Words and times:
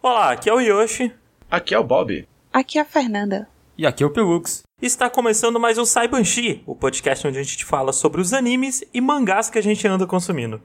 Olá, 0.00 0.30
aqui 0.30 0.48
é 0.48 0.54
o 0.54 0.60
Yoshi. 0.60 1.12
Aqui 1.50 1.74
é 1.74 1.78
o 1.78 1.82
Bob. 1.82 2.24
Aqui 2.52 2.78
é 2.78 2.82
a 2.82 2.84
Fernanda. 2.84 3.48
E 3.76 3.84
aqui 3.84 4.04
é 4.04 4.06
o 4.06 4.10
Pelux. 4.10 4.62
Está 4.80 5.10
começando 5.10 5.58
mais 5.58 5.76
um 5.76 5.84
Saibanshi, 5.84 6.62
o 6.66 6.76
podcast 6.76 7.26
onde 7.26 7.36
a 7.36 7.42
gente 7.42 7.64
fala 7.64 7.92
sobre 7.92 8.20
os 8.20 8.32
animes 8.32 8.84
e 8.94 9.00
mangás 9.00 9.50
que 9.50 9.58
a 9.58 9.60
gente 9.60 9.88
anda 9.88 10.06
consumindo. 10.06 10.62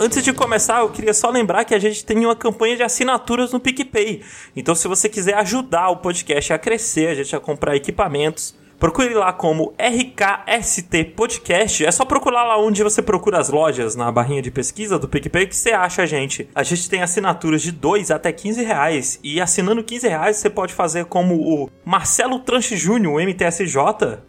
Antes 0.00 0.24
de 0.24 0.32
começar, 0.32 0.80
eu 0.80 0.90
queria 0.90 1.14
só 1.14 1.30
lembrar 1.30 1.64
que 1.64 1.74
a 1.74 1.78
gente 1.78 2.04
tem 2.04 2.24
uma 2.26 2.34
campanha 2.34 2.76
de 2.76 2.82
assinaturas 2.82 3.52
no 3.52 3.60
PicPay. 3.60 4.24
Então, 4.56 4.74
se 4.74 4.88
você 4.88 5.08
quiser 5.08 5.34
ajudar 5.34 5.90
o 5.90 5.98
podcast 5.98 6.52
a 6.52 6.58
crescer, 6.58 7.06
a 7.06 7.14
gente 7.14 7.36
a 7.36 7.40
comprar 7.40 7.76
equipamentos, 7.76 8.52
procure 8.80 9.12
lá 9.12 9.30
como 9.30 9.74
RKST 9.78 11.04
Podcast. 11.14 11.84
É 11.84 11.92
só 11.92 12.06
procurar 12.06 12.44
lá 12.44 12.58
onde 12.58 12.82
você 12.82 13.02
procura 13.02 13.38
as 13.38 13.50
lojas, 13.50 13.94
na 13.94 14.10
barrinha 14.10 14.40
de 14.40 14.50
pesquisa 14.50 14.98
do 14.98 15.06
PicPay, 15.06 15.46
que 15.46 15.54
você 15.54 15.72
acha 15.72 16.02
a 16.02 16.06
gente. 16.06 16.48
A 16.54 16.62
gente 16.62 16.88
tem 16.88 17.02
assinaturas 17.02 17.60
de 17.60 17.70
2 17.70 18.10
até 18.10 18.32
15 18.32 18.64
reais. 18.64 19.20
E 19.22 19.38
assinando 19.38 19.84
15 19.84 20.08
reais, 20.08 20.38
você 20.38 20.48
pode 20.48 20.72
fazer 20.72 21.04
como 21.04 21.34
o 21.34 21.70
Marcelo 21.84 22.38
Tranche 22.38 22.74
Júnior, 22.74 23.14
o 23.14 23.20
MTSJ. 23.20 23.76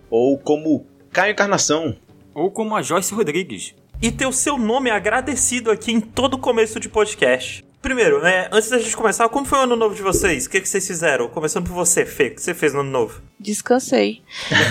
Ou 0.10 0.38
como 0.38 0.86
Caio 1.14 1.32
Encarnação. 1.32 1.96
Ou 2.36 2.52
como 2.52 2.76
a 2.76 2.82
Joyce 2.82 3.14
Rodrigues. 3.14 3.74
E 4.02 4.12
ter 4.12 4.26
o 4.26 4.34
seu 4.34 4.58
nome 4.58 4.90
agradecido 4.90 5.72
aqui 5.72 5.94
em 5.94 6.02
todo 6.02 6.38
começo 6.38 6.78
de 6.78 6.90
podcast. 6.90 7.64
Primeiro, 7.82 8.22
né, 8.22 8.48
antes 8.52 8.70
da 8.70 8.78
gente 8.78 8.96
começar, 8.96 9.28
como 9.30 9.46
foi 9.46 9.58
o 9.58 9.62
ano 9.64 9.76
novo 9.76 9.96
de 9.96 10.04
vocês? 10.04 10.46
O 10.46 10.50
que, 10.50 10.62
que 10.62 10.70
vocês 10.70 10.86
fizeram? 10.86 11.28
Começando 11.28 11.66
por 11.68 11.74
você, 11.74 12.06
Fê, 12.06 12.28
o 12.28 12.36
que 12.36 12.42
você 12.42 12.54
fez 12.54 12.74
no 12.74 12.82
ano 12.82 12.92
novo? 12.92 13.22
Descansei. 13.40 14.22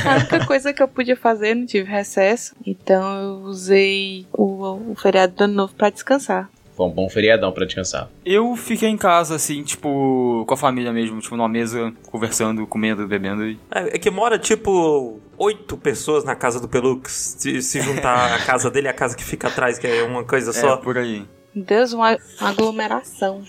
A 0.07 0.15
única 0.17 0.45
coisa 0.47 0.73
que 0.73 0.81
eu 0.81 0.87
podia 0.87 1.17
fazer, 1.17 1.55
não 1.57 1.67
tive 1.67 1.91
recesso, 1.91 2.55
então 2.65 3.21
eu 3.21 3.35
usei 3.47 4.27
o, 4.33 4.93
o 4.93 4.95
feriado 4.95 5.35
do 5.35 5.45
ano 5.45 5.55
novo 5.55 5.75
pra 5.75 5.91
descansar. 5.91 6.49
Foi 6.77 6.87
um 6.87 6.91
bom 6.91 7.11
feriadão 7.11 7.51
pra 7.53 7.67
descansar. 7.67 8.09
Eu 8.25 8.55
fiquei 8.57 8.89
em 8.89 8.97
casa, 8.97 9.35
assim, 9.35 9.63
tipo, 9.65 10.45
com 10.47 10.55
a 10.55 10.57
família 10.57 10.93
mesmo, 10.93 11.21
tipo, 11.21 11.37
numa 11.37 11.49
mesa, 11.49 11.93
conversando, 12.07 12.67
comendo, 12.67 13.07
bebendo. 13.09 13.45
E... 13.47 13.59
É, 13.71 13.97
é 13.97 13.99
que 13.99 14.09
mora, 14.09 14.39
tipo, 14.39 15.21
oito 15.37 15.77
pessoas 15.77 16.25
na 16.25 16.35
casa 16.37 16.59
do 16.61 16.69
Pelux. 16.69 17.37
Se, 17.39 17.61
se 17.61 17.81
juntar 17.83 18.35
a 18.35 18.39
casa 18.47 18.71
dele 18.71 18.87
e 18.87 18.91
a 18.91 18.95
casa 18.95 19.15
que 19.17 19.25
fica 19.25 19.49
atrás, 19.49 19.79
que 19.79 19.87
é 19.87 20.05
uma 20.05 20.25
coisa 20.25 20.51
É, 20.51 20.55
só. 20.55 20.77
por 20.79 20.97
aí. 20.97 21.27
Deus, 21.55 21.93
uma, 21.93 22.17
aglomeração. 22.41 23.43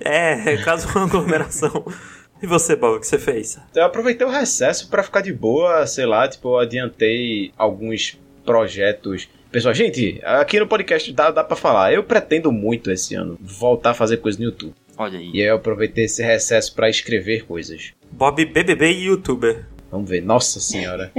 É, 0.00 0.54
é 0.54 0.62
quase 0.62 0.86
uma 0.86 1.04
aglomeração. 1.06 1.84
E 2.42 2.46
você, 2.46 2.76
Bob, 2.76 2.96
o 2.96 3.00
que 3.00 3.06
você 3.06 3.18
fez? 3.18 3.58
Eu 3.74 3.84
aproveitei 3.84 4.26
o 4.26 4.30
recesso 4.30 4.88
pra 4.88 5.02
ficar 5.02 5.20
de 5.20 5.32
boa, 5.32 5.86
sei 5.86 6.04
lá, 6.04 6.28
tipo, 6.28 6.48
eu 6.48 6.58
adiantei 6.58 7.52
alguns 7.56 8.18
projetos. 8.44 9.28
Pessoal, 9.50 9.72
gente, 9.72 10.20
aqui 10.24 10.58
no 10.58 10.66
podcast 10.66 11.10
dá, 11.12 11.30
dá 11.30 11.44
pra 11.44 11.56
falar. 11.56 11.92
Eu 11.92 12.04
pretendo 12.04 12.50
muito 12.50 12.90
esse 12.90 13.14
ano 13.14 13.38
voltar 13.40 13.90
a 13.90 13.94
fazer 13.94 14.18
coisa 14.18 14.38
no 14.38 14.44
YouTube. 14.44 14.74
Olha 14.96 15.18
aí. 15.18 15.30
E 15.32 15.40
aí 15.40 15.48
eu 15.48 15.56
aproveitei 15.56 16.04
esse 16.04 16.22
recesso 16.22 16.74
pra 16.74 16.90
escrever 16.90 17.46
coisas. 17.46 17.92
Bob 18.10 18.44
BBB 18.44 18.92
e 18.92 19.04
youtuber. 19.06 19.64
Vamos 19.94 20.10
ver, 20.10 20.22
nossa 20.22 20.58
senhora. 20.58 21.12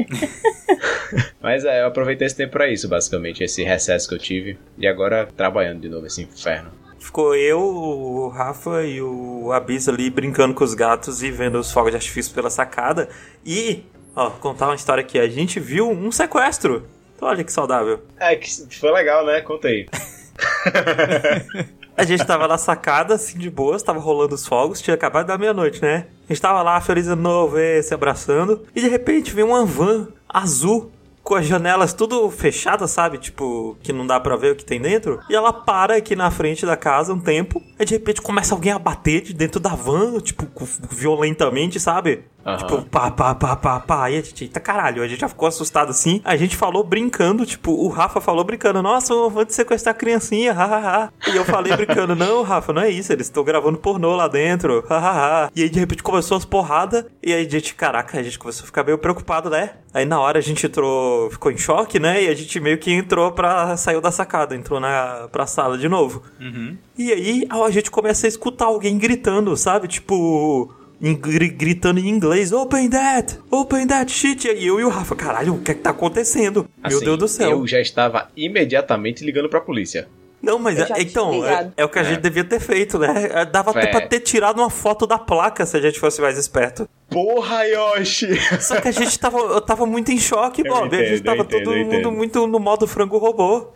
Mas 1.41 1.63
é, 1.63 1.81
eu 1.81 1.85
aproveitei 1.85 2.27
esse 2.27 2.35
tempo 2.35 2.51
pra 2.51 2.69
isso, 2.69 2.89
basicamente, 2.89 3.41
esse 3.41 3.63
recesso 3.63 4.09
que 4.09 4.15
eu 4.15 4.19
tive. 4.19 4.59
E 4.77 4.85
agora 4.85 5.25
trabalhando 5.25 5.79
de 5.79 5.87
novo, 5.87 6.05
esse 6.05 6.21
inferno. 6.21 6.73
Ficou 6.99 7.33
eu, 7.37 7.57
o 7.57 8.27
Rafa 8.27 8.83
e 8.83 9.01
o 9.01 9.49
Abis 9.53 9.87
ali 9.87 10.09
brincando 10.09 10.53
com 10.53 10.65
os 10.65 10.73
gatos 10.73 11.23
e 11.23 11.31
vendo 11.31 11.57
os 11.57 11.71
fogos 11.71 11.91
de 11.91 11.95
artifício 11.95 12.33
pela 12.35 12.49
sacada. 12.49 13.07
E, 13.45 13.85
ó, 14.13 14.29
contar 14.31 14.65
uma 14.65 14.75
história 14.75 14.99
aqui. 14.99 15.17
A 15.17 15.29
gente 15.29 15.57
viu 15.57 15.89
um 15.89 16.11
sequestro. 16.11 16.85
Então, 17.15 17.29
olha 17.29 17.45
que 17.45 17.53
saudável. 17.53 18.03
É, 18.19 18.35
que 18.35 18.77
foi 18.77 18.91
legal, 18.91 19.25
né? 19.25 19.39
Contei. 19.39 19.87
A 21.97 22.03
gente 22.03 22.25
tava 22.25 22.47
na 22.47 22.57
sacada, 22.57 23.15
assim, 23.15 23.37
de 23.37 23.49
boas, 23.49 23.81
tava 23.81 23.99
rolando 23.99 24.35
os 24.35 24.45
fogos, 24.45 24.81
tinha 24.81 24.93
acabado 24.93 25.27
da 25.27 25.37
meia-noite, 25.37 25.81
né? 25.81 26.07
A 26.29 26.33
gente 26.33 26.41
tava 26.41 26.61
lá, 26.61 26.79
feliz 26.81 27.07
ano 27.07 27.21
novo, 27.21 27.57
eh, 27.57 27.81
se 27.81 27.93
abraçando, 27.93 28.63
e 28.75 28.81
de 28.81 28.89
repente 28.89 29.33
vem 29.33 29.45
uma 29.45 29.65
van 29.65 30.07
azul 30.27 30.91
com 31.23 31.33
as 31.33 31.47
janelas 31.47 31.91
tudo 31.91 32.29
fechadas, 32.29 32.91
sabe? 32.91 33.17
Tipo, 33.17 33.75
que 33.81 33.91
não 33.91 34.05
dá 34.05 34.19
pra 34.19 34.35
ver 34.35 34.51
o 34.51 34.55
que 34.55 34.63
tem 34.63 34.79
dentro. 34.79 35.19
E 35.27 35.35
ela 35.35 35.51
para 35.51 35.95
aqui 35.95 36.15
na 36.15 36.29
frente 36.29 36.65
da 36.67 36.77
casa 36.77 37.13
um 37.13 37.19
tempo, 37.19 37.61
aí 37.79 37.85
de 37.85 37.95
repente 37.95 38.21
começa 38.21 38.53
alguém 38.53 38.71
a 38.71 38.77
bater 38.77 39.21
de 39.21 39.33
dentro 39.33 39.59
da 39.59 39.71
van, 39.71 40.19
tipo, 40.19 40.45
violentamente, 40.91 41.79
sabe? 41.79 42.25
Aham. 42.45 42.57
Tipo, 42.57 42.81
pá, 42.83 43.09
pá, 43.09 43.33
pá, 43.33 43.55
pá, 43.55 43.79
pá. 43.79 44.11
E 44.11 44.17
a 44.17 44.21
gente, 44.21 44.43
eita 44.43 44.59
caralho, 44.59 45.01
a 45.01 45.07
gente 45.07 45.19
já 45.19 45.27
ficou 45.27 45.47
assustado 45.47 45.89
assim. 45.89 46.21
A 46.23 46.35
gente 46.35 46.55
falou 46.55 46.83
brincando, 46.83 47.43
tipo, 47.43 47.71
o 47.71 47.87
Rafa 47.87 48.21
falou 48.21 48.43
brincando, 48.43 48.83
nossa, 48.83 49.13
eu 49.13 49.29
vou 49.31 49.43
te 49.43 49.53
sequestrar 49.53 49.95
a 49.95 49.97
criancinha, 49.97 50.53
hahaha. 50.53 51.11
E 51.27 51.35
eu 51.35 51.43
falei 51.43 51.75
brincando, 51.75 52.13
não, 52.15 52.43
Rafa, 52.43 52.71
não 52.71 52.83
é 52.83 52.89
isso, 52.89 53.11
eles 53.11 53.25
estão 53.25 53.43
gravando 53.43 53.79
pornô 53.79 54.15
lá 54.15 54.27
dentro, 54.27 54.85
hahaha. 54.87 55.49
E 55.55 55.63
aí 55.63 55.69
de 55.69 55.79
repente 55.79 56.03
começou 56.03 56.37
as 56.37 56.45
porradas, 56.45 57.05
e 57.21 57.33
aí 57.33 57.47
a 57.47 57.49
gente, 57.49 57.73
caraca, 57.73 58.19
a 58.19 58.23
gente 58.23 58.37
começou 58.37 58.63
a 58.63 58.67
ficar 58.67 58.83
meio 58.83 58.99
preocupado, 58.99 59.49
né? 59.49 59.71
Aí 59.91 60.05
na 60.05 60.19
hora 60.19 60.37
a 60.37 60.41
gente 60.41 60.67
entrou, 60.67 61.31
ficou 61.31 61.51
em 61.51 61.57
choque, 61.57 61.99
né? 61.99 62.23
E 62.23 62.27
a 62.27 62.35
gente 62.35 62.59
meio 62.59 62.77
que 62.77 62.91
entrou 62.91 63.31
pra, 63.31 63.75
saiu 63.75 64.01
da 64.01 64.11
sacada, 64.11 64.55
entrou 64.55 64.79
na, 64.79 65.27
pra 65.31 65.47
sala 65.47 65.77
de 65.77 65.89
novo. 65.89 66.21
Uhum. 66.39 66.77
E 66.97 67.11
aí 67.11 67.47
a 67.49 67.71
gente 67.71 67.89
começa 67.89 68.27
a 68.27 68.29
escutar 68.29 68.65
alguém 68.65 68.99
gritando, 68.99 69.55
sabe? 69.57 69.87
Tipo. 69.87 70.71
Gritando 71.13 71.99
em 71.99 72.07
inglês, 72.09 72.51
open 72.51 72.89
that, 72.89 73.37
open 73.51 73.85
that 73.87 74.11
shit. 74.11 74.47
E 74.47 74.65
eu 74.65 74.79
e 74.79 74.83
o 74.83 74.89
Rafa, 74.89 75.15
caralho, 75.15 75.53
o 75.55 75.59
que 75.61 75.71
é 75.71 75.73
que 75.73 75.81
tá 75.81 75.91
acontecendo? 75.91 76.67
Meu 76.77 76.97
Assim, 76.97 77.05
Deus 77.05 77.17
do 77.17 77.27
céu. 77.27 77.51
Eu 77.51 77.67
já 77.67 77.79
estava 77.79 78.29
imediatamente 78.35 79.23
ligando 79.23 79.49
pra 79.49 79.61
polícia. 79.61 80.07
Não, 80.41 80.59
mas 80.59 80.77
é- 80.79 80.87
então, 81.01 81.43
é, 81.43 81.71
é 81.75 81.83
o 81.85 81.89
que 81.89 81.97
a 81.97 82.01
É. 82.03 82.05
gente 82.05 82.19
devia 82.21 82.43
ter 82.43 82.59
feito, 82.59 82.99
né? 82.99 83.29
É, 83.31 83.45
Dava 83.45 83.71
até 83.71 83.87
pra 83.87 84.01
ter 84.01 84.19
tirado 84.19 84.59
uma 84.59 84.69
foto 84.69 85.07
da 85.07 85.17
placa 85.17 85.65
se 85.65 85.75
a 85.75 85.81
gente 85.81 85.99
fosse 85.99 86.21
mais 86.21 86.37
esperto. 86.37 86.87
Porra, 87.09 87.63
Yoshi! 87.65 88.27
Só 88.61 88.79
que 88.79 88.87
a 88.87 88.91
gente 88.91 89.17
tava, 89.17 89.39
eu 89.39 89.61
tava 89.61 89.85
muito 89.87 90.11
em 90.11 90.19
choque, 90.19 90.61
Bob. 90.67 90.95
a 90.95 91.03
gente 91.03 91.23
tava 91.23 91.41
entendo, 91.41 91.63
todo 91.63 91.75
mundo 91.75 91.93
entendo. 91.93 92.11
muito 92.11 92.45
no 92.47 92.59
modo 92.59 92.85
frango 92.85 93.17
robô. 93.17 93.69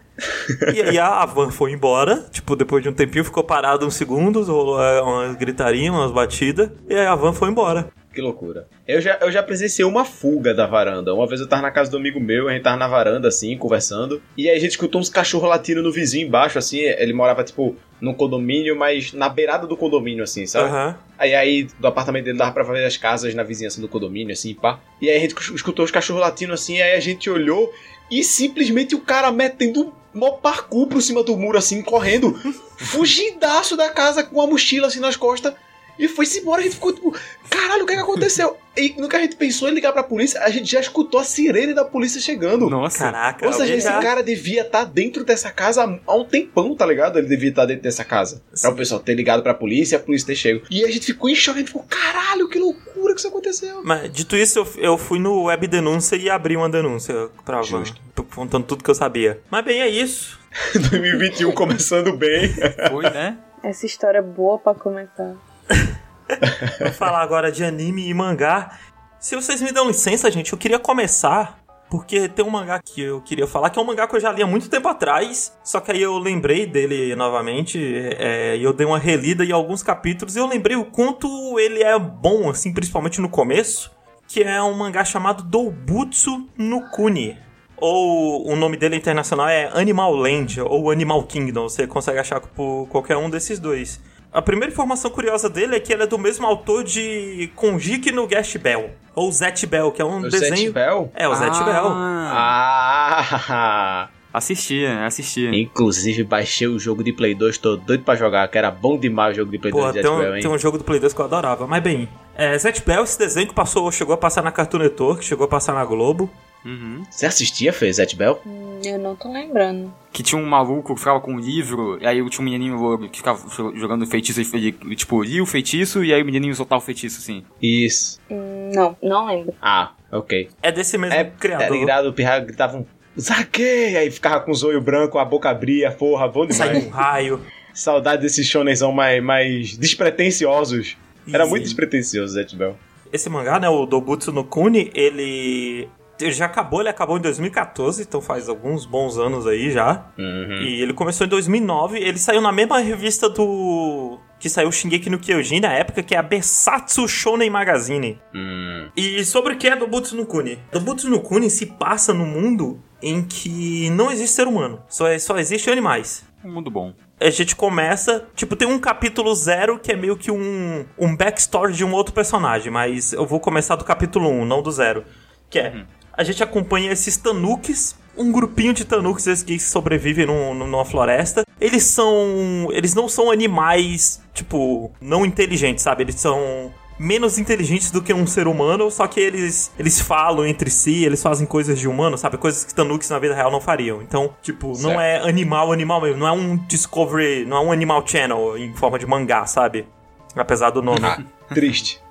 E 0.74 0.81
aí 0.81 0.97
a, 0.97 1.25
van 1.25 1.50
foi 1.52 1.72
embora, 1.72 2.25
tipo, 2.31 2.56
depois 2.56 2.84
de 2.84 2.90
um 2.90 2.94
tempinho 2.94 3.24
ficou 3.24 3.44
parado 3.44 3.85
uns 3.85 3.96
segundos, 3.96 4.47
rolou 4.47 4.81
é, 4.81 5.02
umas 5.02 5.35
gritarinhas, 5.35 5.94
umas 5.94 6.12
batidas, 6.12 6.69
e 6.90 6.96
aí 6.96 7.06
a 7.06 7.16
van 7.16 7.34
foi 7.34 7.50
embora. 7.50 7.90
Que 8.13 8.22
loucura. 8.22 8.68
Eu 8.88 9.00
já, 9.00 9.19
eu 9.22 9.31
já 9.31 9.44
presenciei 9.44 9.85
uma 9.85 10.03
fuga 10.03 10.52
da 10.53 10.66
varanda. 10.66 11.13
Uma 11.13 11.28
vez 11.28 11.40
eu 11.40 11.47
tava 11.47 11.62
na 11.62 11.69
casa 11.69 11.91
do 11.91 11.97
amigo 11.97 12.19
meu, 12.19 12.50
a 12.50 12.52
gente 12.52 12.63
tava 12.63 12.75
na 12.75 12.88
varanda, 12.88 13.28
assim, 13.28 13.56
conversando. 13.56 14.22
E 14.35 14.50
aí 14.50 14.57
a 14.57 14.59
gente 14.59 14.72
escutou 14.72 15.00
uns 15.00 15.09
cachorros 15.09 15.47
latindo 15.47 15.84
no 15.84 15.91
vizinho 15.91 16.28
embaixo, 16.28 16.57
assim. 16.57 16.80
Ele 16.80 17.13
morava, 17.13 17.44
tipo, 17.44 17.75
num 18.01 18.13
condomínio, 18.13 18.75
mas 18.75 19.13
na 19.13 19.30
beirada 19.30 19.68
do 19.68 19.78
condomínio, 19.78 20.24
assim, 20.24 20.47
sabe? 20.47 20.69
Aham. 20.69 20.97
Aí, 21.19 21.36
aí 21.36 21.68
do 21.80 21.88
apartamento 21.88 22.25
dele 22.25 22.38
dava 22.38 22.51
pra 22.51 22.63
ver 22.63 22.84
as 22.84 22.97
casas 22.97 23.36
na 23.36 23.44
vizinhança 23.44 23.80
do 23.80 23.88
condomínio, 23.88 24.34
assim, 24.34 24.56
pá. 24.56 24.80
E 25.00 25.07
aí 25.07 25.18
a 25.18 25.19
gente 25.19 25.36
escutou 25.53 25.86
os 25.86 25.91
cachorros 25.91 26.22
latindo, 26.22 26.53
assim, 26.53 26.81
aí 26.81 26.94
a 26.96 27.00
gente 27.00 27.30
olhou 27.30 27.72
e 28.09 28.24
simplesmente 28.24 28.96
o 28.96 29.01
cara 29.01 29.31
metendo 29.31 29.81
um 29.81 29.91
mó 30.14 30.31
parkour 30.34 30.88
por 30.88 31.02
cima 31.02 31.24
do 31.24 31.36
muro, 31.38 31.58
assim, 31.58 31.81
correndo. 31.81 32.34
Fugidaço 32.78 33.75
da 33.75 33.90
casa 33.90 34.24
com 34.24 34.42
a 34.42 34.47
mochila, 34.47 34.88
assim, 34.88 35.00
nas 35.00 35.16
costas. 35.16 35.53
E 36.00 36.08
foi-se 36.08 36.40
embora, 36.40 36.62
a 36.62 36.64
gente 36.64 36.76
ficou 36.76 36.94
tipo, 36.94 37.14
caralho, 37.50 37.84
o 37.84 37.86
que 37.86 37.92
é 37.92 37.98
que 37.98 38.02
aconteceu? 38.02 38.58
E 38.78 38.96
no 38.98 39.10
que 39.10 39.16
a 39.18 39.20
gente 39.20 39.36
pensou 39.36 39.68
em 39.68 39.74
ligar 39.74 39.92
pra 39.92 40.02
polícia, 40.02 40.42
a 40.42 40.50
gente 40.50 40.72
já 40.72 40.80
escutou 40.80 41.20
a 41.20 41.24
sirene 41.26 41.74
da 41.74 41.84
polícia 41.84 42.22
chegando. 42.22 42.70
Nossa. 42.70 43.00
Caraca, 43.00 43.46
Ou 43.46 43.52
seja, 43.52 43.64
alguém 43.66 43.78
esse 43.80 43.88
já- 43.88 44.00
cara 44.00 44.24
devia 44.24 44.62
estar 44.62 44.86
dentro 44.86 45.26
dessa 45.26 45.52
casa 45.52 46.00
há 46.08 46.16
um 46.16 46.24
tempão, 46.24 46.74
tá 46.74 46.86
ligado? 46.86 47.20
Ele 47.20 47.28
devia 47.28 47.50
estar 47.50 47.66
dentro 47.66 47.84
dessa 47.84 48.06
casa. 48.06 48.42
Pra 48.50 48.58
Sim. 48.58 48.68
o 48.70 48.76
pessoal 48.76 49.02
ter 49.02 49.14
ligado 49.16 49.44
pra 49.44 49.54
polícia 49.54 49.96
e 49.96 49.98
a 49.98 50.00
polícia 50.00 50.28
ter 50.28 50.36
chego. 50.36 50.66
E 50.72 50.86
a 50.86 50.88
gente 50.90 51.06
ficou 51.08 51.30
em 51.30 51.36
choque, 51.36 51.58
a 51.58 51.60
gente 51.60 51.68
ficou, 51.68 51.84
caralho, 51.90 52.48
que 52.48 52.58
loucura 52.58 53.14
que 53.14 53.20
isso 53.20 53.28
aconteceu. 53.28 53.81
Mas, 53.84 54.10
dito 54.14 54.38
isso, 54.38 54.60
eu, 54.60 54.68
eu 54.78 54.98
fui 54.98 55.20
no 55.20 55.44
Web 55.44 55.68
Denúncia 55.68 56.16
e 56.16 56.30
abri 56.30 56.56
uma 56.56 56.70
denúncia 56.70 57.28
pra 57.44 57.58
van, 57.62 57.84
Justo. 57.84 58.00
contando 58.34 58.64
tudo 58.64 58.81
que 58.84 58.90
eu 58.90 58.96
sabia. 58.96 59.42
Mas 59.52 59.66
bem, 59.66 59.81
é 59.81 59.90
isso. 59.90 60.40
2021 60.74 61.52
começando 61.52 62.16
bem. 62.16 62.50
Foi, 62.90 63.04
né? 63.10 63.38
Essa 63.62 63.86
história 63.86 64.19
é 64.19 64.22
boa 64.22 64.57
pra 64.57 64.74
comentar. 64.74 65.36
Vou 66.80 66.94
falar 66.94 67.21
agora 67.21 67.51
de 67.51 67.63
anime 67.63 68.07
e 68.07 68.13
mangá. 68.13 68.77
Se 69.19 69.36
vocês 69.36 69.62
me 69.62 69.71
dão 69.71 69.88
licença, 69.88 70.30
gente, 70.31 70.51
eu 70.54 70.57
queria 70.57 70.80
começar. 70.80 71.60
Porque 71.89 72.30
tem 72.30 72.45
um 72.45 72.51
mangá 72.51 72.80
que 72.80 73.01
eu 73.01 73.19
queria 73.19 73.48
falar, 73.48 73.71
que 73.71 73.80
é 73.80 73.81
um 73.81 73.86
mangá 73.86 74.07
que 74.07 74.16
eu 74.16 74.19
já 74.19 74.31
li 74.31 74.44
há 74.44 74.48
muito 74.48 74.69
tempo 74.69 74.88
atrás. 74.88 75.57
Só 75.63 75.80
que 75.80 75.92
aí 75.92 76.01
eu 76.01 76.19
lembrei 76.19 76.68
dele 76.68 77.16
novamente. 77.16 77.80
é, 78.19 78.56
E 78.56 78.63
eu 78.63 78.71
dei 78.71 78.86
uma 78.86 79.00
relida 79.00 79.44
em 79.44 79.51
alguns 79.51 79.81
capítulos. 79.81 80.36
E 80.36 80.39
eu 80.39 80.45
lembrei 80.45 80.77
o 80.77 80.86
quanto 80.86 81.60
ele 81.60 81.81
é 81.81 81.98
bom, 81.98 82.48
assim, 82.48 82.71
principalmente 82.71 83.19
no 83.19 83.27
começo. 83.27 83.92
Que 84.27 84.44
é 84.44 84.62
um 84.62 84.74
mangá 84.74 85.04
chamado 85.04 85.42
Doubutsu 85.42 86.48
no 86.56 86.88
Kuni. 86.92 87.36
Ou 87.75 88.48
o 88.48 88.56
nome 88.56 88.77
dele 88.77 88.95
internacional 88.95 89.50
é 89.50 89.71
Animal 89.74 90.13
Land 90.13 90.62
ou 90.62 90.92
Animal 90.92 91.24
Kingdom. 91.24 91.68
Você 91.68 91.88
consegue 91.88 92.19
achar 92.19 92.39
por 92.39 92.88
qualquer 92.89 93.18
um 93.18 93.31
desses 93.31 93.57
dois. 93.57 94.00
A 94.31 94.42
primeira 94.42 94.72
informação 94.72 95.10
curiosa 95.10 95.50
dele 95.50 95.76
é 95.76 95.80
que 95.80 95.92
ele 95.92 96.04
é 96.04 96.08
do 96.08 96.18
mesmo 96.18 96.46
autor 96.46 96.84
de 96.84 97.52
Konjiki 97.56 98.12
no 98.12 98.28
Guest 98.28 98.58
Bell. 98.60 98.92
Ou 99.16 99.31
Zet 99.31 99.66
Bell, 99.66 99.92
que 99.92 100.02
é 100.02 100.06
um 100.06 100.20
O 100.20 100.30
desenho. 100.30 100.56
Zet 100.56 100.70
Bell? 100.72 101.12
É, 101.16 101.28
o 101.28 101.34
Zet 101.36 101.58
Bell. 101.64 101.88
Ah, 101.88 103.26
Ah! 103.50 104.10
Assistia, 104.31 105.06
assistia. 105.08 105.50
Inclusive, 105.56 106.24
baixei 106.24 106.68
o 106.68 106.78
jogo 106.78 107.04
de 107.04 107.12
Play 107.12 107.34
2, 107.34 107.58
tô 107.58 107.76
doido 107.76 108.04
pra 108.04 108.16
jogar, 108.16 108.48
que 108.48 108.60
era 108.60 108.70
bom 108.70 108.96
demais 109.00 109.34
o 109.34 109.40
jogo 109.40 109.50
de 109.52 109.58
Play 109.58 109.72
Pô, 109.74 109.81
2 109.81 109.94
de 109.96 110.02
tem 110.04 110.12
um, 110.12 110.18
Bell, 110.20 110.36
hein? 110.36 110.42
tem 110.44 110.52
um 110.52 110.58
jogo 110.60 110.78
do 110.78 110.84
Play 110.84 111.00
2 111.00 111.12
que 111.14 111.20
eu 111.20 111.26
adorava. 111.26 111.66
Mas 111.66 111.81
bem, 111.81 112.08
é, 112.36 112.56
Zet 112.60 112.84
Bell, 112.86 113.04
esse 113.04 113.18
desenho 113.18 113.48
que 113.48 113.56
passou, 113.56 113.92
chegou 113.92 114.14
a 114.14 114.18
passar 114.18 114.44
na 114.44 114.52
Cartoon 114.52 114.78
Network, 114.78 115.26
chegou 115.26 115.46
a 115.46 115.48
passar 115.48 115.74
na 115.74 115.84
Globo. 115.84 116.30
Uhum. 116.65 117.03
Você 117.09 117.25
assistia, 117.25 117.71
Fê, 117.71 117.91
Zatch 117.91 118.15
Bell? 118.15 118.41
Hum, 118.45 118.81
Eu 118.83 119.00
não 119.00 119.15
tô 119.15 119.31
lembrando. 119.31 119.94
Que 120.11 120.21
tinha 120.23 120.41
um 120.41 120.45
maluco 120.45 120.94
que 120.94 121.00
ficava 121.00 121.19
com 121.21 121.33
um 121.33 121.39
livro, 121.39 121.97
e 122.01 122.06
aí 122.07 122.17
tinha 122.29 122.41
um 122.41 122.44
menininho 122.50 122.75
louro 122.77 123.07
que 123.09 123.17
ficava 123.17 123.39
jo- 123.50 123.75
jogando 123.75 124.06
feitiço, 124.06 124.41
e 124.57 124.57
ele, 124.83 124.95
tipo, 124.95 125.23
lia 125.23 125.41
o 125.41 125.45
feitiço, 125.45 126.03
e 126.03 126.13
aí 126.13 126.21
o 126.21 126.25
menininho 126.25 126.53
soltava 126.56 126.81
o 126.81 126.85
feitiço, 126.85 127.19
assim. 127.19 127.44
Isso. 127.61 128.19
Hum, 128.29 128.71
Não, 128.73 128.97
não 129.01 129.25
lembro. 129.27 129.53
Ah, 129.61 129.91
ok. 130.11 130.50
É 130.61 130.71
desse 130.71 130.97
mesmo 130.97 131.15
É, 131.15 131.23
criador. 131.25 131.65
era 131.67 131.75
irado, 131.77 132.09
o 132.09 132.13
Pirra 132.13 132.39
gritava 132.39 132.77
um 132.77 132.85
Zaque! 133.19 133.63
Aí 133.97 134.09
ficava 134.11 134.39
com 134.41 134.51
os 134.51 134.63
olhos 134.63 134.83
brancos, 134.83 135.19
a 135.19 135.25
boca 135.25 135.50
abria, 135.50 135.91
porra, 135.91 136.27
bom 136.27 136.50
Saiu 136.51 136.73
demais. 136.73 136.88
um 136.88 136.89
raio. 136.89 137.41
Saudade 137.73 138.21
desses 138.21 138.47
shonenzão 138.47 138.91
mais, 138.91 139.21
mais 139.23 139.77
despretensiosos. 139.77 140.97
Era 141.31 141.45
muito 141.45 141.63
despretensioso, 141.63 142.33
Zatch 142.33 142.56
Bell. 142.56 142.75
Esse 143.11 143.29
mangá, 143.29 143.59
né, 143.59 143.67
o 143.69 143.85
Dobutsu 143.85 144.31
no 144.31 144.44
Kuni, 144.44 144.91
ele... 144.94 145.88
ele 146.19 146.31
já 146.31 146.45
acabou, 146.45 146.81
ele 146.81 146.89
acabou 146.89 147.18
em 147.18 147.21
2014, 147.21 148.01
então 148.01 148.21
faz 148.21 148.50
alguns 148.50 148.86
bons 148.86 149.18
anos 149.18 149.48
aí 149.48 149.71
já. 149.71 150.06
Uhum. 150.18 150.62
E 150.62 150.81
ele 150.81 150.94
começou 150.94 151.25
em 151.25 151.30
2009, 151.30 151.98
ele 152.00 152.18
saiu 152.18 152.42
na 152.42 152.51
mesma 152.51 152.80
revista 152.80 153.30
do... 153.30 154.19
que 154.39 154.50
saiu 154.50 154.71
Shingeki 154.71 155.10
no 155.10 155.19
Kyojin 155.19 155.60
na 155.62 155.74
época, 155.74 156.04
que 156.04 156.16
é 156.16 156.18
a 156.18 156.24
Besatsu 156.24 157.07
Shonen 157.07 157.50
Magazine. 157.50 158.19
Hum. 158.33 158.89
E 158.95 159.24
sobre 159.24 159.54
o 159.54 159.57
que 159.57 159.68
é 159.68 159.75
Dobutsu 159.75 160.16
no 160.16 160.25
Kuni? 160.25 160.60
Dobutsu 160.71 161.10
no 161.10 161.21
Kuni 161.21 161.50
se 161.50 161.66
passa 161.66 162.13
no 162.13 162.25
mundo 162.25 162.81
em 163.01 163.24
que 163.24 163.89
não 163.92 164.12
existe 164.12 164.36
ser 164.36 164.48
humano, 164.48 164.81
só, 164.89 165.07
é- 165.07 165.19
só 165.19 165.38
existe 165.38 165.69
animais. 165.69 166.27
Um 166.44 166.51
mundo 166.51 166.69
bom. 166.71 166.94
A 167.19 167.30
gente 167.30 167.54
começa, 167.56 168.25
tipo, 168.33 168.56
tem 168.56 168.68
um 168.68 168.80
capítulo 168.80 169.33
zero 169.36 169.77
que 169.77 169.92
é 169.92 169.95
meio 169.95 170.16
que 170.16 170.31
um, 170.31 170.86
um 170.98 171.16
backstory 171.16 171.74
de 171.74 171.83
um 171.83 171.92
outro 171.92 172.13
personagem, 172.13 172.71
mas 172.71 173.12
eu 173.12 173.25
vou 173.25 173.42
começar 173.42 173.75
do 173.75 173.83
capítulo 173.83 174.30
1, 174.30 174.42
um, 174.42 174.45
não 174.45 174.62
do 174.62 174.71
zero. 174.71 175.04
Que 175.50 175.60
é, 175.60 175.86
a 176.19 176.24
gente 176.24 176.44
acompanha 176.44 176.92
esses 176.92 177.16
tanukes, 177.18 177.95
um 178.18 178.31
grupinho 178.31 178.74
de 178.74 178.83
tanukes 178.86 179.25
esses 179.27 179.44
que 179.44 179.57
sobrevivem 179.60 180.25
num- 180.25 180.54
numa 180.54 180.83
floresta. 180.86 181.44
Eles 181.60 181.83
são. 181.86 182.68
Eles 182.71 182.94
não 182.94 183.07
são 183.07 183.31
animais, 183.31 184.21
tipo, 184.33 184.92
não 185.01 185.25
inteligentes, 185.25 185.83
sabe? 185.83 186.04
Eles 186.04 186.16
são 186.16 186.71
menos 187.00 187.38
inteligentes 187.38 187.92
do 187.92 188.01
que 188.01 188.13
um 188.13 188.27
ser 188.27 188.45
humano, 188.45 188.92
só 188.92 189.07
que 189.07 189.21
eles 189.21 189.71
eles 189.80 190.01
falam 190.01 190.45
entre 190.45 190.69
si, 190.69 191.06
eles 191.06 191.24
fazem 191.24 191.48
coisas 191.48 191.80
de 191.80 191.88
humano, 191.88 192.18
sabe? 192.18 192.38
Coisas 192.38 192.66
que 192.66 192.74
tanukes 192.75 193.10
na 193.10 193.18
vida 193.19 193.33
real 193.33 193.50
não 193.50 193.62
fariam. 193.62 194.01
Então, 194.01 194.33
tipo, 194.42 194.68
não 194.80 194.92
Certo. 194.92 195.00
é 195.00 195.30
animal, 195.30 195.71
animal 195.71 196.01
mesmo, 196.01 196.18
não 196.19 196.27
é 196.27 196.31
um 196.33 196.57
Discovery, 196.68 197.45
não 197.45 197.56
é 197.56 197.60
um 197.62 197.71
Animal 197.71 198.06
Channel 198.06 198.57
em 198.57 198.74
forma 198.74 199.00
de 199.00 199.06
mangá, 199.06 199.45
sabe? 199.45 199.88
Apesar 200.36 200.71
do 200.71 200.81
nome. 200.81 201.00
Ah, 201.06 201.24
triste. 201.54 202.01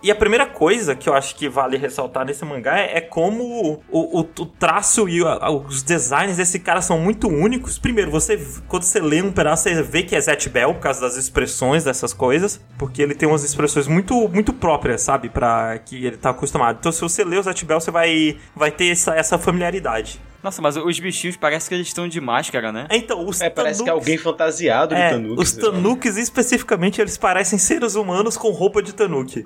E 0.00 0.12
a 0.12 0.14
primeira 0.14 0.46
coisa 0.46 0.94
que 0.94 1.08
eu 1.08 1.14
acho 1.14 1.34
que 1.34 1.48
vale 1.48 1.76
ressaltar 1.76 2.24
nesse 2.24 2.44
mangá 2.44 2.78
é, 2.78 2.98
é 2.98 3.00
como 3.00 3.42
o, 3.90 4.20
o- 4.20 4.20
o 4.20 4.46
traço 4.46 5.08
e 5.08 5.20
os 5.22 5.82
designs 5.82 6.36
desse 6.36 6.60
cara 6.60 6.80
são 6.80 7.00
muito 7.00 7.26
únicos. 7.28 7.78
Primeiro, 7.80 8.08
você 8.10 8.38
quando 8.68 8.84
você 8.84 9.00
lê 9.00 9.20
um 9.20 9.32
pedaço, 9.32 9.64
você 9.64 9.82
vê 9.82 10.04
que 10.04 10.14
é 10.14 10.20
Zet 10.20 10.48
Bell 10.50 10.72
por 10.74 10.80
causa 10.80 11.00
das 11.00 11.16
expressões 11.16 11.82
dessas 11.82 12.12
coisas, 12.12 12.60
porque 12.78 13.02
ele 13.02 13.14
tem 13.14 13.28
umas 13.28 13.42
expressões 13.42 13.88
muito 13.88 14.28
muito 14.28 14.52
próprias, 14.52 15.02
sabe, 15.02 15.28
para 15.28 15.76
que 15.78 16.06
ele 16.06 16.16
tá 16.16 16.30
acostumado. 16.30 16.76
Então, 16.78 16.92
se 16.92 17.00
você 17.00 17.24
lê 17.24 17.36
o 17.36 17.42
Zet 17.42 17.64
Bell, 17.64 17.80
você 17.80 17.90
vai 17.90 18.38
vai 18.54 18.70
ter 18.70 18.90
essa, 18.92 19.16
essa 19.16 19.36
familiaridade. 19.36 20.20
Nossa, 20.42 20.62
mas 20.62 20.76
os 20.76 21.00
bichinhos 21.00 21.36
parece 21.36 21.68
que 21.68 21.74
eles 21.74 21.88
estão 21.88 22.06
de 22.08 22.20
máscara, 22.20 22.70
né? 22.70 22.86
Então, 22.90 23.26
os 23.26 23.40
É, 23.40 23.50
parece 23.50 23.82
que 23.82 23.88
é 23.88 23.92
alguém 23.92 24.16
fantasiado 24.16 24.94
de 24.94 25.00
é, 25.00 25.10
Tanuki. 25.10 25.42
os 25.42 25.52
Tanukes 25.52 26.16
especificamente, 26.16 27.00
eles 27.00 27.18
parecem 27.18 27.58
seres 27.58 27.94
humanos 27.96 28.36
com 28.36 28.50
roupa 28.50 28.82
de 28.82 28.94
Tanuki. 28.94 29.44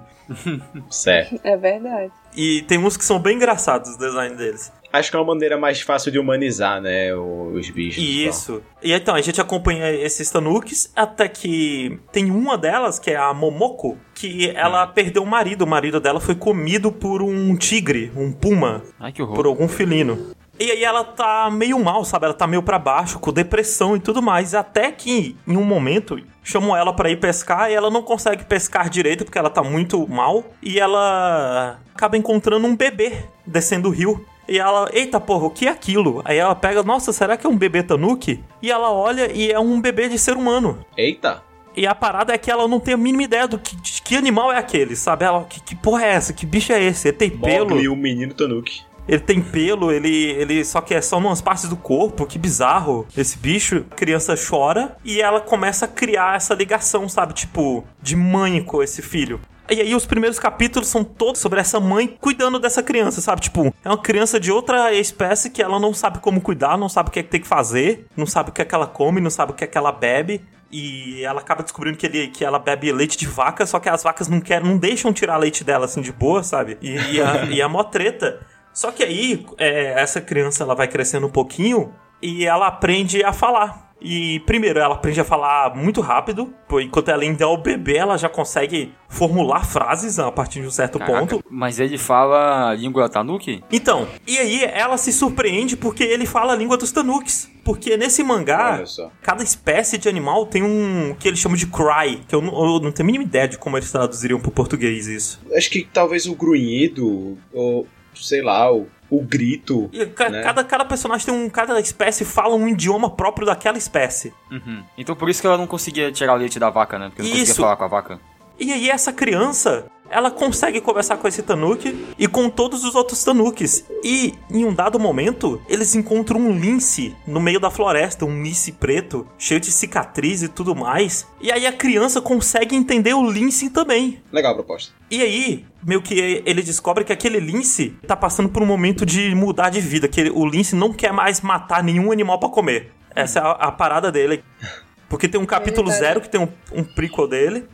Certo. 0.90 1.40
É 1.42 1.56
verdade. 1.56 2.12
E 2.36 2.62
tem 2.62 2.78
uns 2.78 2.96
que 2.96 3.04
são 3.04 3.18
bem 3.18 3.36
engraçados 3.36 3.90
os 3.90 3.96
designs 3.96 4.36
deles. 4.36 4.72
Acho 4.92 5.10
que 5.10 5.16
é 5.16 5.20
uma 5.20 5.32
maneira 5.34 5.56
mais 5.56 5.80
fácil 5.80 6.12
de 6.12 6.18
humanizar, 6.18 6.80
né, 6.80 7.14
os 7.14 7.70
bichos. 7.70 8.02
Isso. 8.02 8.62
E 8.82 8.92
então, 8.92 9.14
a 9.14 9.22
gente 9.22 9.40
acompanha 9.40 9.90
esses 9.90 10.30
tanukes 10.30 10.92
até 10.94 11.28
que 11.28 11.98
tem 12.12 12.30
uma 12.30 12.58
delas, 12.58 12.98
que 12.98 13.10
é 13.10 13.16
a 13.16 13.32
Momoko, 13.32 13.96
que 14.14 14.50
ela 14.50 14.86
perdeu 14.86 15.22
o 15.22 15.26
marido. 15.26 15.62
O 15.62 15.66
marido 15.66 15.98
dela 15.98 16.20
foi 16.20 16.34
comido 16.34 16.92
por 16.92 17.22
um 17.22 17.56
tigre, 17.56 18.12
um 18.14 18.30
puma, 18.30 18.82
Ai, 19.00 19.12
que 19.12 19.22
horror. 19.22 19.34
por 19.34 19.46
algum 19.46 19.66
felino. 19.66 20.34
E 20.62 20.70
aí 20.70 20.84
ela 20.84 21.02
tá 21.02 21.50
meio 21.50 21.76
mal, 21.82 22.04
sabe? 22.04 22.26
Ela 22.26 22.34
tá 22.34 22.46
meio 22.46 22.62
pra 22.62 22.78
baixo, 22.78 23.18
com 23.18 23.32
depressão 23.32 23.96
e 23.96 24.00
tudo 24.00 24.22
mais. 24.22 24.54
Até 24.54 24.92
que, 24.92 25.36
em 25.44 25.56
um 25.56 25.64
momento, 25.64 26.22
chamam 26.40 26.76
ela 26.76 26.92
pra 26.92 27.10
ir 27.10 27.18
pescar 27.18 27.68
e 27.68 27.74
ela 27.74 27.90
não 27.90 28.00
consegue 28.00 28.44
pescar 28.44 28.88
direito 28.88 29.24
porque 29.24 29.36
ela 29.36 29.50
tá 29.50 29.60
muito 29.60 30.06
mal. 30.08 30.44
E 30.62 30.78
ela 30.78 31.80
acaba 31.92 32.16
encontrando 32.16 32.64
um 32.64 32.76
bebê 32.76 33.24
descendo 33.44 33.88
o 33.88 33.90
rio. 33.90 34.24
E 34.48 34.56
ela, 34.56 34.88
eita 34.92 35.18
porra, 35.18 35.46
o 35.46 35.50
que 35.50 35.66
é 35.66 35.70
aquilo? 35.70 36.22
Aí 36.24 36.38
ela 36.38 36.54
pega, 36.54 36.80
nossa, 36.84 37.12
será 37.12 37.36
que 37.36 37.44
é 37.44 37.50
um 37.50 37.58
bebê 37.58 37.82
tanuki? 37.82 38.44
E 38.62 38.70
ela 38.70 38.92
olha 38.92 39.32
e 39.32 39.50
é 39.50 39.58
um 39.58 39.80
bebê 39.80 40.08
de 40.08 40.16
ser 40.16 40.36
humano. 40.36 40.86
Eita! 40.96 41.42
E 41.76 41.88
a 41.88 41.94
parada 41.94 42.32
é 42.32 42.38
que 42.38 42.50
ela 42.50 42.68
não 42.68 42.78
tem 42.78 42.94
a 42.94 42.98
mínima 42.98 43.24
ideia 43.24 43.48
do 43.48 43.58
que, 43.58 43.74
de 43.74 44.00
que 44.02 44.14
animal 44.14 44.52
é 44.52 44.58
aquele, 44.58 44.94
sabe? 44.94 45.24
Ela, 45.24 45.42
que, 45.44 45.60
que 45.60 45.74
porra 45.74 46.04
é 46.04 46.10
essa? 46.10 46.32
Que 46.32 46.46
bicho 46.46 46.72
é 46.72 46.80
esse? 46.80 47.08
Ele 47.08 47.16
tem 47.16 47.30
pelo? 47.30 47.70
Mogli, 47.70 47.88
o 47.88 47.96
menino 47.96 48.32
Tanuki. 48.32 48.91
Ele 49.08 49.20
tem 49.20 49.42
pelo, 49.42 49.90
ele, 49.90 50.30
ele 50.32 50.64
só 50.64 50.80
que 50.80 50.94
é 50.94 51.00
só 51.00 51.18
umas 51.18 51.40
partes 51.40 51.68
do 51.68 51.76
corpo, 51.76 52.26
que 52.26 52.38
bizarro. 52.38 53.06
Esse 53.16 53.36
bicho, 53.38 53.84
a 53.90 53.94
criança 53.94 54.34
chora 54.36 54.96
e 55.04 55.20
ela 55.20 55.40
começa 55.40 55.84
a 55.86 55.88
criar 55.88 56.36
essa 56.36 56.54
ligação, 56.54 57.08
sabe? 57.08 57.34
Tipo, 57.34 57.84
de 58.00 58.16
mãe 58.16 58.62
com 58.62 58.82
esse 58.82 59.02
filho. 59.02 59.40
E 59.70 59.80
aí 59.80 59.94
os 59.94 60.04
primeiros 60.04 60.38
capítulos 60.38 60.88
são 60.88 61.02
todos 61.02 61.40
sobre 61.40 61.60
essa 61.60 61.80
mãe 61.80 62.16
cuidando 62.20 62.58
dessa 62.58 62.82
criança, 62.82 63.20
sabe? 63.20 63.40
Tipo, 63.40 63.74
é 63.84 63.88
uma 63.88 63.96
criança 63.96 64.38
de 64.38 64.52
outra 64.52 64.92
espécie 64.92 65.50
que 65.50 65.62
ela 65.62 65.78
não 65.78 65.94
sabe 65.94 66.18
como 66.18 66.40
cuidar, 66.40 66.76
não 66.76 66.88
sabe 66.88 67.08
o 67.08 67.12
que 67.12 67.20
é 67.20 67.22
que 67.22 67.30
tem 67.30 67.40
que 67.40 67.46
fazer, 67.46 68.06
não 68.16 68.26
sabe 68.26 68.50
o 68.50 68.52
que 68.52 68.60
é 68.60 68.64
que 68.64 68.74
ela 68.74 68.86
come, 68.86 69.20
não 69.20 69.30
sabe 69.30 69.52
o 69.52 69.54
que 69.54 69.64
é 69.64 69.66
que 69.66 69.78
ela 69.78 69.92
bebe. 69.92 70.42
E 70.70 71.22
ela 71.22 71.40
acaba 71.40 71.62
descobrindo 71.62 71.98
que, 71.98 72.06
ele, 72.06 72.28
que 72.28 72.44
ela 72.44 72.58
bebe 72.58 72.90
leite 72.92 73.16
de 73.16 73.26
vaca, 73.26 73.66
só 73.66 73.78
que 73.78 73.90
as 73.90 74.02
vacas 74.02 74.26
não 74.26 74.40
querem, 74.40 74.66
não 74.66 74.78
deixam 74.78 75.12
tirar 75.12 75.36
leite 75.36 75.62
dela 75.62 75.84
assim 75.84 76.00
de 76.00 76.10
boa, 76.10 76.42
sabe? 76.42 76.78
E, 76.80 76.96
e, 77.14 77.20
a, 77.20 77.44
e 77.44 77.60
a 77.60 77.68
mó 77.68 77.84
treta. 77.84 78.40
Só 78.72 78.90
que 78.90 79.02
aí, 79.02 79.44
é, 79.58 80.00
essa 80.00 80.20
criança 80.20 80.62
ela 80.62 80.74
vai 80.74 80.88
crescendo 80.88 81.26
um 81.26 81.30
pouquinho 81.30 81.92
e 82.20 82.44
ela 82.46 82.68
aprende 82.68 83.22
a 83.24 83.32
falar. 83.32 83.92
E 84.04 84.40
primeiro, 84.40 84.80
ela 84.80 84.96
aprende 84.96 85.20
a 85.20 85.24
falar 85.24 85.76
muito 85.76 86.00
rápido, 86.00 86.52
enquanto 86.72 87.08
ela 87.08 87.22
ainda 87.22 87.44
é 87.44 87.46
o 87.46 87.56
bebê, 87.56 87.96
ela 87.96 88.16
já 88.16 88.28
consegue 88.28 88.92
formular 89.08 89.64
frases 89.64 90.18
a 90.18 90.30
partir 90.32 90.60
de 90.60 90.66
um 90.66 90.70
certo 90.70 90.98
Caraca, 90.98 91.20
ponto. 91.20 91.44
Mas 91.48 91.78
ele 91.78 91.96
fala 91.96 92.70
a 92.70 92.74
língua 92.74 93.08
tanuki? 93.08 93.62
Então, 93.70 94.08
e 94.26 94.38
aí 94.38 94.64
ela 94.64 94.96
se 94.96 95.12
surpreende 95.12 95.76
porque 95.76 96.02
ele 96.02 96.26
fala 96.26 96.52
a 96.52 96.56
língua 96.56 96.76
dos 96.76 96.90
Tanukes. 96.90 97.48
Porque 97.64 97.96
nesse 97.96 98.24
mangá, 98.24 98.82
cada 99.22 99.44
espécie 99.44 99.96
de 99.96 100.08
animal 100.08 100.46
tem 100.46 100.64
um 100.64 101.14
que 101.16 101.28
eles 101.28 101.38
chamam 101.38 101.56
de 101.56 101.68
cry, 101.68 102.20
que 102.26 102.34
eu 102.34 102.42
não, 102.42 102.52
eu 102.52 102.80
não 102.80 102.90
tenho 102.90 103.04
a 103.04 103.12
mínima 103.12 103.22
ideia 103.22 103.46
de 103.46 103.56
como 103.56 103.76
eles 103.76 103.92
traduziriam 103.92 104.40
pro 104.40 104.50
português 104.50 105.06
isso. 105.06 105.40
Acho 105.54 105.70
que 105.70 105.84
talvez 105.84 106.26
o 106.26 106.34
grunhido, 106.34 107.38
ou 107.52 107.86
sei 108.22 108.40
lá, 108.42 108.72
o, 108.72 108.86
o 109.10 109.20
grito. 109.22 109.90
E 109.92 110.06
ca- 110.06 110.28
Né? 110.30 110.42
cada, 110.42 110.64
cada 110.64 110.84
personagem 110.84 111.26
tem 111.26 111.34
um. 111.34 111.50
Cada 111.50 111.78
espécie 111.80 112.24
fala 112.24 112.54
um 112.54 112.68
idioma 112.68 113.10
próprio 113.10 113.46
daquela 113.46 113.76
espécie. 113.76 114.32
Uhum. 114.50 114.82
Então 114.96 115.14
por 115.16 115.28
isso 115.28 115.40
que 115.40 115.46
ela 115.46 115.58
não 115.58 115.66
conseguia 115.66 116.10
tirar 116.12 116.34
o 116.34 116.36
leite 116.36 116.58
da 116.58 116.70
vaca, 116.70 116.98
né? 116.98 117.06
Porque 117.08 117.22
não 117.22 117.28
conseguia 117.28 117.50
Isso. 117.52 117.60
falar 117.60 117.76
com 117.76 117.84
a 117.84 117.88
vaca. 117.88 118.20
E 118.58 118.72
aí 118.72 118.88
essa 118.90 119.12
criança, 119.12 119.86
ela 120.12 120.30
consegue 120.30 120.80
conversar 120.80 121.16
com 121.16 121.26
esse 121.26 121.42
Tanuki 121.42 122.06
e 122.18 122.28
com 122.28 122.48
todos 122.50 122.84
os 122.84 122.94
outros 122.94 123.24
Tanukis. 123.24 123.84
E 124.04 124.34
em 124.50 124.64
um 124.64 124.72
dado 124.74 125.00
momento, 125.00 125.60
eles 125.68 125.94
encontram 125.94 126.38
um 126.38 126.56
lince 126.58 127.16
no 127.26 127.40
meio 127.40 127.58
da 127.58 127.70
floresta, 127.70 128.24
um 128.24 128.42
lince 128.42 128.72
preto, 128.72 129.26
cheio 129.38 129.58
de 129.58 129.72
cicatriz 129.72 130.42
e 130.42 130.48
tudo 130.48 130.74
mais. 130.76 131.26
E 131.40 131.50
aí 131.50 131.66
a 131.66 131.72
criança 131.72 132.20
consegue 132.20 132.76
entender 132.76 133.14
o 133.14 133.28
lince 133.30 133.70
também. 133.70 134.22
Legal 134.30 134.52
a 134.52 134.54
proposta. 134.56 134.92
E 135.10 135.22
aí, 135.22 135.64
meio 135.84 136.02
que 136.02 136.42
ele 136.44 136.62
descobre 136.62 137.04
que 137.04 137.12
aquele 137.12 137.40
lince 137.40 137.96
tá 138.06 138.14
passando 138.14 138.48
por 138.48 138.62
um 138.62 138.66
momento 138.66 139.04
de 139.06 139.34
mudar 139.34 139.70
de 139.70 139.80
vida, 139.80 140.06
que 140.08 140.20
ele- 140.20 140.30
o 140.30 140.46
lince 140.46 140.76
não 140.76 140.92
quer 140.92 141.12
mais 141.12 141.40
matar 141.40 141.82
nenhum 141.82 142.12
animal 142.12 142.38
pra 142.38 142.48
comer. 142.48 142.92
Essa 143.14 143.38
é 143.40 143.42
a, 143.42 143.50
a 143.52 143.72
parada 143.72 144.12
dele. 144.12 144.42
Porque 145.08 145.28
tem 145.28 145.38
um 145.40 145.44
capítulo 145.44 145.88
verdade. 145.90 146.06
zero 146.06 146.20
que 146.22 146.28
tem 146.30 146.40
um, 146.40 146.48
um 146.72 146.82
prequel 146.82 147.28
dele. 147.28 147.64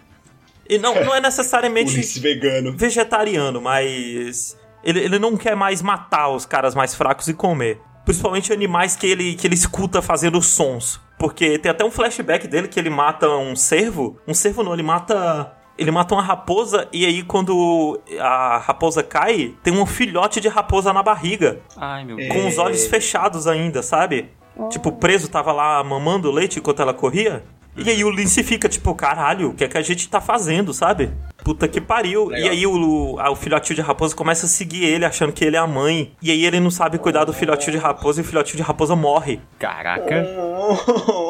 E 0.69 0.79
não, 0.79 0.95
não 1.05 1.15
é 1.15 1.21
necessariamente 1.21 1.99
vegano. 2.21 2.77
vegetariano, 2.77 3.61
mas 3.61 4.57
ele, 4.85 5.01
ele 5.01 5.19
não 5.19 5.37
quer 5.37 5.57
mais 5.57 5.81
matar 5.83 6.29
os 6.29 6.45
caras 6.45 6.75
mais 6.75 6.95
fracos 6.95 7.29
e 7.29 7.35
comer. 7.35 7.81
Principalmente 8.05 8.53
animais 8.53 8.97
que 8.97 9.07
ele, 9.07 9.35
que 9.35 9.47
ele 9.47 9.55
escuta 9.55 10.01
fazendo 10.01 10.41
sons. 10.43 11.01
Porque 11.19 11.59
tem 11.59 11.71
até 11.71 11.85
um 11.85 11.91
flashback 11.91 12.47
dele 12.47 12.69
que 12.69 12.79
ele 12.79 12.89
mata 12.91 13.29
um 13.29 13.55
cervo. 13.57 14.19
Um 14.27 14.33
cervo 14.33 14.63
não, 14.63 14.73
ele 14.73 14.83
mata. 14.83 15.53
Ele 15.77 15.91
mata 15.91 16.15
uma 16.15 16.23
raposa 16.23 16.89
e 16.93 17.05
aí 17.07 17.23
quando 17.23 18.01
a 18.19 18.59
raposa 18.59 19.03
cai, 19.03 19.55
tem 19.63 19.73
um 19.73 19.87
filhote 19.87 20.41
de 20.41 20.49
raposa 20.49 20.93
na 20.93 21.03
barriga, 21.05 21.61
Ai, 21.77 22.05
meu. 22.05 22.17
Deus. 22.17 22.33
com 22.33 22.49
os 22.49 22.59
olhos 22.59 22.87
fechados 22.89 23.47
ainda, 23.47 23.81
sabe? 23.81 24.29
Tipo, 24.71 24.91
preso, 24.91 25.29
tava 25.29 25.53
lá 25.53 25.85
mamando 25.85 26.33
leite 26.33 26.59
enquanto 26.59 26.83
ela 26.83 26.93
corria. 26.93 27.45
E 27.85 27.91
aí 27.91 28.05
o 28.05 28.11
Lince 28.11 28.43
fica 28.43 28.69
tipo, 28.69 28.95
caralho, 28.95 29.51
o 29.51 29.55
que 29.55 29.65
é 29.65 29.69
que 29.69 29.79
a 29.79 29.83
gente 29.83 30.09
tá 30.09 30.21
fazendo, 30.21 30.73
sabe? 30.75 31.11
Puta 31.45 31.67
que 31.69 31.81
pariu. 31.81 32.27
Legal. 32.27 32.47
E 32.47 32.51
aí 32.51 32.67
o, 32.67 33.15
o 33.17 33.37
filhotinho 33.37 33.77
de 33.77 33.81
raposa 33.83 34.15
começa 34.15 34.47
a 34.47 34.49
seguir 34.49 34.85
ele, 34.85 35.05
achando 35.05 35.33
que 35.33 35.45
ele 35.45 35.57
é 35.57 35.59
a 35.59 35.67
mãe. 35.67 36.13
E 36.21 36.31
aí 36.31 36.45
ele 36.45 36.61
não 36.61 36.71
sabe 36.71 36.99
cuidar 36.99 37.25
do 37.25 37.33
filhotinho 37.33 37.73
de 37.73 37.79
raposa 37.79 38.21
e 38.21 38.25
o 38.25 38.27
filhotinho 38.27 38.57
de 38.57 38.63
raposa 38.63 38.95
morre. 38.97 39.41
Caraca. 39.59 40.27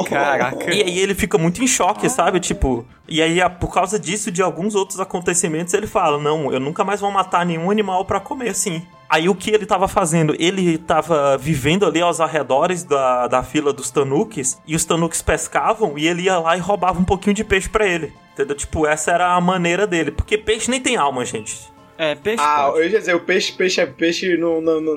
Caraca. 0.09 0.73
E 0.75 0.83
aí 0.83 0.99
ele 0.99 1.15
fica 1.15 1.39
muito 1.39 1.63
em 1.63 1.67
choque, 1.67 2.09
sabe? 2.09 2.41
Tipo. 2.41 2.87
E 3.09 3.23
aí, 3.23 3.41
a- 3.41 3.49
por 3.51 3.73
causa 3.73 3.99
disso, 3.99 4.31
de 4.31 4.43
alguns 4.43 4.75
outros 4.75 5.01
acontecimentos, 5.01 5.73
ele 5.75 5.87
fala: 5.87 6.19
Não, 6.19 6.53
eu 6.53 6.61
nunca 6.61 6.85
mais 6.85 7.01
vou 7.01 7.11
matar 7.11 7.45
nenhum 7.47 7.71
animal 7.71 8.05
pra 8.05 8.21
comer 8.21 8.51
assim. 8.51 8.83
Aí 9.11 9.29
o 9.29 9.35
que 9.35 9.51
ele 9.51 9.65
tava 9.65 9.89
fazendo? 9.89 10.35
Ele 10.39 10.77
tava 10.79 11.37
vivendo 11.39 11.87
ali 11.87 12.01
aos 12.01 12.21
arredores 12.21 12.85
da, 12.85 13.27
da 13.27 13.43
fila 13.43 13.73
dos 13.73 13.91
Tanukis, 13.91 14.59
e 14.67 14.77
os 14.77 14.85
Tanukis 14.85 15.23
pescavam, 15.23 15.97
e 15.99 16.07
ele 16.07 16.23
ia 16.23 16.39
lá 16.39 16.57
e 16.57 16.61
roubava 16.61 16.99
um 17.01 17.05
pouquinho 17.05 17.35
de 17.35 17.43
peixe 17.45 17.69
pra 17.69 17.87
ele. 17.87 18.13
Entendeu? 18.35 18.55
Tipo, 18.55 18.87
essa 18.87 19.11
era 19.11 19.35
a 19.35 19.41
maneira 19.41 19.87
dele. 19.87 20.11
Porque 20.11 20.37
peixe 20.39 20.71
nem 20.71 20.81
tem 20.81 20.97
alma, 20.97 21.25
gente. 21.25 21.59
É, 21.97 22.15
peixe 22.15 22.41
Ah, 22.41 22.67
pode. 22.71 22.79
eu 22.85 22.91
ia 22.91 22.99
dizer, 23.01 23.17
o 23.17 23.21
peixe, 23.21 23.51
peixe 23.53 23.81
é 23.81 23.87
peixe 23.87 24.37
no. 24.37 24.61
no, 24.61 24.81
no, 24.81 24.97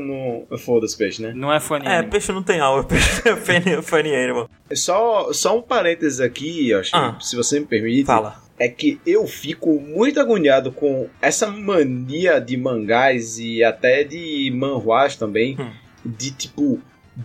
no... 0.51 0.57
Foda-se, 0.59 0.95
peixe, 0.95 1.19
né? 1.19 1.31
Não 1.35 1.51
é 1.51 1.59
funny 1.59 1.83
É, 1.87 1.93
animal. 1.93 2.11
peixe 2.11 2.31
não 2.31 2.43
tem 2.43 2.59
alma, 2.59 2.83
peixe 2.85 3.27
é 3.27 3.35
funny, 3.35 3.81
funny 3.81 4.15
animal. 4.15 4.47
Só, 4.75 5.33
só 5.33 5.57
um 5.57 5.61
parênteses 5.63 6.19
aqui, 6.19 6.71
acho 6.73 6.95
Ah. 6.95 7.17
se 7.19 7.35
você 7.35 7.59
me 7.59 7.65
permite. 7.65 8.05
Fala. 8.05 8.35
É 8.59 8.67
que 8.69 8.99
eu 9.05 9.25
fico 9.27 9.79
muito 9.79 10.19
agoniado 10.19 10.71
com 10.71 11.09
essa 11.21 11.47
mania 11.47 12.39
de 12.39 12.55
mangás 12.57 13.39
e 13.39 13.63
até 13.63 14.03
de 14.03 14.51
manhwas 14.55 15.15
também, 15.15 15.55
Hum. 15.59 15.71
de 16.05 16.31
tipo 16.31 16.79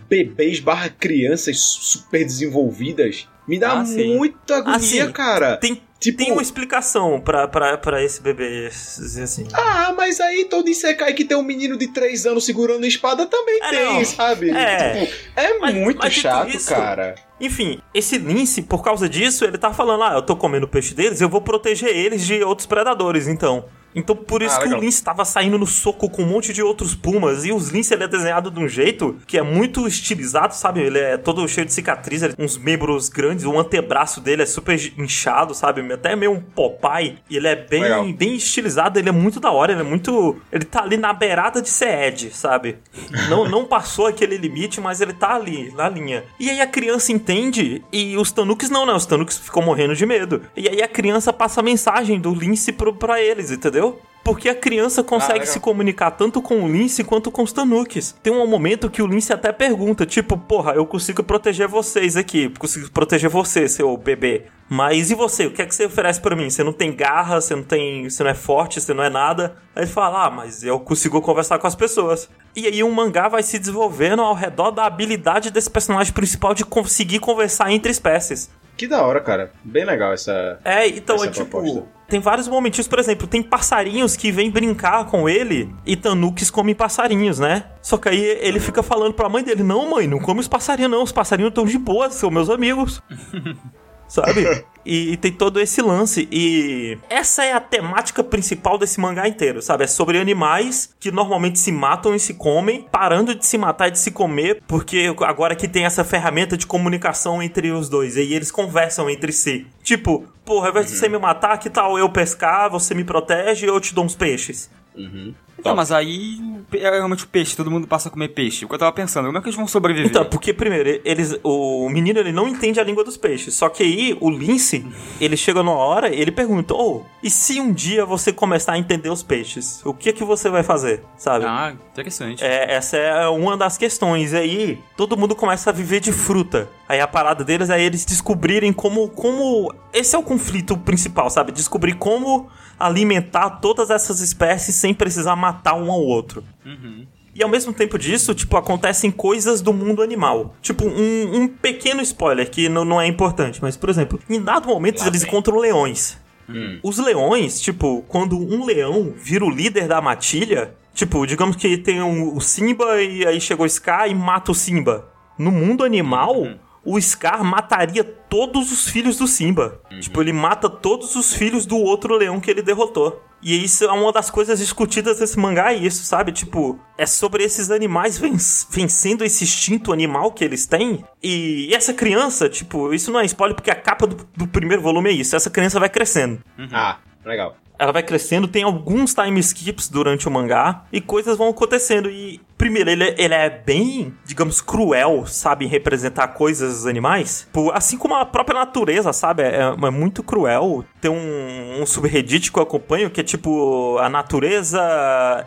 bebês 0.09 0.59
barra 0.59 0.89
crianças 0.89 1.59
super 1.59 2.23
desenvolvidas. 2.25 3.27
Me 3.47 3.57
dá 3.59 3.73
Ah, 3.79 3.83
muita 3.85 4.57
agonia, 4.57 5.05
Ah, 5.05 5.11
cara. 5.11 5.57
Tem, 5.57 5.81
Tipo, 5.99 6.19
tem 6.19 6.31
uma 6.31 6.41
explicação 6.43 7.19
pra, 7.19 7.47
pra, 7.47 7.75
pra 7.77 8.03
esse 8.03 8.21
bebê, 8.21 8.67
assim. 8.67 9.47
ah, 9.53 9.93
mas 9.97 10.19
aí 10.19 10.45
todo 10.45 10.69
Isekai 10.69 11.13
que 11.13 11.25
tem 11.25 11.35
um 11.35 11.41
menino 11.41 11.75
de 11.75 11.87
3 11.87 12.27
anos 12.27 12.45
segurando 12.45 12.85
espada 12.85 13.25
também 13.25 13.59
É, 13.63 13.69
tem, 13.71 13.93
não. 13.95 14.05
sabe? 14.05 14.51
É. 14.51 15.05
Tipo, 15.05 15.13
é 15.35 15.57
Mas- 15.57 15.73
muito 15.75 15.97
mas 15.97 16.13
chato, 16.13 16.49
isso, 16.49 16.69
cara. 16.69 17.15
Enfim, 17.41 17.79
esse 17.93 18.17
Lince, 18.19 18.61
por 18.61 18.83
causa 18.83 19.09
disso, 19.09 19.43
ele 19.43 19.57
tá 19.57 19.73
falando: 19.73 20.03
ah, 20.03 20.13
eu 20.13 20.21
tô 20.21 20.35
comendo 20.35 20.65
o 20.65 20.69
peixe 20.69 20.93
deles, 20.93 21.19
eu 21.19 21.29
vou 21.29 21.41
proteger 21.41 21.89
eles 21.89 22.23
de 22.25 22.43
outros 22.43 22.67
predadores, 22.67 23.27
então. 23.27 23.65
Então, 23.97 24.15
por 24.15 24.43
isso 24.43 24.55
Ah, 24.57 24.59
que 24.61 24.69
o 24.73 24.77
Lince 24.79 25.03
tava 25.03 25.25
saindo 25.25 25.57
no 25.57 25.65
soco 25.65 26.07
com 26.09 26.21
um 26.21 26.27
monte 26.27 26.53
de 26.53 26.61
outros 26.61 26.93
pumas. 26.93 27.43
E 27.43 27.51
os 27.51 27.69
Lince, 27.69 27.93
ele 27.93 28.03
é 28.03 28.07
desenhado 28.07 28.51
de 28.51 28.59
um 28.59 28.67
jeito 28.67 29.17
que 29.25 29.37
é 29.37 29.41
muito 29.41 29.87
estilizado, 29.87 30.53
sabe? 30.53 30.81
Ele 30.81 30.99
é 30.99 31.17
todo 31.17 31.47
cheio 31.47 31.65
de 31.65 31.73
cicatriz, 31.73 32.21
ele 32.21 32.35
uns 32.37 32.57
membros 32.57 33.09
grandes, 33.09 33.43
o 33.43 33.59
antebraço 33.59 34.21
dele 34.21 34.43
é 34.43 34.45
super 34.45 34.79
inchado, 34.97 35.55
sabe? 35.55 35.81
Até 35.91 36.15
meio 36.15 36.31
um 36.33 36.39
Popeye. 36.39 37.17
E 37.29 37.37
ele 37.37 37.47
é 37.47 37.55
Legal. 37.69 38.03
bem, 38.03 38.13
bem 38.13 38.35
estilizado, 38.35 38.99
ele 38.99 39.09
é 39.09 39.11
muito 39.11 39.39
da 39.39 39.51
hora, 39.51 39.71
ele 39.71 39.81
é 39.81 39.83
muito. 39.83 40.37
Ele 40.51 40.63
tá 40.63 40.83
ali 40.83 40.95
na 40.95 41.11
beirada 41.11 41.59
de 41.61 41.69
ser 41.69 42.07
Ed, 42.07 42.31
sabe? 42.35 42.77
Não, 43.29 43.47
não 43.49 43.65
passou 43.65 44.05
aquele 44.07 44.37
limite, 44.37 44.79
mas 44.79 45.01
ele 45.01 45.13
tá 45.13 45.35
ali, 45.35 45.71
na 45.75 45.89
linha. 45.89 46.23
E 46.39 46.49
aí 46.49 46.61
a 46.61 46.67
criança 46.67 47.11
entende 47.11 47.83
e 47.91 48.15
os 48.17 48.31
Tanuks 48.31 48.69
não, 48.69 48.85
né? 48.85 48.93
Os 48.93 49.05
Tanuks 49.05 49.37
ficam 49.37 49.61
morrendo 49.63 49.95
de 49.95 50.05
medo. 50.05 50.41
E 50.55 50.67
aí 50.69 50.81
a 50.81 50.87
criança 50.87 51.33
passa 51.33 51.59
a 51.59 51.63
mensagem 51.63 52.19
do 52.19 52.33
Lince 52.33 52.71
pro, 52.71 52.93
pra 52.93 53.21
eles, 53.21 53.51
entendeu? 53.51 53.86
Porque 54.27 54.49
a 54.49 54.55
criança 54.55 55.01
consegue 55.01 55.39
legal. 55.39 55.53
se 55.53 55.59
comunicar 55.61 56.11
tanto 56.11 56.41
com 56.41 56.61
o 56.61 56.67
Lince 56.67 57.01
quanto 57.01 57.31
com 57.31 57.43
os 57.43 57.53
Tanuks. 57.53 58.13
Tem 58.21 58.33
um 58.33 58.45
momento 58.45 58.89
que 58.89 59.01
o 59.01 59.07
Lince 59.07 59.31
até 59.31 59.53
pergunta, 59.53 60.05
tipo, 60.05 60.37
porra, 60.37 60.73
eu 60.73 60.85
consigo 60.85 61.23
proteger 61.23 61.65
vocês 61.65 62.17
aqui, 62.17 62.49
consigo 62.59 62.91
proteger 62.91 63.29
você, 63.29 63.69
seu 63.69 63.95
bebê. 63.95 64.47
Mas 64.67 65.11
e 65.11 65.15
você? 65.15 65.45
O 65.45 65.51
que 65.51 65.61
é 65.61 65.65
que 65.65 65.73
você 65.73 65.85
oferece 65.85 66.19
pra 66.19 66.35
mim? 66.35 66.49
Você 66.49 66.61
não 66.61 66.73
tem 66.73 66.93
garra, 66.93 67.39
você 67.39 67.55
não 67.55 67.63
tem, 67.63 68.09
você 68.09 68.21
não 68.21 68.29
é 68.29 68.33
forte, 68.33 68.81
você 68.81 68.93
não 68.93 69.01
é 69.01 69.09
nada. 69.09 69.55
Aí 69.73 69.83
ele 69.83 69.91
fala: 69.91 70.25
"Ah, 70.25 70.29
mas 70.29 70.61
eu 70.61 70.77
consigo 70.77 71.21
conversar 71.21 71.57
com 71.57 71.67
as 71.67 71.75
pessoas". 71.75 72.29
E 72.53 72.67
aí 72.67 72.83
o 72.83 72.91
mangá 72.91 73.29
vai 73.29 73.43
se 73.43 73.57
desenvolvendo 73.57 74.21
ao 74.21 74.33
redor 74.33 74.71
da 74.71 74.85
habilidade 74.85 75.51
desse 75.51 75.69
personagem 75.69 76.11
principal 76.11 76.53
de 76.53 76.65
conseguir 76.65 77.19
conversar 77.19 77.71
entre 77.71 77.91
espécies. 77.93 78.49
Que 78.77 78.87
da 78.87 79.01
hora, 79.01 79.19
cara. 79.19 79.51
Bem 79.63 79.83
legal 79.83 80.13
essa. 80.13 80.59
É, 80.63 80.87
então 80.87 81.15
Essa 81.15 81.25
é 81.25 81.31
tipo. 81.31 81.45
proposta. 81.49 81.83
Tem 82.07 82.21
vários 82.21 82.47
momentinhos, 82.47 82.87
por 82.87 82.99
exemplo, 82.99 83.27
tem 83.27 83.43
passarinhos 83.43 84.15
que 84.15 84.31
vêm 84.31 84.49
brincar 84.49 85.07
com 85.07 85.27
ele 85.27 85.75
e 85.85 85.93
Tanukis 85.97 86.49
comem 86.49 86.73
passarinhos, 86.73 87.37
né? 87.37 87.65
Só 87.81 87.97
que 87.97 88.07
aí 88.07 88.21
ele 88.39 88.61
fica 88.61 88.81
falando 88.81 89.13
pra 89.13 89.27
mãe 89.27 89.43
dele: 89.43 89.63
Não, 89.63 89.89
mãe, 89.89 90.07
não 90.07 90.19
come 90.19 90.39
os 90.39 90.47
passarinhos, 90.47 90.91
não. 90.91 91.03
Os 91.03 91.11
passarinhos 91.11 91.49
estão 91.49 91.65
de 91.65 91.77
boa, 91.77 92.09
são 92.09 92.31
meus 92.31 92.49
amigos. 92.49 93.01
Sabe? 94.07 94.65
E, 94.87 95.11
e 95.11 95.17
tem 95.17 95.33
todo 95.33 95.59
esse 95.59 95.81
lance. 95.81 96.29
E 96.31 96.97
essa 97.09 97.43
é 97.43 97.51
a 97.51 97.59
temática 97.59 98.23
principal 98.23 98.77
desse 98.77 99.01
mangá 99.01 99.27
inteiro, 99.27 99.61
sabe? 99.61 99.83
É 99.83 99.87
sobre 99.87 100.17
animais 100.17 100.95
que 100.97 101.11
normalmente 101.11 101.59
se 101.59 101.73
matam 101.73 102.15
e 102.15 102.19
se 102.19 102.35
comem, 102.35 102.87
parando 102.89 103.35
de 103.35 103.45
se 103.45 103.57
matar 103.57 103.89
e 103.89 103.91
de 103.91 103.99
se 103.99 104.11
comer, 104.11 104.63
porque 104.65 105.13
agora 105.19 105.57
que 105.57 105.67
tem 105.67 105.83
essa 105.83 106.05
ferramenta 106.05 106.55
de 106.55 106.65
comunicação 106.65 107.43
entre 107.43 107.69
os 107.69 107.89
dois. 107.89 108.15
E 108.15 108.33
eles 108.33 108.49
conversam 108.49 109.09
entre 109.09 109.33
si. 109.33 109.67
Tipo, 109.83 110.25
porra, 110.45 110.67
ao 110.67 110.71
invés 110.71 110.87
de 110.87 110.93
você 110.93 111.09
me 111.09 111.17
matar, 111.17 111.57
que 111.57 111.69
tal 111.69 111.99
eu 111.99 112.07
pescar, 112.07 112.69
você 112.69 112.93
me 112.93 113.03
protege 113.03 113.65
e 113.65 113.69
eu 113.69 113.81
te 113.81 113.93
dou 113.93 114.05
uns 114.05 114.15
peixes? 114.15 114.69
Uhum. 114.97 115.33
Não, 115.63 115.75
mas 115.75 115.91
aí 115.91 116.39
é 116.73 116.89
realmente 116.89 117.23
o 117.23 117.27
peixe, 117.27 117.55
todo 117.55 117.71
mundo 117.71 117.87
passa 117.87 118.09
a 118.09 118.11
comer 118.11 118.29
peixe. 118.29 118.65
O 118.65 118.67
que 118.67 118.75
eu 118.75 118.79
tava 118.79 118.91
pensando, 118.91 119.25
como 119.25 119.37
é 119.37 119.41
que 119.41 119.47
eles 119.47 119.55
vão 119.55 119.67
sobreviver? 119.67 120.09
Então, 120.09 120.25
porque 120.25 120.53
primeiro, 120.53 121.01
eles, 121.03 121.35
o 121.43 121.89
menino 121.89 122.19
ele 122.19 122.31
não 122.31 122.47
entende 122.47 122.79
a 122.79 122.83
língua 122.83 123.03
dos 123.03 123.17
peixes. 123.17 123.55
Só 123.55 123.69
que 123.69 123.83
aí 123.83 124.17
o 124.21 124.29
Lince, 124.29 124.85
ele 125.19 125.35
chega 125.35 125.63
numa 125.63 125.77
hora 125.77 126.13
e 126.13 126.19
ele 126.19 126.31
pergunta: 126.31 126.73
"Oh, 126.73 127.01
e 127.23 127.29
se 127.29 127.59
um 127.59 127.71
dia 127.71 128.05
você 128.05 128.31
começar 128.31 128.73
a 128.73 128.77
entender 128.77 129.09
os 129.09 129.23
peixes, 129.23 129.81
o 129.83 129.93
que 129.93 130.13
que 130.13 130.23
você 130.23 130.49
vai 130.49 130.63
fazer?", 130.63 131.03
sabe? 131.17 131.45
Ah, 131.45 131.73
interessante. 131.91 132.43
É, 132.43 132.75
essa 132.75 132.97
é 132.97 133.27
uma 133.27 133.57
das 133.57 133.77
questões. 133.77 134.33
E 134.33 134.37
aí, 134.37 134.79
todo 134.95 135.17
mundo 135.17 135.35
começa 135.35 135.69
a 135.69 135.73
viver 135.73 135.99
de 135.99 136.11
fruta. 136.11 136.69
Aí 136.87 137.01
a 137.01 137.07
parada 137.07 137.43
deles 137.43 137.69
é 137.69 137.81
eles 137.81 138.05
descobrirem 138.05 138.71
como. 138.71 139.09
como 139.09 139.73
esse 139.91 140.15
é 140.15 140.19
o 140.19 140.23
conflito 140.23 140.77
principal, 140.77 141.29
sabe? 141.29 141.51
Descobrir 141.51 141.95
como 141.95 142.47
alimentar 142.79 143.49
todas 143.61 143.89
essas 143.89 144.19
espécies 144.21 144.75
sem 144.75 144.93
precisar 144.93 145.35
matar 145.35 145.75
um 145.75 145.91
ao 145.91 146.01
outro. 146.01 146.43
Uhum. 146.65 147.05
E 147.33 147.43
ao 147.43 147.49
mesmo 147.49 147.71
tempo 147.71 147.99
disso, 147.99 148.33
tipo, 148.33 148.57
acontecem 148.57 149.11
coisas 149.11 149.61
do 149.61 149.71
mundo 149.71 150.01
animal. 150.01 150.55
Tipo, 150.61 150.85
um, 150.87 151.41
um 151.41 151.47
pequeno 151.47 152.01
spoiler 152.01 152.49
que 152.49 152.67
não, 152.67 152.83
não 152.83 152.99
é 152.99 153.05
importante, 153.05 153.59
mas, 153.61 153.77
por 153.77 153.89
exemplo, 153.89 154.19
em 154.27 154.41
dado 154.41 154.67
momento 154.67 155.01
Lá 155.01 155.07
eles 155.07 155.21
vem. 155.21 155.29
encontram 155.29 155.57
leões. 155.59 156.17
Hum. 156.49 156.79
Os 156.81 156.97
leões, 156.97 157.61
tipo, 157.61 158.03
quando 158.07 158.37
um 158.37 158.65
leão 158.65 159.13
vira 159.15 159.45
o 159.45 159.51
líder 159.51 159.87
da 159.87 160.01
matilha, 160.01 160.73
tipo, 160.95 161.27
digamos 161.27 161.55
que 161.57 161.77
tem 161.77 162.01
um, 162.01 162.35
o 162.35 162.41
Simba 162.41 162.99
e 163.03 163.27
aí 163.27 163.39
chegou 163.39 163.65
o 163.65 163.69
Scar 163.69 164.09
e 164.09 164.15
mata 164.15 164.51
o 164.51 164.55
Simba. 164.55 165.07
No 165.37 165.51
mundo 165.51 165.83
animal, 165.83 166.35
Uhum. 166.37 166.55
O 166.89 166.99
Scar 167.01 167.43
mataria 167.43 168.03
todos 168.03 168.71
os 168.71 168.87
filhos 168.87 169.17
do 169.17 169.27
Simba. 169.27 169.81
Uhum. 169.91 169.99
Tipo, 169.99 170.21
ele 170.21 170.31
mata 170.31 170.69
todos 170.69 171.15
os 171.15 171.33
filhos 171.33 171.65
do 171.65 171.77
outro 171.77 172.15
leão 172.15 172.39
que 172.39 172.49
ele 172.49 172.61
derrotou. 172.61 173.21
E 173.41 173.63
isso 173.63 173.83
é 173.83 173.91
uma 173.91 174.11
das 174.11 174.29
coisas 174.31 174.57
discutidas 174.57 175.19
nesse 175.19 175.37
mangá, 175.37 175.71
é 175.71 175.75
isso, 175.77 176.03
sabe? 176.05 176.31
Tipo, 176.31 176.79
é 176.97 177.05
sobre 177.05 177.43
esses 177.43 177.69
animais 177.69 178.17
ven- 178.17 178.35
vencendo 178.71 179.23
esse 179.23 179.43
instinto 179.43 179.93
animal 179.93 180.31
que 180.31 180.43
eles 180.43 180.65
têm. 180.65 181.03
E 181.21 181.69
essa 181.73 181.93
criança, 181.93 182.49
tipo, 182.49 182.91
isso 182.93 183.11
não 183.11 183.19
é 183.19 183.25
spoiler 183.25 183.55
porque 183.55 183.69
a 183.69 183.75
capa 183.75 184.07
do, 184.07 184.27
do 184.35 184.47
primeiro 184.47 184.81
volume 184.81 185.09
é 185.09 185.13
isso. 185.13 185.35
Essa 185.35 185.49
criança 185.51 185.79
vai 185.79 185.89
crescendo. 185.89 186.39
Ah, 186.71 186.97
legal. 187.25 187.55
Ela 187.79 187.91
vai 187.91 188.01
crescendo, 188.03 188.47
tem 188.47 188.63
alguns 188.63 189.13
time 189.13 189.39
skips 189.39 189.87
durante 189.87 190.27
o 190.27 190.31
mangá 190.31 190.83
e 190.91 190.99
coisas 190.99 191.37
vão 191.37 191.49
acontecendo. 191.49 192.09
E, 192.09 192.41
primeiro, 192.57 192.89
ele, 192.89 193.03
é- 193.03 193.15
ele 193.17 193.33
é 193.33 193.49
bem, 193.49 194.13
digamos, 194.25 194.61
cruel, 194.61 195.25
sabe, 195.27 195.65
em 195.65 195.67
representar 195.67 196.29
coisas 196.29 196.85
animais. 196.87 197.47
Pô, 197.53 197.71
Assim 197.71 197.97
como 197.97 198.15
a 198.15 198.25
própria 198.25 198.59
natureza, 198.59 199.13
sabe? 199.13 199.43
É, 199.43 199.59
é 199.61 199.89
muito 199.91 200.23
cruel. 200.23 200.83
Tem 200.99 201.11
um, 201.11 201.81
um 201.81 201.85
subreddit 201.85 202.51
que 202.51 202.57
eu 202.57 202.63
acompanho 202.63 203.09
que 203.11 203.21
é 203.21 203.23
tipo: 203.23 203.97
a 203.99 204.09
natureza 204.09 204.81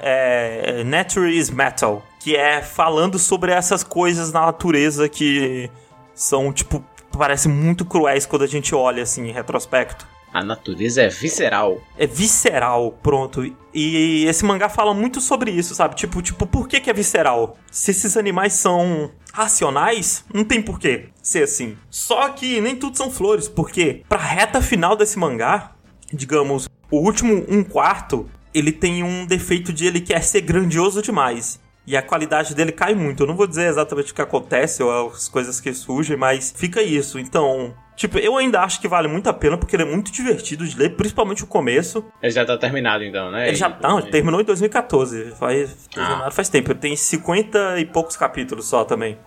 é. 0.00 0.80
é 0.80 0.84
Nature 0.84 1.36
is 1.36 1.50
metal. 1.50 2.02
Que 2.20 2.36
é 2.36 2.62
falando 2.62 3.18
sobre 3.18 3.50
essas 3.50 3.82
coisas 3.82 4.30
na 4.30 4.42
natureza 4.46 5.08
que 5.08 5.70
são, 6.14 6.52
tipo, 6.52 6.84
parecem 7.16 7.50
muito 7.50 7.84
cruéis 7.84 8.26
quando 8.26 8.42
a 8.42 8.46
gente 8.46 8.74
olha 8.74 9.02
assim 9.02 9.28
em 9.28 9.32
retrospecto. 9.32 10.06
A 10.32 10.44
natureza 10.44 11.02
é 11.02 11.08
visceral. 11.08 11.80
É 11.98 12.06
visceral, 12.06 12.92
pronto. 13.02 13.44
E 13.74 14.24
esse 14.26 14.44
mangá 14.44 14.68
fala 14.68 14.94
muito 14.94 15.20
sobre 15.20 15.50
isso, 15.50 15.74
sabe? 15.74 15.94
Tipo, 15.96 16.22
tipo, 16.22 16.46
por 16.46 16.68
que, 16.68 16.80
que 16.80 16.90
é 16.90 16.92
visceral? 16.92 17.56
Se 17.70 17.90
esses 17.90 18.16
animais 18.16 18.52
são 18.52 19.10
racionais, 19.32 20.24
não 20.32 20.44
tem 20.44 20.62
porquê 20.62 21.08
ser 21.22 21.44
assim. 21.44 21.76
Só 21.88 22.28
que 22.30 22.60
nem 22.60 22.76
tudo 22.76 22.96
são 22.96 23.10
flores, 23.10 23.48
porque 23.48 24.02
pra 24.08 24.18
reta 24.18 24.60
final 24.60 24.96
desse 24.96 25.18
mangá, 25.18 25.72
digamos, 26.12 26.68
O 26.92 26.98
último 26.98 27.44
um 27.48 27.62
quarto, 27.62 28.28
ele 28.52 28.72
tem 28.72 29.04
um 29.04 29.24
defeito 29.24 29.72
de 29.72 29.86
ele 29.86 30.00
quer 30.00 30.22
ser 30.24 30.40
grandioso 30.40 31.00
demais. 31.00 31.60
E 31.86 31.96
a 31.96 32.02
qualidade 32.02 32.54
dele 32.54 32.72
cai 32.72 32.94
muito. 32.94 33.22
Eu 33.22 33.28
não 33.28 33.36
vou 33.36 33.46
dizer 33.46 33.68
exatamente 33.68 34.10
o 34.10 34.14
que 34.14 34.20
acontece 34.20 34.82
ou 34.82 35.08
as 35.08 35.28
coisas 35.28 35.60
que 35.60 35.72
surgem, 35.72 36.16
mas 36.16 36.52
fica 36.56 36.82
isso. 36.82 37.18
Então, 37.18 37.74
Tipo, 38.00 38.18
eu 38.18 38.34
ainda 38.38 38.62
acho 38.62 38.80
que 38.80 38.88
vale 38.88 39.08
muito 39.08 39.28
a 39.28 39.32
pena, 39.34 39.58
porque 39.58 39.76
ele 39.76 39.82
é 39.82 39.86
muito 39.86 40.10
divertido 40.10 40.66
de 40.66 40.74
ler, 40.74 40.96
principalmente 40.96 41.44
o 41.44 41.46
começo. 41.46 42.02
Ele 42.22 42.32
já 42.32 42.46
tá 42.46 42.56
terminado, 42.56 43.04
então, 43.04 43.30
né? 43.30 43.46
Ele 43.46 43.56
já 43.58 43.68
não, 43.68 43.98
ele 43.98 44.10
terminou 44.10 44.40
em 44.40 44.44
2014. 44.44 45.32
Faz, 45.32 45.86
ah. 45.98 46.30
faz 46.30 46.48
tempo. 46.48 46.72
Ele 46.72 46.78
tem 46.78 46.96
50 46.96 47.78
e 47.78 47.84
poucos 47.84 48.16
capítulos 48.16 48.66
só 48.66 48.86
também. 48.86 49.18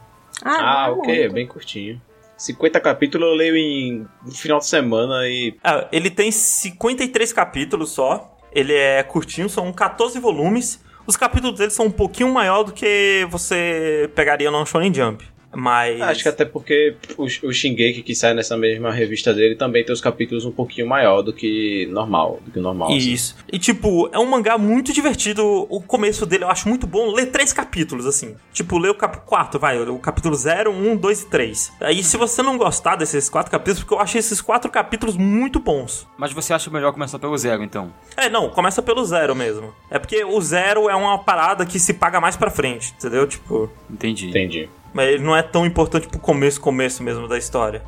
Ah, 0.44 0.86
ah 0.86 0.92
ok, 0.92 1.26
é 1.26 1.30
bem 1.30 1.46
curtinho. 1.46 2.02
50 2.36 2.80
capítulos 2.80 3.28
eu 3.28 3.36
leio 3.36 3.56
em 3.56 4.08
um 4.26 4.32
final 4.32 4.58
de 4.58 4.66
semana 4.66 5.28
e. 5.28 5.56
Ah, 5.64 5.88
ele 5.92 6.10
tem 6.10 6.32
53 6.32 7.32
capítulos 7.32 7.92
só. 7.92 8.40
Ele 8.52 8.74
é 8.74 9.04
curtinho, 9.04 9.48
são 9.50 9.72
14 9.72 10.18
volumes. 10.18 10.84
Os 11.06 11.16
capítulos 11.16 11.60
dele 11.60 11.70
são 11.70 11.86
um 11.86 11.92
pouquinho 11.92 12.34
maior 12.34 12.64
do 12.64 12.74
que 12.74 13.28
você 13.30 14.10
pegaria 14.16 14.50
no 14.50 14.66
Shonen 14.66 14.92
Jump. 14.92 15.24
Mas. 15.54 16.02
Acho 16.02 16.24
que 16.24 16.30
até 16.30 16.46
porque 16.46 16.96
o, 17.18 17.24
o 17.24 17.54
Shingeki 17.54 18.02
que 18.02 18.16
sai 18.16 18.34
nessa 18.34 18.58
mesma 18.58 18.92
revista 18.92 19.34
dele 19.34 19.56
também 19.56 19.84
tem 19.84 19.94
os 19.94 20.02
capítulos 20.02 20.46
um 20.46 20.52
pouquinho 20.52 20.88
maior 20.88 21.22
do 21.22 21.34
que 21.34 21.88
normal. 21.92 22.40
Do 22.44 22.52
que 22.52 22.60
normal. 22.60 22.90
Assim. 22.90 22.98
Isso. 22.98 23.36
Assim. 23.38 23.46
E 23.52 23.60
tipo, 23.60 24.10
é 24.12 24.20
um 24.20 24.26
mangá 24.26 24.58
muito 24.58 24.94
divertido. 24.94 25.68
O 25.70 25.82
começo 25.82 26.26
dele 26.26 26.44
eu 26.44 26.50
acho 26.50 26.68
muito 26.68 26.88
bom. 26.88 27.12
Ler 27.12 27.28
três 27.28 27.54
capítulos, 27.54 28.06
assim. 28.06 28.36
Tipo, 28.52 28.78
ler 28.78 28.90
o 28.90 28.96
cap 28.96 29.26
4, 29.26 29.60
vai. 29.60 29.80
O 29.80 30.00
capítulo 30.00 30.36
0, 30.36 30.72
1, 30.72 30.96
2 30.96 31.22
e 31.22 31.30
3. 31.30 31.74
Aí 31.82 32.04
se 32.04 32.18
você 32.18 32.42
não 32.42 32.58
gostar 32.58 32.96
desses 32.96 33.30
quatro 33.30 33.52
capítulos, 33.52 33.80
porque 33.80 33.94
eu 33.94 34.00
achei 34.00 34.20
esses 34.20 34.42
quatro 34.42 34.70
capítulos 34.72 35.18
muito 35.18 35.60
bons. 35.60 36.08
Mas 36.18 36.32
você 36.32 36.54
acha 36.54 36.70
melhor 36.70 36.92
começar 36.92 37.20
pelo 37.20 37.38
zero, 37.38 37.64
então? 37.64 37.94
É, 38.16 38.30
não, 38.30 38.50
começa 38.50 38.82
pelo 38.82 39.04
zero 39.06 39.36
mesmo. 39.36 39.74
É 39.90 40.00
porque 40.00 40.24
o 40.24 40.40
zero 40.42 40.90
é 40.90 40.96
uma 40.96 41.18
parada 41.20 41.66
que 41.66 41.80
se 41.80 41.94
paga 41.94 42.20
mais 42.20 42.36
pra 42.36 42.50
frente, 42.50 42.94
entendeu? 42.98 43.28
Tipo. 43.28 43.70
Entendi. 43.90 44.30
Entendi. 44.30 44.70
Mas 44.94 45.10
ele 45.10 45.24
não 45.24 45.36
é 45.36 45.42
tão 45.42 45.66
importante 45.66 46.08
pro 46.08 46.20
começo, 46.20 46.62
começo 46.62 47.02
mesmo 47.02 47.28
da 47.28 47.38
história. 47.38 47.84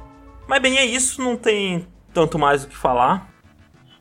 Mas 0.47 0.61
bem, 0.61 0.77
é 0.77 0.85
isso, 0.85 1.21
não 1.21 1.37
tem 1.37 1.87
tanto 2.13 2.39
mais 2.39 2.63
o 2.63 2.67
que 2.67 2.75
falar. 2.75 3.34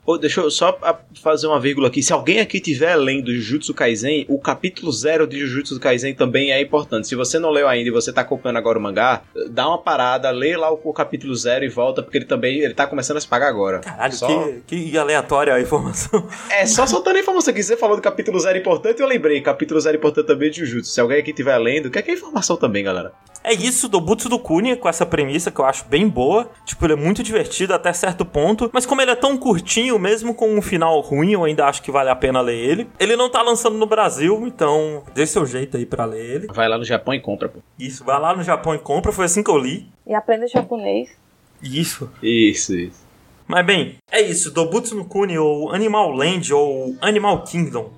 Oh, 0.06 0.18
deixa 0.18 0.40
eu 0.42 0.50
só 0.50 0.78
fazer 1.22 1.46
uma 1.46 1.58
vírgula 1.58 1.88
aqui. 1.88 2.02
Se 2.02 2.12
alguém 2.12 2.38
aqui 2.38 2.60
tiver 2.60 2.94
lendo 2.94 3.32
Jujutsu 3.32 3.72
Kaisen, 3.72 4.26
o 4.28 4.38
capítulo 4.38 4.92
zero 4.92 5.26
de 5.26 5.38
Jujutsu 5.38 5.80
Kaisen 5.80 6.14
também 6.14 6.52
é 6.52 6.60
importante. 6.60 7.08
Se 7.08 7.14
você 7.14 7.38
não 7.38 7.48
leu 7.48 7.66
ainda 7.66 7.88
e 7.88 7.92
você 7.92 8.12
tá 8.12 8.20
acompanhando 8.20 8.58
agora 8.58 8.78
o 8.78 8.82
mangá, 8.82 9.22
dá 9.50 9.66
uma 9.66 9.78
parada, 9.78 10.30
lê 10.30 10.56
lá 10.58 10.70
o, 10.70 10.92
capítulo 10.92 11.34
zero 11.34 11.64
e 11.64 11.68
volta, 11.68 12.02
porque 12.02 12.18
ele 12.18 12.26
também 12.26 12.58
ele 12.58 12.74
tá 12.74 12.86
começando 12.86 13.16
a 13.16 13.20
se 13.20 13.26
pagar 13.26 13.48
agora. 13.48 13.78
Caralho, 13.78 14.12
só... 14.12 14.26
que, 14.66 14.90
que 14.90 14.98
aleatória 14.98 15.54
a 15.54 15.60
informação. 15.60 16.28
É, 16.50 16.66
só 16.66 16.86
soltando 16.86 17.16
a 17.16 17.20
informação 17.20 17.50
aqui. 17.50 17.62
Você 17.62 17.76
falou 17.76 17.96
do 17.96 18.02
capítulo 18.02 18.38
zero 18.38 18.58
importante, 18.58 19.00
eu 19.00 19.08
lembrei. 19.08 19.40
Capítulo 19.40 19.80
zero 19.80 19.96
importante 19.96 20.26
também 20.26 20.50
de 20.50 20.60
Jujutsu. 20.66 20.90
Se 20.90 21.00
alguém 21.00 21.18
aqui 21.18 21.32
tiver 21.32 21.56
lendo, 21.56 21.90
quer 21.90 22.02
que 22.02 22.10
é 22.10 22.14
informação 22.14 22.56
também, 22.56 22.84
galera. 22.84 23.12
É 23.44 23.52
isso 23.52 23.90
do 23.90 24.00
Butsu 24.00 24.26
do 24.26 24.38
Kuni 24.38 24.74
com 24.74 24.88
essa 24.88 25.04
premissa 25.04 25.50
que 25.50 25.60
eu 25.60 25.66
acho 25.66 25.84
bem 25.84 26.08
boa. 26.08 26.50
Tipo, 26.64 26.86
ele 26.86 26.94
é 26.94 26.96
muito 26.96 27.22
divertido 27.22 27.74
até 27.74 27.92
certo 27.92 28.24
ponto, 28.24 28.70
mas 28.72 28.86
como 28.86 29.02
ele 29.02 29.10
é 29.10 29.14
tão 29.14 29.36
curtinho, 29.36 29.98
mesmo 29.98 30.34
com 30.34 30.56
um 30.56 30.62
final 30.62 30.98
ruim, 31.00 31.32
eu 31.32 31.44
ainda 31.44 31.66
acho 31.66 31.82
que 31.82 31.90
vale 31.90 32.08
a 32.08 32.16
pena 32.16 32.40
ler 32.40 32.56
ele. 32.56 32.88
Ele 32.98 33.16
não 33.16 33.28
tá 33.28 33.42
lançando 33.42 33.76
no 33.76 33.84
Brasil, 33.86 34.46
então 34.46 35.04
dê 35.14 35.26
seu 35.26 35.44
jeito 35.44 35.76
aí 35.76 35.84
para 35.84 36.06
ler 36.06 36.24
ele. 36.24 36.46
Vai 36.46 36.66
lá 36.70 36.78
no 36.78 36.84
Japão 36.84 37.12
e 37.12 37.20
compra, 37.20 37.50
pô. 37.50 37.58
Isso, 37.78 38.02
vai 38.02 38.18
lá 38.18 38.34
no 38.34 38.42
Japão 38.42 38.74
e 38.74 38.78
compra, 38.78 39.12
foi 39.12 39.26
assim 39.26 39.42
que 39.42 39.50
eu 39.50 39.58
li. 39.58 39.86
E 40.06 40.14
aprenda 40.14 40.48
japonês. 40.48 41.10
Isso. 41.62 42.10
Isso, 42.22 42.74
isso. 42.74 43.04
Mas 43.46 43.66
bem, 43.66 43.96
é 44.10 44.22
isso. 44.22 44.50
Dobutsu 44.50 44.96
no 44.96 45.04
Kuni, 45.04 45.36
ou 45.38 45.70
Animal 45.70 46.10
Land, 46.12 46.52
ou 46.54 46.96
Animal 47.02 47.44
Kingdom. 47.44 47.90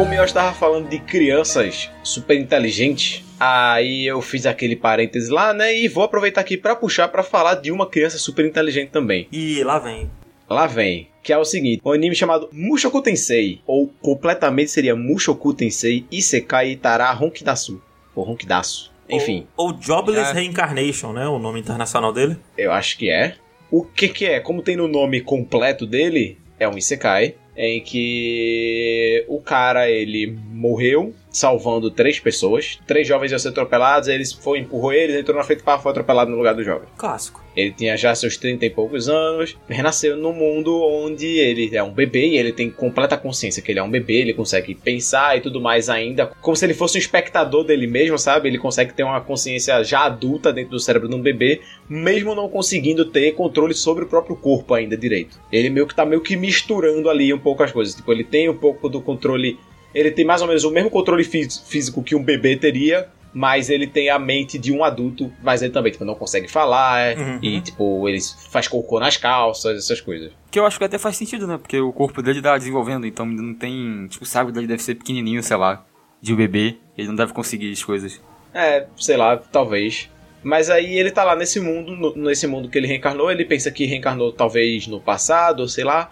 Como 0.00 0.14
eu 0.14 0.24
estava 0.24 0.54
falando 0.54 0.88
de 0.88 0.98
crianças 0.98 1.90
super 2.02 2.40
inteligentes, 2.40 3.22
aí 3.38 4.06
eu 4.06 4.22
fiz 4.22 4.46
aquele 4.46 4.74
parêntese 4.74 5.30
lá, 5.30 5.52
né? 5.52 5.76
E 5.76 5.88
vou 5.88 6.02
aproveitar 6.02 6.40
aqui 6.40 6.56
para 6.56 6.74
puxar 6.74 7.08
para 7.08 7.22
falar 7.22 7.56
de 7.56 7.70
uma 7.70 7.86
criança 7.86 8.16
super 8.16 8.46
inteligente 8.46 8.88
também. 8.88 9.28
E 9.30 9.62
lá 9.62 9.78
vem. 9.78 10.10
Lá 10.48 10.66
vem. 10.66 11.08
Que 11.22 11.34
é 11.34 11.36
o 11.36 11.44
seguinte: 11.44 11.82
um 11.84 11.92
anime 11.92 12.16
chamado 12.16 12.48
Mushoku 12.50 13.02
Tensei, 13.02 13.60
ou 13.66 13.92
completamente 14.00 14.70
seria 14.70 14.96
Mushoku 14.96 15.52
Tensei 15.52 16.06
Isekai 16.10 16.70
Itara 16.70 17.12
Honkidasu. 17.12 17.82
Ou 18.14 18.26
Honkidasu. 18.26 18.90
Enfim. 19.06 19.46
Ou, 19.54 19.66
ou 19.66 19.82
Jobless 19.82 20.30
é. 20.30 20.32
Reincarnation, 20.32 21.12
né? 21.12 21.28
O 21.28 21.38
nome 21.38 21.60
internacional 21.60 22.10
dele. 22.10 22.38
Eu 22.56 22.72
acho 22.72 22.96
que 22.96 23.10
é. 23.10 23.34
O 23.70 23.84
que 23.84 24.08
que 24.08 24.24
é? 24.24 24.40
Como 24.40 24.62
tem 24.62 24.76
no 24.76 24.88
nome 24.88 25.20
completo 25.20 25.84
dele, 25.86 26.38
é 26.58 26.66
um 26.66 26.78
Isekai 26.78 27.34
em 27.56 27.80
que 27.80 29.24
o 29.28 29.40
cara 29.40 29.90
ele 29.90 30.26
morreu 30.26 31.14
salvando 31.30 31.90
três 31.90 32.18
pessoas, 32.18 32.78
três 32.86 33.06
jovens 33.06 33.30
iam 33.30 33.38
ser 33.38 33.48
atropelados, 33.48 34.08
ele 34.08 34.24
foi 34.26 34.58
empurrou 34.58 34.92
eles, 34.92 35.16
entrou 35.16 35.36
na 35.36 35.44
frente 35.44 35.60
e 35.60 35.78
foi 35.78 35.90
atropelado 35.90 36.30
no 36.30 36.36
lugar 36.36 36.54
do 36.54 36.62
jovem. 36.62 36.88
Clássico. 36.96 37.42
Ele 37.56 37.72
tinha 37.72 37.96
já 37.96 38.14
seus 38.14 38.36
30 38.36 38.66
e 38.66 38.70
poucos 38.70 39.08
anos, 39.08 39.56
renasceu 39.68 40.16
num 40.16 40.32
mundo 40.32 40.80
onde 40.82 41.26
ele 41.26 41.76
é 41.76 41.82
um 41.82 41.90
bebê 41.90 42.28
e 42.28 42.36
ele 42.36 42.52
tem 42.52 42.70
completa 42.70 43.16
consciência 43.16 43.62
que 43.62 43.72
ele 43.72 43.78
é 43.78 43.82
um 43.82 43.90
bebê, 43.90 44.14
ele 44.14 44.34
consegue 44.34 44.74
pensar 44.74 45.36
e 45.36 45.40
tudo 45.40 45.60
mais 45.60 45.88
ainda, 45.88 46.30
como 46.40 46.56
se 46.56 46.64
ele 46.64 46.74
fosse 46.74 46.96
um 46.96 47.00
espectador 47.00 47.64
dele 47.64 47.86
mesmo, 47.86 48.18
sabe? 48.18 48.48
Ele 48.48 48.58
consegue 48.58 48.92
ter 48.92 49.02
uma 49.02 49.20
consciência 49.20 49.82
já 49.82 50.04
adulta 50.04 50.52
dentro 50.52 50.70
do 50.70 50.80
cérebro 50.80 51.08
de 51.08 51.14
um 51.14 51.20
bebê, 51.20 51.60
mesmo 51.88 52.34
não 52.34 52.48
conseguindo 52.48 53.04
ter 53.04 53.32
controle 53.32 53.74
sobre 53.74 54.04
o 54.04 54.08
próprio 54.08 54.36
corpo 54.36 54.74
ainda 54.74 54.96
direito. 54.96 55.40
Ele 55.50 55.70
meio 55.70 55.86
que 55.86 55.94
tá 55.94 56.06
meio 56.06 56.20
que 56.20 56.36
misturando 56.36 57.10
ali 57.10 57.32
um 57.34 57.38
pouco 57.38 57.62
as 57.62 57.72
coisas, 57.72 57.94
tipo, 57.94 58.12
ele 58.12 58.24
tem 58.24 58.48
um 58.48 58.56
pouco 58.56 58.88
do 58.88 59.00
controle 59.00 59.58
ele 59.94 60.10
tem 60.10 60.24
mais 60.24 60.40
ou 60.40 60.48
menos 60.48 60.64
o 60.64 60.70
mesmo 60.70 60.90
controle 60.90 61.24
físico 61.24 62.02
que 62.02 62.14
um 62.14 62.22
bebê 62.22 62.56
teria, 62.56 63.08
mas 63.32 63.70
ele 63.70 63.86
tem 63.86 64.10
a 64.10 64.18
mente 64.18 64.58
de 64.58 64.72
um 64.72 64.82
adulto, 64.82 65.32
mas 65.42 65.62
ele 65.62 65.72
também 65.72 65.92
tipo, 65.92 66.04
não 66.04 66.14
consegue 66.14 66.48
falar, 66.48 67.16
uhum. 67.16 67.38
e 67.42 67.60
tipo, 67.60 68.08
ele 68.08 68.18
faz 68.50 68.66
cocô 68.66 68.98
nas 68.98 69.16
calças, 69.16 69.78
essas 69.78 70.00
coisas. 70.00 70.32
Que 70.50 70.58
eu 70.58 70.66
acho 70.66 70.78
que 70.78 70.84
até 70.84 70.98
faz 70.98 71.16
sentido, 71.16 71.46
né? 71.46 71.58
Porque 71.58 71.78
o 71.78 71.92
corpo 71.92 72.22
dele 72.22 72.42
tá 72.42 72.56
desenvolvendo, 72.58 73.06
então 73.06 73.24
não 73.24 73.54
tem. 73.54 74.06
Tipo, 74.08 74.24
o 74.24 74.26
cérebro 74.26 74.52
dele 74.52 74.66
deve 74.66 74.82
ser 74.82 74.96
pequenininho, 74.96 75.42
sei 75.42 75.56
lá, 75.56 75.84
de 76.20 76.32
um 76.32 76.36
bebê, 76.36 76.76
ele 76.98 77.08
não 77.08 77.14
deve 77.14 77.32
conseguir 77.32 77.70
as 77.72 77.82
coisas. 77.82 78.20
É, 78.52 78.86
sei 78.96 79.16
lá, 79.16 79.36
talvez. 79.36 80.10
Mas 80.42 80.70
aí 80.70 80.98
ele 80.98 81.10
tá 81.10 81.22
lá 81.22 81.36
nesse 81.36 81.60
mundo, 81.60 81.94
no, 81.94 82.16
nesse 82.16 82.46
mundo 82.46 82.68
que 82.68 82.78
ele 82.78 82.86
reencarnou, 82.86 83.30
ele 83.30 83.44
pensa 83.44 83.70
que 83.70 83.84
reencarnou 83.84 84.32
talvez 84.32 84.86
no 84.86 85.00
passado, 85.00 85.60
ou 85.60 85.68
sei 85.68 85.84
lá. 85.84 86.10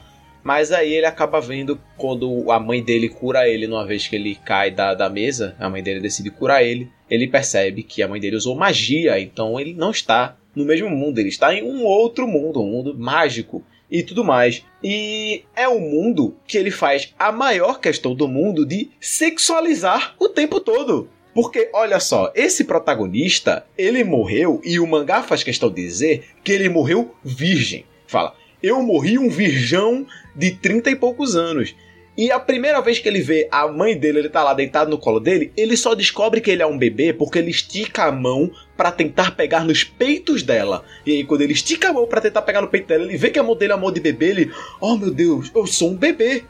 Mas 0.48 0.72
aí 0.72 0.94
ele 0.94 1.04
acaba 1.04 1.42
vendo 1.42 1.78
quando 1.98 2.50
a 2.50 2.58
mãe 2.58 2.82
dele 2.82 3.10
cura 3.10 3.46
ele 3.46 3.66
numa 3.66 3.84
vez 3.84 4.08
que 4.08 4.16
ele 4.16 4.34
cai 4.34 4.70
da, 4.70 4.94
da 4.94 5.10
mesa, 5.10 5.54
a 5.58 5.68
mãe 5.68 5.82
dele 5.82 6.00
decide 6.00 6.30
curar 6.30 6.64
ele. 6.64 6.90
Ele 7.10 7.28
percebe 7.28 7.82
que 7.82 8.02
a 8.02 8.08
mãe 8.08 8.18
dele 8.18 8.36
usou 8.36 8.56
magia, 8.56 9.20
então 9.20 9.60
ele 9.60 9.74
não 9.74 9.90
está 9.90 10.38
no 10.56 10.64
mesmo 10.64 10.88
mundo, 10.88 11.18
ele 11.18 11.28
está 11.28 11.52
em 11.52 11.62
um 11.62 11.84
outro 11.84 12.26
mundo, 12.26 12.62
um 12.62 12.66
mundo 12.66 12.98
mágico 12.98 13.62
e 13.90 14.02
tudo 14.02 14.24
mais. 14.24 14.64
E 14.82 15.42
é 15.54 15.68
um 15.68 15.80
mundo 15.80 16.34
que 16.46 16.56
ele 16.56 16.70
faz 16.70 17.14
a 17.18 17.30
maior 17.30 17.78
questão 17.78 18.14
do 18.14 18.26
mundo 18.26 18.64
de 18.64 18.88
sexualizar 18.98 20.14
o 20.18 20.30
tempo 20.30 20.60
todo. 20.60 21.10
Porque, 21.34 21.68
olha 21.74 22.00
só, 22.00 22.32
esse 22.34 22.64
protagonista, 22.64 23.66
ele 23.76 24.02
morreu, 24.02 24.62
e 24.64 24.80
o 24.80 24.86
mangá 24.86 25.22
faz 25.22 25.42
questão 25.42 25.68
de 25.68 25.82
dizer 25.82 26.24
que 26.42 26.52
ele 26.52 26.70
morreu 26.70 27.14
virgem. 27.22 27.84
Fala, 28.06 28.34
eu 28.62 28.82
morri 28.82 29.18
um 29.18 29.28
virgão 29.28 30.06
de 30.38 30.52
30 30.52 30.90
e 30.90 30.96
poucos 30.96 31.34
anos. 31.34 31.74
E 32.16 32.32
a 32.32 32.40
primeira 32.40 32.80
vez 32.80 32.98
que 32.98 33.08
ele 33.08 33.20
vê 33.20 33.46
a 33.50 33.68
mãe 33.68 33.96
dele, 33.96 34.20
ele 34.20 34.28
tá 34.28 34.42
lá 34.42 34.52
deitado 34.52 34.90
no 34.90 34.98
colo 34.98 35.20
dele, 35.20 35.52
ele 35.56 35.76
só 35.76 35.94
descobre 35.94 36.40
que 36.40 36.50
ele 36.50 36.62
é 36.62 36.66
um 36.66 36.78
bebê 36.78 37.12
porque 37.12 37.38
ele 37.38 37.50
estica 37.50 38.04
a 38.04 38.12
mão 38.12 38.50
para 38.76 38.90
tentar 38.90 39.36
pegar 39.36 39.64
nos 39.64 39.84
peitos 39.84 40.42
dela. 40.42 40.84
E 41.06 41.12
aí 41.12 41.24
quando 41.24 41.42
ele 41.42 41.52
estica 41.52 41.90
a 41.90 41.92
mão 41.92 42.06
para 42.06 42.20
tentar 42.20 42.42
pegar 42.42 42.60
no 42.60 42.68
peito 42.68 42.88
dela, 42.88 43.04
ele 43.04 43.16
vê 43.16 43.30
que 43.30 43.38
a 43.38 43.42
mão 43.42 43.56
dele 43.56 43.72
é 43.72 43.74
a 43.74 43.78
mão 43.78 43.92
de 43.92 44.00
bebê, 44.00 44.30
ele, 44.30 44.52
oh 44.80 44.96
meu 44.96 45.12
Deus, 45.12 45.50
eu 45.54 45.66
sou 45.66 45.90
um 45.90 45.96
bebê. 45.96 46.44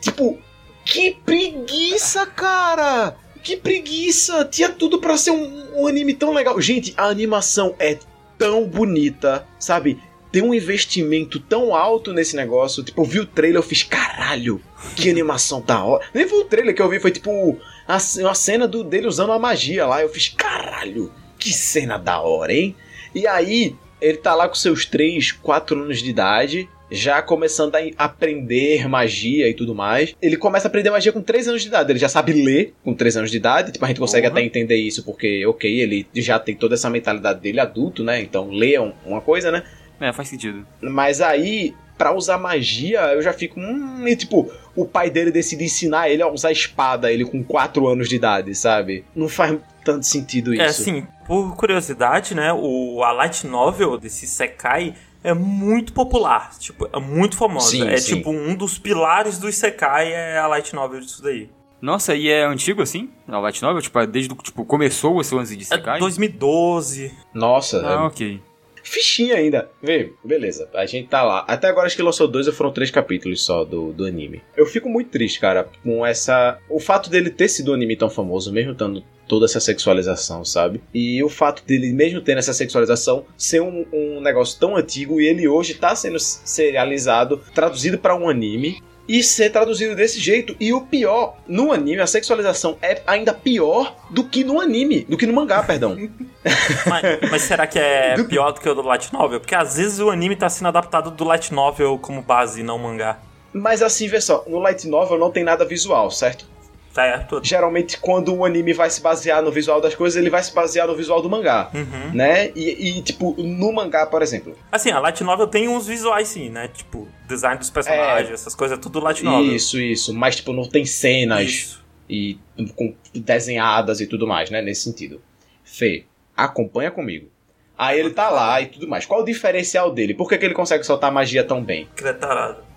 Tipo, 0.00 0.38
que 0.84 1.16
preguiça, 1.24 2.26
cara! 2.26 3.16
Que 3.44 3.56
preguiça! 3.56 4.44
Tinha 4.44 4.70
tudo 4.70 5.00
para 5.00 5.16
ser 5.16 5.30
um, 5.30 5.82
um 5.82 5.86
anime 5.86 6.14
tão 6.14 6.32
legal. 6.32 6.60
Gente, 6.60 6.92
a 6.96 7.06
animação 7.06 7.76
é 7.78 7.96
tão 8.36 8.66
bonita, 8.66 9.46
sabe? 9.58 9.98
Tem 10.40 10.42
um 10.42 10.52
investimento 10.52 11.40
tão 11.40 11.74
alto 11.74 12.12
nesse 12.12 12.36
negócio. 12.36 12.82
Tipo, 12.84 13.00
eu 13.00 13.06
vi 13.06 13.20
o 13.20 13.26
trailer, 13.26 13.58
eu 13.58 13.62
fiz, 13.62 13.82
caralho, 13.82 14.60
que 14.94 15.08
animação 15.08 15.62
da 15.62 15.82
hora. 15.82 16.04
Nem 16.12 16.28
foi 16.28 16.40
o 16.40 16.44
trailer 16.44 16.74
que 16.74 16.82
eu 16.82 16.88
vi, 16.90 17.00
foi 17.00 17.10
tipo 17.10 17.58
a, 17.88 17.96
uma 18.18 18.34
cena 18.34 18.68
do, 18.68 18.84
dele 18.84 19.06
usando 19.06 19.32
a 19.32 19.38
magia 19.38 19.86
lá. 19.86 20.02
Eu 20.02 20.10
fiz, 20.10 20.28
caralho, 20.28 21.10
que 21.38 21.52
cena 21.54 21.96
da 21.96 22.20
hora, 22.20 22.52
hein? 22.52 22.76
E 23.14 23.26
aí, 23.26 23.74
ele 23.98 24.18
tá 24.18 24.34
lá 24.34 24.46
com 24.46 24.54
seus 24.54 24.84
3, 24.84 25.32
4 25.32 25.80
anos 25.82 26.02
de 26.02 26.10
idade. 26.10 26.68
já 26.90 27.20
começando 27.22 27.74
a 27.74 27.80
aprender 28.04 28.86
magia 28.88 29.48
e 29.48 29.54
tudo 29.54 29.74
mais. 29.74 30.14
Ele 30.22 30.36
começa 30.36 30.66
a 30.66 30.68
aprender 30.68 30.90
magia 30.90 31.12
com 31.12 31.22
3 31.22 31.48
anos 31.48 31.62
de 31.62 31.68
idade. 31.68 31.90
Ele 31.90 31.98
já 31.98 32.08
sabe 32.10 32.32
ler 32.34 32.74
com 32.84 32.92
3 32.94 33.16
anos 33.16 33.30
de 33.30 33.38
idade. 33.38 33.72
Tipo, 33.72 33.84
a 33.86 33.88
gente 33.88 33.98
consegue 33.98 34.28
Porra. 34.28 34.38
até 34.40 34.46
entender 34.46 34.76
isso 34.76 35.02
porque, 35.02 35.44
ok, 35.46 35.80
ele 35.80 36.06
já 36.14 36.38
tem 36.38 36.54
toda 36.54 36.74
essa 36.74 36.88
mentalidade 36.90 37.40
dele 37.40 37.58
adulto, 37.58 38.04
né? 38.04 38.20
Então, 38.20 38.50
ler 38.50 38.74
é 38.74 38.80
um- 38.80 38.92
uma 39.06 39.20
coisa, 39.22 39.50
né? 39.50 39.64
É, 40.00 40.12
faz 40.12 40.28
sentido. 40.28 40.66
Mas 40.80 41.20
aí, 41.20 41.74
pra 41.96 42.12
usar 42.12 42.38
magia, 42.38 43.00
eu 43.14 43.22
já 43.22 43.32
fico. 43.32 43.58
Hum, 43.58 44.06
e 44.06 44.16
tipo, 44.16 44.50
o 44.74 44.84
pai 44.84 45.10
dele 45.10 45.30
decide 45.30 45.64
ensinar 45.64 46.08
ele 46.10 46.22
a 46.22 46.28
usar 46.28 46.52
espada, 46.52 47.10
ele 47.12 47.24
com 47.24 47.42
4 47.42 47.86
anos 47.88 48.08
de 48.08 48.16
idade, 48.16 48.54
sabe? 48.54 49.04
Não 49.14 49.28
faz 49.28 49.58
tanto 49.84 50.04
sentido 50.04 50.52
isso. 50.52 50.62
É 50.62 50.66
assim, 50.66 51.06
por 51.26 51.56
curiosidade, 51.56 52.34
né? 52.34 52.52
O, 52.52 53.02
a 53.02 53.12
light 53.12 53.46
novel 53.46 53.96
desse 53.98 54.26
Sekai 54.26 54.94
é 55.24 55.32
muito 55.32 55.92
popular. 55.92 56.50
Tipo, 56.58 56.88
é 56.92 57.00
muito 57.00 57.36
famosa. 57.36 57.70
Sim, 57.70 57.88
é 57.88 57.96
sim. 57.96 58.16
tipo 58.16 58.30
um 58.30 58.54
dos 58.54 58.78
pilares 58.78 59.38
do 59.38 59.50
Sekai 59.50 60.12
é 60.12 60.38
a 60.38 60.46
light 60.46 60.74
novel 60.74 61.00
disso 61.00 61.22
daí. 61.22 61.48
Nossa, 61.80 62.14
e 62.14 62.28
é 62.28 62.44
antigo 62.44 62.80
assim? 62.80 63.10
A 63.28 63.38
Light 63.38 63.60
Novel? 63.62 63.82
Tipo, 63.82 63.98
é 64.00 64.06
desde 64.06 64.34
que 64.34 64.42
tipo, 64.42 64.64
começou 64.64 65.20
esse 65.20 65.34
lance 65.34 65.54
de 65.54 65.62
É 65.62 65.66
Sekai? 65.66 66.00
2012. 66.00 67.12
Nossa, 67.34 67.86
Ah, 67.86 67.92
é 67.92 67.96
ok. 67.98 68.40
Fichinha 68.88 69.36
ainda. 69.36 69.68
Vê, 69.82 70.12
beleza. 70.24 70.68
A 70.74 70.86
gente 70.86 71.08
tá 71.08 71.22
lá. 71.22 71.44
Até 71.46 71.68
agora 71.68 71.86
acho 71.86 71.96
que 71.96 72.02
lançou 72.02 72.28
dois 72.28 72.46
ou 72.46 72.52
foram 72.52 72.72
três 72.72 72.90
capítulos 72.90 73.44
só 73.44 73.64
do, 73.64 73.92
do 73.92 74.04
anime. 74.04 74.42
Eu 74.56 74.66
fico 74.66 74.88
muito 74.88 75.10
triste, 75.10 75.40
cara, 75.40 75.68
com 75.82 76.06
essa. 76.06 76.58
O 76.68 76.80
fato 76.80 77.10
dele 77.10 77.30
ter 77.30 77.48
sido 77.48 77.72
um 77.72 77.74
anime 77.74 77.96
tão 77.96 78.08
famoso, 78.08 78.52
mesmo 78.52 78.74
tendo 78.74 79.02
toda 79.28 79.44
essa 79.44 79.60
sexualização, 79.60 80.44
sabe? 80.44 80.80
E 80.94 81.22
o 81.22 81.28
fato 81.28 81.64
dele, 81.64 81.92
mesmo 81.92 82.20
tendo 82.20 82.38
essa 82.38 82.52
sexualização, 82.52 83.24
ser 83.36 83.60
um, 83.60 83.84
um 83.92 84.20
negócio 84.20 84.58
tão 84.58 84.76
antigo 84.76 85.20
e 85.20 85.26
ele 85.26 85.48
hoje 85.48 85.74
tá 85.74 85.94
sendo 85.96 86.18
serializado, 86.20 87.42
traduzido 87.52 87.98
pra 87.98 88.14
um 88.14 88.28
anime. 88.28 88.80
E 89.08 89.22
ser 89.22 89.50
traduzido 89.50 89.94
desse 89.94 90.18
jeito. 90.18 90.56
E 90.58 90.72
o 90.72 90.80
pior, 90.80 91.36
no 91.46 91.72
anime, 91.72 92.00
a 92.00 92.06
sexualização 92.06 92.76
é 92.82 93.02
ainda 93.06 93.32
pior 93.32 93.96
do 94.10 94.24
que 94.24 94.42
no 94.42 94.60
anime. 94.60 95.04
Do 95.04 95.16
que 95.16 95.26
no 95.26 95.32
mangá, 95.32 95.62
perdão. 95.62 95.96
Mas, 96.86 97.02
mas 97.28 97.42
será 97.42 97.66
que 97.66 97.76
é 97.76 98.14
pior 98.22 98.52
do 98.52 98.60
que 98.60 98.68
o 98.68 98.74
do 98.74 98.82
light 98.82 99.12
novel? 99.12 99.40
Porque 99.40 99.54
às 99.54 99.76
vezes 99.76 99.98
o 99.98 100.10
anime 100.10 100.36
tá 100.36 100.48
sendo 100.48 100.68
adaptado 100.68 101.10
do 101.10 101.24
light 101.24 101.52
novel 101.52 101.98
como 101.98 102.22
base, 102.22 102.62
não 102.62 102.78
mangá. 102.78 103.18
Mas 103.52 103.82
assim, 103.82 104.06
vê 104.06 104.20
só, 104.20 104.44
no 104.46 104.60
light 104.60 104.86
novel 104.86 105.18
não 105.18 105.32
tem 105.32 105.42
nada 105.42 105.64
visual, 105.64 106.08
certo? 106.08 106.46
Certo? 106.96 107.40
Geralmente, 107.42 107.98
quando 107.98 108.34
o 108.34 108.42
anime 108.42 108.72
vai 108.72 108.88
se 108.88 109.02
basear 109.02 109.42
no 109.42 109.52
visual 109.52 109.82
das 109.82 109.94
coisas, 109.94 110.18
ele 110.18 110.30
vai 110.30 110.42
se 110.42 110.54
basear 110.54 110.86
no 110.86 110.96
visual 110.96 111.20
do 111.20 111.28
mangá, 111.28 111.70
Uhum. 111.74 112.14
né? 112.14 112.50
E, 112.56 112.88
e, 112.98 113.02
tipo, 113.02 113.34
no 113.36 113.70
mangá, 113.70 114.06
por 114.06 114.22
exemplo. 114.22 114.56
Assim, 114.72 114.90
a 114.90 114.98
light 114.98 115.22
novel 115.22 115.46
tem 115.46 115.68
uns 115.68 115.86
visuais 115.86 116.26
sim, 116.28 116.48
né? 116.48 116.68
Tipo, 116.68 117.06
design 117.28 117.58
dos 117.58 117.68
personagens, 117.68 118.30
essas 118.32 118.54
coisas, 118.54 118.78
é 118.78 118.80
tudo 118.80 118.98
light 118.98 119.22
novel. 119.22 119.54
Isso, 119.54 119.78
isso. 119.78 120.14
Mas, 120.14 120.36
tipo, 120.36 120.54
não 120.54 120.64
tem 120.66 120.86
cenas 120.86 121.42
Isso. 121.42 121.84
e 122.08 122.38
com 122.74 122.94
desenhadas 123.14 124.00
e 124.00 124.06
tudo 124.06 124.26
mais, 124.26 124.48
né? 124.48 124.62
Nesse 124.62 124.84
sentido. 124.84 125.20
Fê, 125.64 126.04
acompanha 126.34 126.90
comigo. 126.90 127.28
Aí 127.76 128.00
ele 128.00 128.08
tá 128.10 128.30
lá 128.30 128.58
e 128.62 128.68
tudo 128.68 128.88
mais. 128.88 129.04
Qual 129.04 129.20
o 129.20 129.24
diferencial 129.24 129.92
dele? 129.92 130.14
Por 130.14 130.30
que, 130.30 130.38
que 130.38 130.46
ele 130.46 130.54
consegue 130.54 130.82
soltar 130.82 131.12
magia 131.12 131.44
tão 131.44 131.62
bem? 131.62 131.86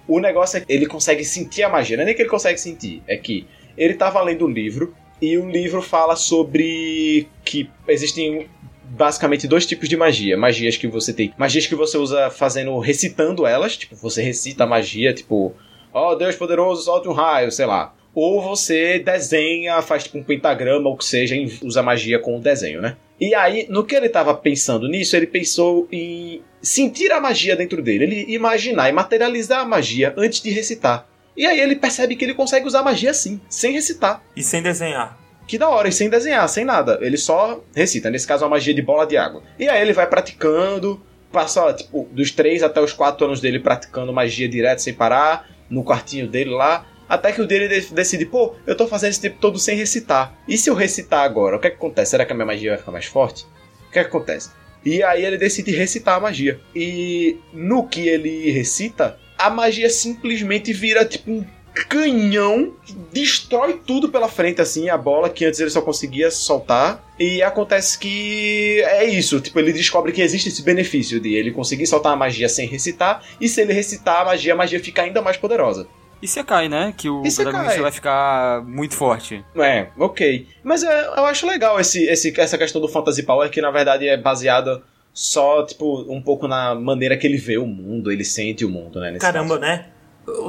O 0.06 0.20
negócio 0.20 0.58
é 0.58 0.60
que 0.62 0.74
ele 0.74 0.88
consegue 0.88 1.24
sentir 1.24 1.64
a 1.64 1.70
magia. 1.70 1.96
Não 1.96 2.02
é 2.02 2.08
nem 2.08 2.16
que 2.16 2.22
ele 2.22 2.30
consegue 2.30 2.58
sentir, 2.60 3.02
é 3.08 3.16
que 3.16 3.48
ele 3.78 3.94
tava 3.94 4.22
lendo 4.22 4.46
um 4.46 4.50
livro 4.50 4.94
e 5.22 5.38
o 5.38 5.50
livro 5.50 5.82
fala 5.82 6.16
sobre 6.16 7.28
que 7.44 7.70
existem 7.88 8.48
basicamente 8.90 9.48
dois 9.48 9.66
tipos 9.66 9.88
de 9.88 9.98
magia. 9.98 10.38
Magias 10.38 10.78
que 10.78 10.88
você 10.88 11.14
tem. 11.14 11.34
Magias 11.38 11.68
que 11.68 11.76
você 11.76 11.98
usa 11.98 12.30
fazendo, 12.30 12.78
recitando 12.80 13.46
elas. 13.46 13.78
Tipo, 13.78 13.96
você 13.96 14.22
recita 14.22 14.64
a 14.64 14.68
magia, 14.68 15.14
tipo, 15.14 15.54
ó 15.94 16.16
Deus 16.16 16.36
poderoso, 16.36 16.84
solte 16.84 17.08
um 17.08 17.14
raio, 17.14 17.52
sei 17.52 17.66
lá. 17.66 17.94
Ou 18.14 18.42
você 18.42 19.00
desenha, 19.00 19.82
faz 19.82 20.04
tipo 20.04 20.18
um 20.18 20.24
pentagrama 20.24 20.90
ou 20.90 20.98
que 20.98 21.06
seja, 21.06 21.36
usa 21.62 21.84
magia 21.84 22.20
com 22.20 22.38
o 22.38 22.42
desenho, 22.42 22.82
né? 22.82 22.98
E 23.20 23.36
aí, 23.36 23.68
no 23.70 23.84
que 23.84 23.96
ele 23.96 24.10
tava 24.10 24.34
pensando 24.34 24.88
nisso, 24.88 25.16
ele 25.16 25.28
pensou 25.28 25.88
em 25.92 26.42
sentir 26.62 27.12
a 27.12 27.20
magia 27.20 27.56
dentro 27.56 27.82
dele, 27.82 28.06
ele 28.06 28.34
imaginar 28.34 28.90
e 28.90 28.94
materializar 28.94 29.60
a 29.60 29.66
magia 29.66 30.14
antes 30.18 30.42
de 30.42 30.50
recitar. 30.50 31.08
E 31.40 31.46
aí 31.46 31.60
ele 31.60 31.76
percebe 31.78 32.16
que 32.18 32.26
ele 32.26 32.34
consegue 32.34 32.68
usar 32.68 32.84
magia 32.84 33.12
assim, 33.12 33.40
sem 33.50 33.72
recitar. 33.72 34.22
E 34.36 34.44
sem 34.44 34.62
desenhar. 34.62 35.18
Que 35.48 35.58
da 35.58 35.70
hora, 35.70 35.88
e 35.88 35.92
sem 35.92 36.10
desenhar, 36.10 36.48
sem 36.50 36.66
nada. 36.66 37.00
Ele 37.02 37.16
só 37.18 37.64
recita, 37.74 38.10
nesse 38.10 38.28
caso, 38.28 38.44
uma 38.44 38.52
magia 38.52 38.74
de 38.74 38.82
bola 38.82 39.08
de 39.08 39.16
água. 39.16 39.42
E 39.58 39.68
aí 39.70 39.82
ele 39.82 39.94
vai 39.94 40.06
praticando, 40.06 41.02
passa, 41.32 41.74
tipo, 41.74 42.08
dos 42.12 42.30
3 42.32 42.62
até 42.62 42.82
os 42.82 42.92
4 42.94 43.26
anos 43.26 43.40
dele 43.40 43.60
praticando 43.60 44.12
magia 44.14 44.48
direto, 44.50 44.80
sem 44.80 44.94
parar, 44.94 45.50
no 45.70 45.84
quartinho 45.84 46.28
dele 46.28 46.50
lá. 46.52 46.86
Até 47.08 47.32
que 47.32 47.42
o 47.42 47.48
dele 47.48 47.68
de- 47.68 47.94
decide, 47.94 48.26
pô, 48.26 48.54
eu 48.68 48.76
tô 48.76 48.86
fazendo 48.86 49.12
esse 49.12 49.22
tempo 49.22 49.38
todo 49.40 49.58
sem 49.58 49.76
recitar. 49.78 50.36
E 50.48 50.58
se 50.58 50.70
eu 50.70 50.76
recitar 50.76 51.24
agora, 51.24 51.56
o 51.56 51.60
que 51.60 51.68
é 51.68 51.70
que 51.72 51.78
acontece? 51.78 52.12
Será 52.12 52.26
que 52.26 52.32
a 52.34 52.36
minha 52.36 52.46
magia 52.46 52.72
vai 52.72 52.78
ficar 52.78 52.92
mais 52.92 53.06
forte? 53.06 53.48
O 53.88 53.92
que 53.92 53.98
é 53.98 54.04
que 54.04 54.10
acontece? 54.10 54.52
E 54.86 55.02
aí 55.02 55.26
ele 55.26 55.38
decide 55.38 55.72
recitar 55.72 56.18
a 56.18 56.20
magia. 56.20 56.60
E 56.76 57.38
no 57.52 57.88
que 57.88 58.08
ele 58.08 58.52
recita, 58.52 59.18
a 59.40 59.50
magia 59.50 59.90
simplesmente 59.90 60.74
vira 60.74 61.06
tipo 61.06 61.32
um 61.32 61.46
canhão 61.88 62.74
que 62.86 62.94
destrói 62.94 63.80
tudo 63.86 64.10
pela 64.10 64.28
frente, 64.28 64.60
assim, 64.60 64.90
a 64.90 64.98
bola 64.98 65.30
que 65.30 65.46
antes 65.46 65.60
ele 65.60 65.70
só 65.70 65.82
conseguia 65.82 66.30
soltar. 66.30 67.04
E 67.18 67.42
acontece 67.42 67.98
que 67.98 68.82
é 68.84 69.06
isso, 69.06 69.40
tipo, 69.40 69.58
ele 69.60 69.72
descobre 69.72 70.12
que 70.12 70.22
existe 70.22 70.50
esse 70.50 70.62
benefício 70.62 71.20
de 71.20 71.36
ele 71.36 71.52
conseguir 71.52 71.88
soltar 71.88 72.14
a 72.14 72.16
magia 72.16 72.50
sem 72.50 72.68
recitar, 72.68 73.24
e 73.40 73.48
se 73.48 73.62
ele 73.62 73.74
recitar 73.74 74.22
a 74.22 74.26
magia, 74.26 74.54
a 74.54 74.58
magia 74.58 74.80
fica 74.80 75.02
ainda 75.04 75.22
mais 75.22 75.38
poderosa. 75.38 75.88
E 76.22 76.28
Sekai, 76.28 76.68
né? 76.68 76.94
Que 76.98 77.08
o 77.08 77.22
protagonista 77.22 77.82
vai 77.82 77.92
ficar 77.92 78.62
muito 78.66 78.94
forte. 78.94 79.44
É, 79.56 79.88
ok. 79.98 80.48
Mas 80.64 80.84
é, 80.84 81.06
eu 81.06 81.26
acho 81.26 81.48
legal 81.48 81.80
esse, 81.80 82.04
esse, 82.04 82.38
essa 82.38 82.58
questão 82.58 82.82
do 82.82 82.90
Fantasy 82.90 83.24
Power, 83.24 83.50
que 83.50 83.62
na 83.62 83.72
verdade 83.72 84.06
é 84.06 84.18
baseada 84.18 84.84
só, 85.20 85.66
tipo, 85.66 86.06
um 86.10 86.22
pouco 86.22 86.48
na 86.48 86.74
maneira 86.74 87.18
que 87.18 87.28
ele 87.28 87.36
vê 87.36 87.58
o 87.58 87.68
mundo, 87.68 88.10
ele 88.10 88.24
sente 88.24 88.64
o 88.64 88.70
mundo, 88.70 89.02
né? 89.02 89.18
Caramba, 89.20 89.60
caso. 89.60 89.60
né? 89.60 89.88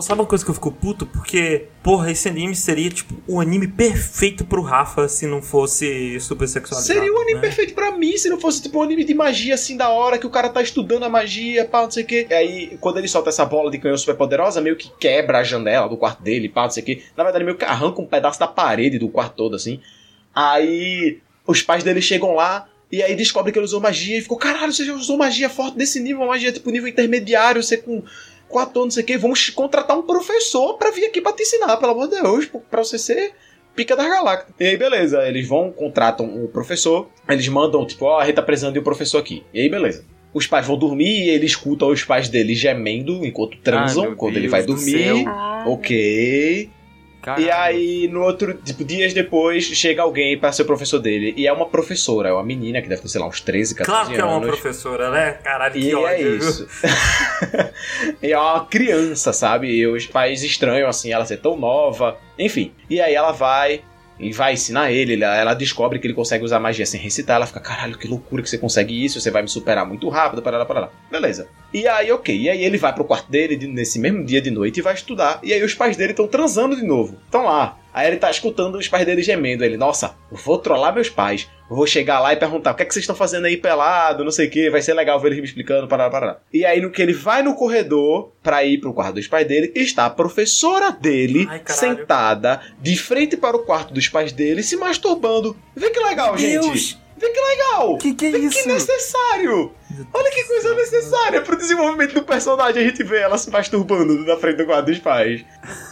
Sabe 0.01 0.21
uma 0.21 0.29
coisa 0.29 0.45
que 0.45 0.51
eu 0.53 0.55
fico 0.55 0.71
puto? 0.71 1.07
Porque, 1.07 1.67
porra, 1.83 2.09
esse 2.13 2.29
anime 2.29 2.55
seria, 2.55 2.89
tipo, 2.89 3.21
o 3.27 3.41
anime 3.41 3.67
perfeito 3.67 4.45
pro 4.45 4.63
Rafa 4.63 5.09
se 5.09 5.27
não 5.27 5.43
fosse 5.43 6.21
super 6.21 6.47
sexualizado. 6.47 6.87
Seria 6.87 7.13
o 7.13 7.17
anime 7.17 7.35
né? 7.35 7.41
perfeito 7.41 7.75
pra 7.75 7.91
mim 7.91 8.17
se 8.17 8.29
não 8.29 8.39
fosse 8.39 8.63
tipo 8.63 8.79
um 8.79 8.83
anime 8.83 9.03
de 9.03 9.13
magia 9.13 9.55
assim 9.55 9.77
da 9.77 9.89
hora, 9.89 10.19
que 10.19 10.27
o 10.27 10.31
cara 10.31 10.49
tá 10.49 10.63
estudando 10.63 11.03
a 11.03 11.09
magia, 11.09 11.65
pá, 11.65 11.83
não 11.83 11.91
sei 11.91 12.05
o 12.05 12.07
quê. 12.07 12.29
E 12.31 12.35
aí, 12.35 12.79
quando 12.81 12.99
ele 12.99 13.09
solta 13.09 13.31
essa 13.31 13.45
bola 13.45 13.73
de 13.73 13.79
canhão 13.79 13.99
super 13.99 14.15
poderosa, 14.15 14.61
meio 14.61 14.77
que 14.77 14.89
quebra 15.01 15.39
a 15.39 15.43
janela 15.43 15.89
do 15.89 15.97
quarto 15.97 16.23
dele, 16.23 16.49
pá, 16.49 16.63
não 16.63 16.71
sei 16.71 16.85
o 16.85 16.87
quê. 16.87 17.03
Na 17.17 17.25
verdade, 17.25 17.45
meio 17.45 17.57
que 17.57 17.65
arranca 17.65 18.01
um 18.01 18.07
pedaço 18.07 18.39
da 18.39 18.47
parede 18.47 19.01
do 19.01 19.09
quarto 19.09 19.35
todo, 19.35 19.57
assim. 19.57 19.81
Aí, 20.33 21.19
os 21.45 21.61
pais 21.61 21.83
dele 21.83 22.01
chegam 22.01 22.37
lá. 22.37 22.69
E 22.91 23.03
aí 23.03 23.15
descobre 23.15 23.53
que 23.53 23.59
ele 23.59 23.65
usou 23.65 23.81
magia 23.81 24.19
e 24.19 24.21
ficou, 24.21 24.37
caralho, 24.37 24.73
você 24.73 24.85
já 24.85 24.93
usou 24.93 25.17
magia 25.17 25.49
forte 25.49 25.77
desse 25.79 26.01
nível, 26.01 26.23
uma 26.23 26.29
magia 26.29 26.51
tipo 26.53 26.71
nível 26.71 26.89
intermediário, 26.89 27.63
você 27.63 27.77
com 27.77 28.03
4 28.49 28.81
anos, 28.81 28.87
não 28.87 28.91
sei 28.91 29.03
o 29.05 29.07
quê, 29.07 29.17
vamos 29.17 29.49
contratar 29.51 29.97
um 29.97 30.03
professor 30.03 30.77
pra 30.77 30.91
vir 30.91 31.05
aqui 31.05 31.21
pra 31.21 31.33
te 31.33 31.43
ensinar, 31.45 31.77
pelo 31.77 31.93
amor 31.93 32.09
de 32.09 32.21
Deus, 32.21 32.51
pra 32.69 32.83
você 32.83 32.99
ser 32.99 33.33
pica 33.77 33.95
das 33.95 34.09
galácticas. 34.09 34.55
E 34.59 34.65
aí, 34.65 34.77
beleza, 34.77 35.23
eles 35.29 35.47
vão, 35.47 35.71
contratam 35.71 36.45
o 36.45 36.49
professor, 36.49 37.09
eles 37.29 37.47
mandam, 37.47 37.87
tipo, 37.87 38.05
ó, 38.07 38.19
a 38.19 38.27
gente 38.27 38.35
tá 38.35 38.43
precisando 38.43 38.73
de 38.75 38.81
um 38.81 38.85
professor 38.85 39.19
aqui. 39.19 39.45
E 39.55 39.61
aí, 39.61 39.69
beleza. 39.69 40.05
Os 40.35 40.47
pais 40.47 40.67
vão 40.67 40.77
dormir 40.77 41.25
e 41.27 41.29
ele 41.29 41.47
escuta 41.47 41.87
os 41.87 42.05
pais 42.05 42.29
dele 42.29 42.55
gemendo 42.55 43.25
enquanto 43.25 43.57
transam, 43.59 44.05
Ah, 44.05 44.07
meu 44.09 44.17
quando 44.17 44.35
Deus 44.35 44.43
ele 44.45 44.49
vai 44.51 44.63
do 44.63 44.75
dormir. 44.75 45.25
Ah, 45.29 45.65
Ok. 45.67 46.71
Caralho. 47.23 47.45
E 47.45 47.51
aí, 47.51 48.09
no 48.09 48.23
outro, 48.23 48.55
tipo, 48.55 48.83
dias 48.85 49.13
depois, 49.13 49.65
chega 49.65 50.01
alguém 50.03 50.39
pra 50.39 50.51
ser 50.53 50.63
o 50.63 50.65
professor 50.65 50.99
dele. 50.99 51.35
E 51.37 51.47
é 51.47 51.53
uma 51.53 51.67
professora, 51.67 52.31
é 52.31 52.33
uma 52.33 52.43
menina 52.43 52.81
que 52.81 52.89
deve 52.89 53.03
ter, 53.03 53.09
sei 53.09 53.21
lá, 53.21 53.27
uns 53.29 53.41
13, 53.41 53.75
14 53.75 53.91
Claro 54.01 54.15
que 54.15 54.21
é 54.21 54.25
uma 54.25 54.37
anos. 54.37 54.49
professora, 54.59 55.11
né? 55.11 55.33
Caralho, 55.45 55.77
E 55.77 55.81
que 55.83 55.91
é 55.91 55.97
ódio. 55.97 56.17
viu? 56.31 56.37
isso. 56.39 56.69
e 58.23 58.33
é 58.33 58.39
uma 58.39 58.65
criança, 58.65 59.33
sabe? 59.33 59.69
E 59.69 59.87
os 59.87 60.07
pais 60.07 60.43
estranham, 60.43 60.89
assim, 60.89 61.13
ela 61.13 61.25
ser 61.27 61.39
tão 61.39 61.57
nova. 61.59 62.17
Enfim. 62.39 62.73
E 62.89 63.01
aí 63.01 63.15
ela 63.15 63.33
vai 63.33 63.83
e 64.19 64.33
vai 64.33 64.53
ensinar 64.55 64.91
ele. 64.93 65.15
Ela, 65.23 65.37
ela 65.37 65.55
descobre 65.55 65.99
que 65.99 66.07
ele 66.07 66.15
consegue 66.15 66.45
usar 66.45 66.59
magia 66.61 66.87
sem 66.87 67.01
recitar. 67.01 67.37
Ela 67.37 67.47
fica, 67.47 67.61
caralho, 67.61 67.97
que 67.99 68.09
loucura 68.09 68.43
que 68.43 68.49
você 68.51 68.59
consegue 68.59 69.05
isso. 69.05 69.21
Você 69.21 69.31
vai 69.31 69.43
me 69.43 69.49
superar 69.49 69.87
muito 69.87 70.09
rápido, 70.09 70.43
para 70.43 70.59
lá, 70.59 70.65
para 70.65 70.81
lá. 70.81 70.91
Beleza. 71.11 71.49
E 71.73 71.87
aí, 71.87 72.11
ok. 72.11 72.37
E 72.37 72.49
aí 72.49 72.65
ele 72.65 72.77
vai 72.79 72.93
pro 72.93 73.05
quarto 73.05 73.31
dele 73.31 73.57
de- 73.57 73.67
nesse 73.69 73.99
mesmo 73.99 74.25
dia 74.25 74.41
de 74.41 74.51
noite 74.51 74.79
e 74.79 74.83
vai 74.83 74.95
estudar. 74.95 75.39
E 75.43 75.53
aí 75.53 75.63
os 75.63 75.75
pais 75.75 75.97
dele 75.97 76.13
estão 76.13 76.27
transando 76.27 76.75
de 76.77 76.83
novo. 76.83 77.17
Estão 77.25 77.45
lá. 77.45 77.79
Aí 77.93 78.07
ele 78.07 78.17
tá 78.19 78.31
escutando 78.31 78.77
os 78.79 78.87
pais 78.89 79.05
dele 79.05 79.21
gemendo. 79.23 79.65
Ele, 79.65 79.77
nossa, 79.77 80.15
vou 80.31 80.59
trollar 80.59 80.95
meus 80.95 81.09
pais. 81.09 81.49
Vou 81.69 81.87
chegar 81.87 82.21
lá 82.21 82.33
e 82.33 82.37
perguntar: 82.37 82.71
o 82.71 82.75
que 82.75 82.83
é 82.83 82.87
que 82.87 82.93
vocês 82.95 83.03
estão 83.03 83.17
fazendo 83.17 83.47
aí 83.47 83.57
pelado? 83.57 84.25
Não 84.25 84.31
sei 84.31 84.47
o 84.47 84.51
que. 84.51 84.71
Vai 84.71 84.81
ser 84.83 84.95
legal 84.95 85.19
ver 85.21 85.29
eles 85.29 85.39
me 85.41 85.45
explicando. 85.47 85.89
Parará, 85.89 86.11
parará. 86.11 86.41
E 86.53 86.65
aí, 86.65 86.81
no 86.81 86.91
que 86.91 87.03
ele 87.03 87.13
vai 87.13 87.43
no 87.43 87.55
corredor 87.55 88.33
pra 88.43 88.65
ir 88.65 88.79
pro 88.79 88.93
quarto 88.95 89.15
dos 89.15 89.27
pais 89.27 89.47
dele, 89.47 89.73
está 89.75 90.07
a 90.07 90.11
professora 90.11 90.91
dele 90.93 91.47
Ai, 91.51 91.61
sentada 91.67 92.61
de 92.81 92.97
frente 92.97 93.37
para 93.37 93.57
o 93.57 93.61
quarto 93.65 93.93
dos 93.93 94.09
pais 94.09 94.33
dele 94.33 94.63
se 94.63 94.77
masturbando. 94.77 95.57
Vê 95.75 95.91
que 95.91 96.01
legal, 96.01 96.31
Meu 96.31 96.39
gente. 96.39 96.61
Deus! 96.69 96.99
Vê 97.21 97.29
que 97.29 97.41
legal! 97.41 97.99
Que 97.99 98.15
que 98.15 98.27
é 98.27 98.31
Vê 98.31 98.39
isso? 98.39 98.63
Que 98.63 98.69
necessário! 98.69 99.73
Olha 100.15 100.31
que 100.31 100.45
coisa 100.45 100.75
necessária 100.75 101.43
pro 101.43 101.57
desenvolvimento 101.57 102.15
do 102.15 102.23
personagem. 102.23 102.83
A 102.83 102.87
gente 102.87 103.03
vê 103.05 103.19
ela 103.19 103.37
se 103.37 103.51
masturbando 103.51 104.15
na 104.25 104.37
frente 104.39 104.57
do 104.57 104.65
quarto 104.65 104.87
dos 104.87 104.99
pais. 104.99 105.45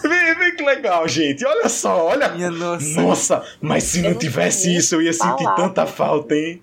Vê, 0.03 0.35
vê 0.35 0.53
que 0.53 0.63
legal, 0.63 1.07
gente. 1.07 1.45
Olha 1.45 1.69
só, 1.69 2.07
olha. 2.07 2.31
Minha 2.31 2.51
nossa. 2.51 3.01
Nossa, 3.01 3.45
mas 3.61 3.85
se 3.85 4.01
não 4.01 4.11
não 4.11 4.19
tivesse 4.19 4.75
isso, 4.75 4.95
eu 4.95 5.03
ia 5.03 5.13
sentir 5.13 5.45
palavra. 5.45 5.65
tanta 5.65 5.87
falta, 5.87 6.35
hein? 6.35 6.63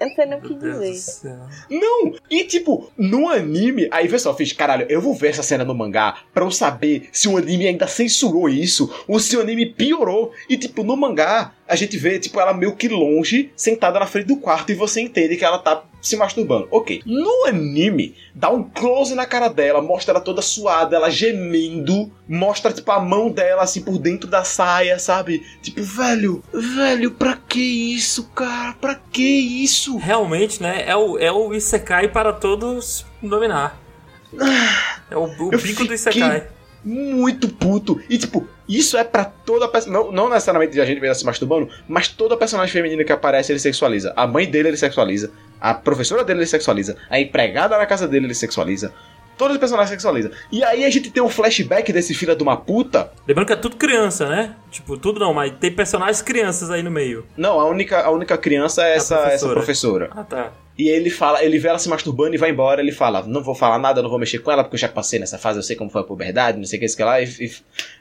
Eu 0.00 0.08
não 0.08 0.14
sei 0.16 0.26
nem 0.26 0.38
o 0.38 0.42
que 0.42 0.50
Meu 0.50 0.58
Deus 0.58 0.74
do 0.76 0.80
dizer. 0.82 1.00
céu. 1.00 1.38
Não! 1.70 2.14
E 2.30 2.44
tipo, 2.44 2.90
no 2.98 3.28
anime, 3.28 3.88
aí 3.90 4.08
vê 4.08 4.18
só, 4.18 4.30
eu 4.30 4.34
fiz, 4.34 4.52
caralho, 4.52 4.86
eu 4.88 5.00
vou 5.00 5.14
ver 5.14 5.28
essa 5.28 5.42
cena 5.42 5.64
no 5.64 5.74
mangá 5.74 6.18
pra 6.34 6.44
eu 6.44 6.50
saber 6.50 7.08
se 7.12 7.28
o 7.28 7.36
anime 7.38 7.68
ainda 7.68 7.86
censurou 7.86 8.48
isso 8.48 8.92
ou 9.08 9.18
se 9.20 9.36
o 9.36 9.40
anime 9.40 9.66
piorou. 9.66 10.32
E 10.48 10.56
tipo, 10.58 10.82
no 10.82 10.96
mangá, 10.96 11.52
a 11.66 11.76
gente 11.76 11.96
vê, 11.96 12.18
tipo, 12.18 12.38
ela 12.38 12.52
meio 12.52 12.76
que 12.76 12.88
longe, 12.88 13.50
sentada 13.56 13.98
na 13.98 14.06
frente 14.06 14.26
do 14.26 14.36
quarto 14.36 14.70
e 14.70 14.74
você 14.74 15.00
entende 15.00 15.36
que 15.36 15.44
ela 15.44 15.58
tá 15.58 15.84
se 16.00 16.16
masturbando. 16.16 16.68
Ok. 16.70 17.02
No 17.06 17.46
anime, 17.46 18.14
dá 18.34 18.50
um 18.50 18.62
close 18.62 19.14
na 19.14 19.24
cara 19.24 19.48
dela, 19.48 19.80
mostra 19.80 20.12
ela 20.12 20.20
toda 20.20 20.42
suada, 20.42 20.96
ela 20.96 21.10
gemendo, 21.10 22.12
mostra, 22.28 22.72
tipo, 22.72 22.90
a 22.92 23.00
mão 23.00 23.30
dela 23.30 23.62
assim 23.62 23.80
por 23.80 23.98
dentro 23.98 24.28
da 24.28 24.44
saia, 24.44 24.98
sabe? 24.98 25.42
Tipo, 25.62 25.82
velho, 25.82 26.44
velho, 26.52 27.10
pra 27.12 27.36
que 27.36 27.94
isso, 27.94 28.24
cara? 28.34 28.74
Pra 28.74 28.94
que 28.94 29.22
isso? 29.22 29.96
Realmente, 29.96 30.62
né? 30.62 30.84
É 30.86 30.94
o, 30.94 31.18
é 31.18 31.32
o 31.32 31.54
Isekai 31.54 32.08
para 32.08 32.32
todos 32.32 33.06
dominar. 33.22 33.80
É 35.10 35.16
o, 35.16 35.24
o 35.24 35.50
bico 35.50 35.84
do 35.86 35.94
Isekai. 35.94 36.46
muito 36.84 37.48
puto. 37.48 38.00
E, 38.10 38.18
tipo, 38.18 38.46
isso 38.68 38.96
é 38.96 39.04
pra 39.04 39.24
toda 39.24 39.68
personagem. 39.68 40.06
Não, 40.06 40.12
não 40.12 40.28
necessariamente 40.30 40.80
a 40.80 40.84
gente 40.84 41.00
vê 41.00 41.06
ela 41.06 41.14
se 41.14 41.24
masturbando, 41.24 41.68
mas 41.88 42.08
toda 42.08 42.36
personagem 42.36 42.72
feminina 42.72 43.04
que 43.04 43.12
aparece 43.12 43.52
ele 43.52 43.58
sexualiza. 43.58 44.12
A 44.16 44.26
mãe 44.26 44.46
dele 44.50 44.68
ele 44.68 44.76
sexualiza. 44.76 45.30
A 45.60 45.74
professora 45.74 46.24
dele 46.24 46.40
ele 46.40 46.46
sexualiza. 46.46 46.96
A 47.10 47.18
empregada 47.20 47.76
na 47.76 47.86
casa 47.86 48.06
dele 48.08 48.26
ele 48.26 48.34
sexualiza. 48.34 48.92
Todos 49.36 49.54
os 49.54 49.58
personagens 49.58 49.90
sexualizam. 49.90 50.30
E 50.52 50.62
aí 50.62 50.84
a 50.84 50.90
gente 50.90 51.10
tem 51.10 51.20
um 51.22 51.28
flashback 51.28 51.92
desse 51.92 52.14
filho 52.14 52.36
de 52.36 52.42
uma 52.44 52.56
puta. 52.56 53.10
Lembrando 53.26 53.48
que 53.48 53.52
é 53.52 53.56
tudo 53.56 53.74
criança, 53.76 54.28
né? 54.28 54.54
Tipo, 54.70 54.96
tudo 54.96 55.18
não, 55.18 55.34
mas 55.34 55.52
tem 55.58 55.72
personagens 55.72 56.22
crianças 56.22 56.70
aí 56.70 56.84
no 56.84 56.90
meio. 56.90 57.26
Não, 57.36 57.58
a 57.58 57.68
única, 57.68 58.00
a 58.00 58.10
única 58.10 58.38
criança 58.38 58.86
é 58.86 58.94
essa, 58.94 59.16
essa 59.16 59.22
professora. 59.48 59.54
professora. 59.54 60.10
Ah, 60.12 60.22
tá. 60.22 60.52
E 60.78 60.88
ele 60.88 61.10
fala, 61.10 61.42
ele 61.44 61.58
vê 61.58 61.68
ela 61.68 61.78
se 61.78 61.88
masturbando 61.88 62.34
e 62.34 62.38
vai 62.38 62.50
embora. 62.50 62.80
Ele 62.80 62.92
fala: 62.92 63.24
Não 63.26 63.42
vou 63.42 63.54
falar 63.56 63.78
nada, 63.78 64.02
não 64.02 64.10
vou 64.10 64.18
mexer 64.18 64.38
com 64.38 64.50
ela, 64.52 64.62
porque 64.62 64.74
eu 64.76 64.80
já 64.80 64.88
passei 64.88 65.18
nessa 65.18 65.38
fase, 65.38 65.58
eu 65.58 65.62
sei 65.62 65.74
como 65.76 65.90
foi 65.90 66.00
a 66.02 66.04
puberdade, 66.04 66.58
não 66.58 66.64
sei 66.64 66.78
o 66.78 66.80
que, 66.80 66.86
isso 66.86 66.96
que 66.96 67.02
lá. 67.04 67.20
E, 67.20 67.24
e- 67.24 67.52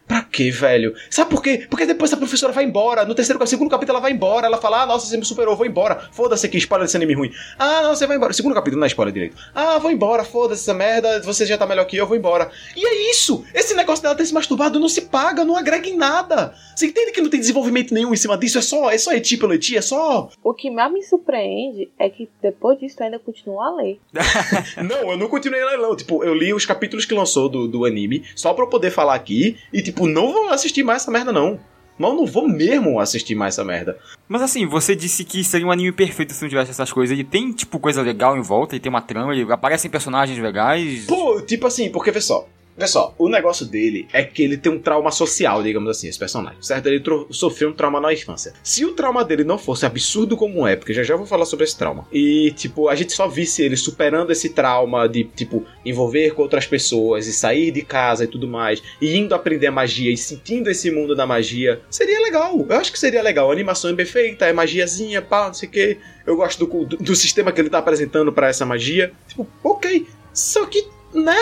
pra 0.08 0.22
quê, 0.22 0.52
velho? 0.52 0.94
Sabe 1.10 1.30
por 1.30 1.42
quê? 1.42 1.66
Porque 1.70 1.86
depois 1.86 2.12
a 2.14 2.18
professora 2.18 2.54
vai 2.54 2.64
embora. 2.64 3.06
No 3.06 3.16
terceiro, 3.16 3.46
segundo 3.48 3.70
capítulo, 3.70 3.98
ela 3.98 4.02
vai 4.02 4.12
embora. 4.12 4.48
Ela 4.48 4.58
fala: 4.58 4.84
Ah, 4.84 4.86
nossa, 4.86 5.08
você 5.08 5.18
me 5.18 5.26
superou, 5.26 5.56
vou 5.56 5.66
embora. 5.66 6.10
Foda-se 6.12 6.46
aqui, 6.46 6.58
spoiler 6.58 6.86
desse 6.86 6.98
anime 6.98 7.14
ruim. 7.14 7.32
Ah, 7.58 7.82
não, 7.84 7.96
você 7.96 8.06
vai 8.08 8.18
embora. 8.18 8.34
Segundo 8.34 8.54
capítulo, 8.54 8.80
não 8.80 8.86
é 8.86 8.88
spoiler 8.88 9.14
direito. 9.14 9.36
Ah, 9.54 9.78
vou 9.78 9.92
embora, 9.92 10.24
foda-se 10.24 10.62
essa 10.62 10.74
merda, 10.74 11.22
você 11.22 11.46
já 11.46 11.58
tá 11.58 11.66
melhor 11.66 11.86
que 11.86 11.98
eu, 11.98 12.08
vou 12.08 12.18
embora. 12.18 12.50
E 12.76 12.86
é 12.86 13.12
isso! 13.12 13.46
Esse 13.54 13.74
negócio 13.74 14.04
dela 14.04 14.16
ter 14.16 14.26
se 14.26 14.34
masturbado 14.34 14.80
não 14.80 14.90
se 14.90 15.02
paga, 15.02 15.46
não 15.46 15.56
agrega 15.56 15.88
em 15.88 15.98
nada. 15.98 16.54
Você 16.76 16.88
entende 16.88 17.12
que 17.12 17.22
não 17.22 17.30
tem 17.30 17.40
desenvolvimento 17.40 17.94
nenhum 17.94 18.14
em 18.14 18.18
cima 18.18 18.38
disso? 18.38 18.58
É 18.58 18.62
só, 18.62 18.92
é 18.92 18.98
só 18.98 19.14
eti 19.14 19.38
pelo 19.38 19.54
eti, 19.54 19.78
é 19.78 19.82
só. 19.82 20.30
O 20.44 20.54
que 20.54 20.70
mais 20.70 20.92
me 20.92 21.04
surpreende 21.04 21.90
é 21.98 22.10
que 22.10 22.30
depois 22.42 22.80
disso 22.80 23.02
ainda 23.04 23.20
continua 23.20 23.68
a 23.68 23.76
ler. 23.76 24.00
Não, 24.84 25.12
eu 25.12 25.18
não 25.18 25.28
continuei 25.28 25.62
a 25.62 25.66
ler, 25.68 25.78
não. 25.78 25.96
Tipo, 25.96 26.24
eu 26.24 26.34
li 26.34 26.54
os 26.54 26.66
capítulos 26.66 27.06
que 27.06 27.14
lançou 27.14 27.48
do, 27.48 27.68
do 27.68 27.86
anime 27.86 28.24
só 28.36 28.54
pra 28.54 28.66
eu 28.66 28.70
poder 28.70 28.92
falar 28.92 29.14
aqui 29.14 29.58
e, 29.72 29.82
tipo, 29.82 29.93
não 30.02 30.32
vou 30.32 30.50
assistir 30.50 30.84
mais 30.84 31.02
essa 31.02 31.12
merda, 31.12 31.32
não. 31.32 31.60
Mas 31.98 32.10
eu 32.10 32.18
não 32.18 32.26
vou 32.26 32.48
mesmo 32.48 33.00
assistir 33.00 33.36
mais 33.36 33.54
essa 33.54 33.64
merda. 33.64 33.98
Mas 34.28 34.42
assim, 34.42 34.66
você 34.66 34.96
disse 34.96 35.24
que 35.24 35.44
seria 35.44 35.68
um 35.68 35.72
anime 35.72 35.92
perfeito 35.92 36.34
se 36.34 36.42
não 36.42 36.50
tivesse 36.50 36.72
essas 36.72 36.92
coisas. 36.92 37.14
Ele 37.14 37.24
tem, 37.24 37.52
tipo, 37.52 37.80
coisa 37.80 38.02
legal 38.02 38.38
em 38.38 38.42
volta, 38.42 38.76
ele 38.76 38.82
tem 38.82 38.90
uma 38.90 39.02
trama, 39.02 39.34
ele 39.34 39.52
aparecem 39.52 39.92
personagens 39.92 40.38
legais. 40.40 41.06
Pô, 41.06 41.40
tipo 41.42 41.68
assim, 41.68 41.90
porque 41.92 42.12
vê 42.12 42.20
só. 42.22 42.48
Vê 42.76 42.88
só, 42.88 43.14
o 43.18 43.30
negócio 43.30 43.66
dele 43.66 44.08
é 44.12 44.24
que 44.24 44.42
ele 44.42 44.58
tem 44.58 44.72
um 44.72 44.80
trauma 44.80 45.12
social, 45.12 45.62
digamos 45.62 45.90
assim, 45.90 46.08
esse 46.08 46.18
personagem, 46.18 46.62
certo? 46.62 46.88
Ele 46.88 47.04
sofreu 47.30 47.70
um 47.70 47.74
trauma 47.74 48.02
na 48.02 48.12
infância. 48.12 48.54
Se 48.64 48.84
o 48.84 48.94
trauma 48.94 49.24
dele 49.24 49.44
não 49.44 49.58
fosse 49.58 49.86
absurdo 49.86 50.36
como 50.36 50.68
é, 50.68 50.76
porque 50.76 50.94
já 50.94 51.04
já 51.04 51.16
vou 51.16 51.26
falar 51.26 51.46
sobre 51.46 51.66
esse 51.66 51.78
trauma, 51.78 52.08
e, 52.12 52.52
tipo, 52.56 52.90
a 52.90 52.96
gente 52.96 53.14
só 53.14 53.28
visse 53.28 53.62
ele 53.62 53.78
superando 53.78 54.32
esse 54.32 54.50
trauma 54.50 55.08
de, 55.08 55.24
tipo, 55.24 55.66
envolver 55.86 56.32
com 56.32 56.42
outras 56.42 56.66
pessoas 56.66 57.28
e 57.28 57.34
sair 57.34 57.72
de 57.72 57.84
casa 57.84 58.24
e 58.24 58.28
tudo 58.28 58.48
mais, 58.48 58.82
e 59.00 59.16
indo 59.16 59.36
aprender 59.36 59.70
magia 59.70 60.12
e 60.12 60.18
sentindo 60.18 60.70
esse 60.70 60.90
mundo 60.90 61.16
da 61.16 61.28
magia, 61.28 61.82
seria 61.90 62.20
legal. 62.22 62.66
Eu 62.68 62.78
acho 62.78 62.92
que 62.92 63.00
seria 63.00 63.22
legal. 63.22 63.50
A 63.50 63.54
animação 63.54 63.92
é 63.92 63.94
bem 63.94 64.06
feita, 64.06 64.46
é 64.46 64.54
magiazinha, 64.54 65.22
pá, 65.22 65.48
não 65.48 65.54
sei 65.54 65.70
o 65.70 65.72
quê. 65.72 65.98
Eu 66.26 66.36
gosto 66.36 66.66
do, 66.66 66.86
do, 66.86 66.98
do 66.98 67.16
sistema 67.16 67.52
que 67.52 67.62
ele 67.62 67.70
tá 67.70 67.80
apresentando 67.80 68.32
pra 68.32 68.48
essa 68.48 68.66
magia. 68.66 69.12
Tipo, 69.28 69.48
ok. 69.64 70.08
Só 70.34 70.66
que, 70.66 70.88
né? 71.14 71.38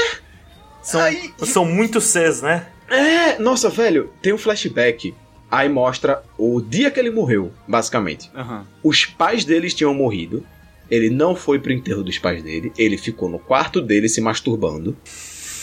São, 0.82 1.02
Aí- 1.02 1.34
são 1.44 1.66
muito 1.66 2.00
Cs, 2.02 2.42
né? 2.42 2.68
É, 2.90 3.40
nossa, 3.40 3.70
velho, 3.70 4.12
tem 4.22 4.34
um 4.34 4.38
flashback. 4.38 5.14
Aí 5.50 5.68
mostra 5.70 6.24
o 6.38 6.62
dia 6.62 6.90
que 6.90 7.00
ele 7.00 7.12
morreu, 7.12 7.52
basicamente. 7.68 8.30
Aham. 8.36 8.66
Os 8.84 9.06
pais 9.06 9.44
deles 9.46 9.74
tinham 9.74 9.94
morrido. 9.94 10.46
Ele 10.90 11.10
não 11.10 11.36
foi 11.36 11.60
pro 11.60 11.72
enterro 11.72 12.04
dos 12.04 12.18
pais 12.18 12.42
dele. 12.44 12.72
Ele 12.78 12.98
ficou 12.98 13.30
no 13.30 13.40
quarto 13.40 13.82
dele 13.82 14.10
se 14.10 14.20
masturbando. 14.22 14.96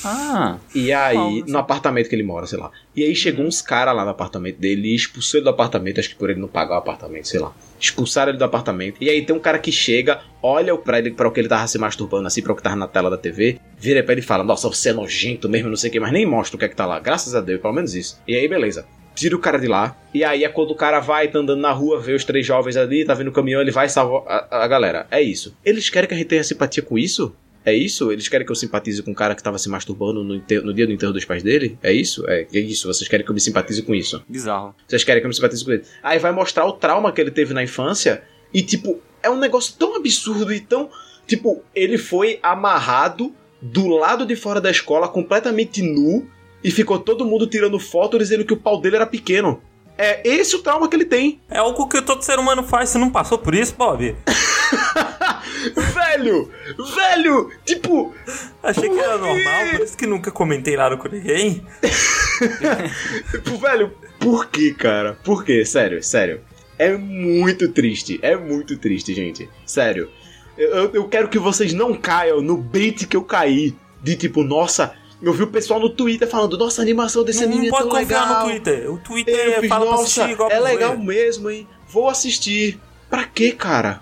Ah, 0.04 0.58
E 0.74 0.92
aí, 0.92 1.16
Nossa. 1.40 1.52
no 1.52 1.58
apartamento 1.58 2.08
que 2.08 2.14
ele 2.14 2.22
mora, 2.22 2.46
sei 2.46 2.58
lá. 2.58 2.70
E 2.94 3.02
aí 3.02 3.14
chegou 3.16 3.44
uns 3.44 3.60
caras 3.60 3.94
lá 3.96 4.04
no 4.04 4.10
apartamento 4.10 4.56
dele 4.58 4.88
e 4.88 4.94
expulsou 4.94 5.38
ele 5.38 5.44
do 5.44 5.50
apartamento. 5.50 5.98
Acho 6.00 6.10
que 6.10 6.14
por 6.14 6.30
ele 6.30 6.40
não 6.40 6.48
pagar 6.48 6.76
o 6.76 6.78
apartamento, 6.78 7.26
sei 7.28 7.40
lá. 7.40 7.52
Expulsaram 7.80 8.30
ele 8.30 8.38
do 8.38 8.44
apartamento. 8.44 8.96
E 9.00 9.08
aí 9.08 9.24
tem 9.24 9.34
um 9.34 9.40
cara 9.40 9.58
que 9.58 9.70
chega, 9.70 10.20
olha 10.42 10.76
pra 10.76 10.98
ele, 10.98 11.10
pra 11.10 11.28
o 11.28 11.30
que 11.30 11.40
ele 11.40 11.48
tava 11.48 11.66
se 11.66 11.78
masturbando, 11.78 12.26
assim, 12.26 12.42
pra 12.42 12.52
o 12.52 12.56
que 12.56 12.62
tava 12.62 12.76
na 12.76 12.88
tela 12.88 13.10
da 13.10 13.16
TV. 13.16 13.58
Vira 13.78 14.02
pra 14.02 14.12
ele 14.12 14.20
e 14.20 14.24
fala: 14.24 14.44
Nossa, 14.44 14.68
você 14.68 14.90
é 14.90 14.92
nojento 14.92 15.48
mesmo, 15.48 15.68
não 15.68 15.76
sei 15.76 15.90
o 15.90 15.92
que, 15.92 16.00
mas 16.00 16.12
nem 16.12 16.26
mostra 16.26 16.56
o 16.56 16.58
que 16.58 16.64
é 16.64 16.68
que 16.68 16.76
tá 16.76 16.86
lá. 16.86 16.98
Graças 16.98 17.34
a 17.34 17.40
Deus, 17.40 17.60
pelo 17.60 17.74
menos 17.74 17.94
isso. 17.94 18.20
E 18.26 18.34
aí, 18.36 18.48
beleza. 18.48 18.86
Tira 19.14 19.34
o 19.34 19.40
cara 19.40 19.58
de 19.58 19.66
lá. 19.66 19.96
E 20.14 20.22
aí 20.22 20.44
é 20.44 20.48
quando 20.48 20.70
o 20.70 20.76
cara 20.76 21.00
vai, 21.00 21.26
tá 21.26 21.40
andando 21.40 21.60
na 21.60 21.72
rua, 21.72 22.00
vê 22.00 22.12
os 22.12 22.24
três 22.24 22.46
jovens 22.46 22.76
ali, 22.76 23.04
tá 23.04 23.14
vendo 23.14 23.28
o 23.28 23.32
caminhão, 23.32 23.60
ele 23.60 23.72
vai 23.72 23.86
e 23.86 23.88
salva 23.88 24.22
a, 24.28 24.64
a 24.64 24.68
galera. 24.68 25.08
É 25.10 25.20
isso. 25.20 25.56
Eles 25.64 25.90
querem 25.90 26.08
que 26.08 26.14
a 26.14 26.16
gente 26.16 26.28
tenha 26.28 26.44
simpatia 26.44 26.84
com 26.84 26.96
isso? 26.96 27.34
É 27.68 27.74
isso? 27.74 28.10
Eles 28.10 28.28
querem 28.28 28.46
que 28.46 28.50
eu 28.50 28.56
simpatize 28.56 29.02
com 29.02 29.10
o 29.10 29.14
cara 29.14 29.34
que 29.34 29.42
tava 29.42 29.58
se 29.58 29.68
masturbando 29.68 30.24
no, 30.24 30.34
no 30.34 30.74
dia 30.74 30.86
do 30.86 30.92
enterro 30.92 31.12
dos 31.12 31.24
pais 31.26 31.42
dele? 31.42 31.78
É 31.82 31.92
isso? 31.92 32.24
É, 32.26 32.46
é 32.52 32.58
isso. 32.58 32.86
Vocês 32.86 33.06
querem 33.08 33.24
que 33.24 33.30
eu 33.30 33.34
me 33.34 33.40
simpatize 33.40 33.82
com 33.82 33.94
isso? 33.94 34.22
bizarro. 34.26 34.74
Vocês 34.86 35.04
querem 35.04 35.20
que 35.20 35.26
eu 35.26 35.28
me 35.28 35.34
simpatize 35.34 35.62
com 35.62 35.72
ele? 35.72 35.82
Aí 36.02 36.18
vai 36.18 36.32
mostrar 36.32 36.64
o 36.64 36.72
trauma 36.72 37.12
que 37.12 37.20
ele 37.20 37.30
teve 37.30 37.52
na 37.52 37.62
infância. 37.62 38.22
E, 38.54 38.62
tipo, 38.62 39.00
é 39.22 39.28
um 39.28 39.38
negócio 39.38 39.74
tão 39.78 39.96
absurdo 39.96 40.52
e 40.52 40.60
tão. 40.60 40.88
Tipo, 41.26 41.62
ele 41.74 41.98
foi 41.98 42.38
amarrado 42.42 43.34
do 43.60 43.86
lado 43.88 44.24
de 44.24 44.34
fora 44.34 44.60
da 44.60 44.70
escola, 44.70 45.08
completamente 45.08 45.82
nu. 45.82 46.26
E 46.64 46.70
ficou 46.70 46.98
todo 46.98 47.24
mundo 47.24 47.46
tirando 47.46 47.78
foto 47.78 48.18
dizendo 48.18 48.44
que 48.44 48.52
o 48.52 48.56
pau 48.56 48.80
dele 48.80 48.96
era 48.96 49.06
pequeno. 49.06 49.62
É 49.96 50.26
esse 50.26 50.56
o 50.56 50.62
trauma 50.62 50.88
que 50.88 50.96
ele 50.96 51.04
tem. 51.04 51.40
É 51.50 51.58
algo 51.58 51.86
que 51.88 52.00
todo 52.00 52.22
ser 52.22 52.38
humano 52.38 52.62
faz. 52.62 52.88
Você 52.88 52.98
não 52.98 53.10
passou 53.10 53.36
por 53.36 53.54
isso, 53.54 53.74
Bob? 53.76 54.14
velho! 55.74 56.50
Velho! 56.94 57.50
Tipo, 57.64 58.14
Achei 58.62 58.88
que 58.88 58.98
era 58.98 59.18
normal, 59.18 59.66
por 59.72 59.80
isso 59.80 59.96
que 59.96 60.06
nunca 60.06 60.30
comentei 60.30 60.76
nada 60.76 60.96
com 60.96 61.08
ninguém. 61.08 61.64
Tipo, 63.32 63.56
velho, 63.58 63.92
por 64.18 64.46
que, 64.46 64.72
cara? 64.74 65.18
Por 65.24 65.44
que? 65.44 65.64
Sério, 65.64 66.02
sério. 66.02 66.40
É 66.78 66.96
muito 66.96 67.68
triste. 67.68 68.18
É 68.22 68.36
muito 68.36 68.76
triste, 68.76 69.12
gente. 69.14 69.48
Sério. 69.66 70.08
Eu, 70.56 70.90
eu- 70.92 71.08
quero 71.08 71.28
que 71.28 71.38
vocês 71.38 71.72
não 71.72 71.94
caiam 71.94 72.40
no 72.40 72.56
bait 72.56 73.06
que 73.06 73.16
eu 73.16 73.22
caí. 73.24 73.74
De 74.00 74.14
tipo, 74.14 74.44
nossa, 74.44 74.94
eu 75.20 75.32
vi 75.32 75.42
o 75.42 75.48
pessoal 75.48 75.80
no 75.80 75.90
Twitter 75.90 76.28
falando, 76.28 76.56
nossa, 76.56 76.80
a 76.80 76.84
animação 76.84 77.24
desse 77.24 77.40
Não, 77.44 77.52
anime 77.52 77.68
não 77.68 77.78
é 77.78 77.82
pode 77.82 77.88
tão 77.90 77.98
legal. 77.98 78.28
no 78.44 78.50
Twitter. 78.50 78.92
O 78.92 78.98
Twitter 78.98 79.34
Eu 79.34 79.60
fiz, 79.60 79.68
fala 79.68 79.86
pra 79.86 79.90
nossa, 79.96 80.22
assistir 80.22 80.32
é 80.42 80.46
pra 80.46 80.58
legal 80.60 80.96
ver. 80.96 81.04
mesmo, 81.04 81.50
hein? 81.50 81.68
Vou 81.88 82.08
assistir. 82.08 82.78
Pra 83.10 83.24
quê, 83.24 83.50
cara? 83.50 84.00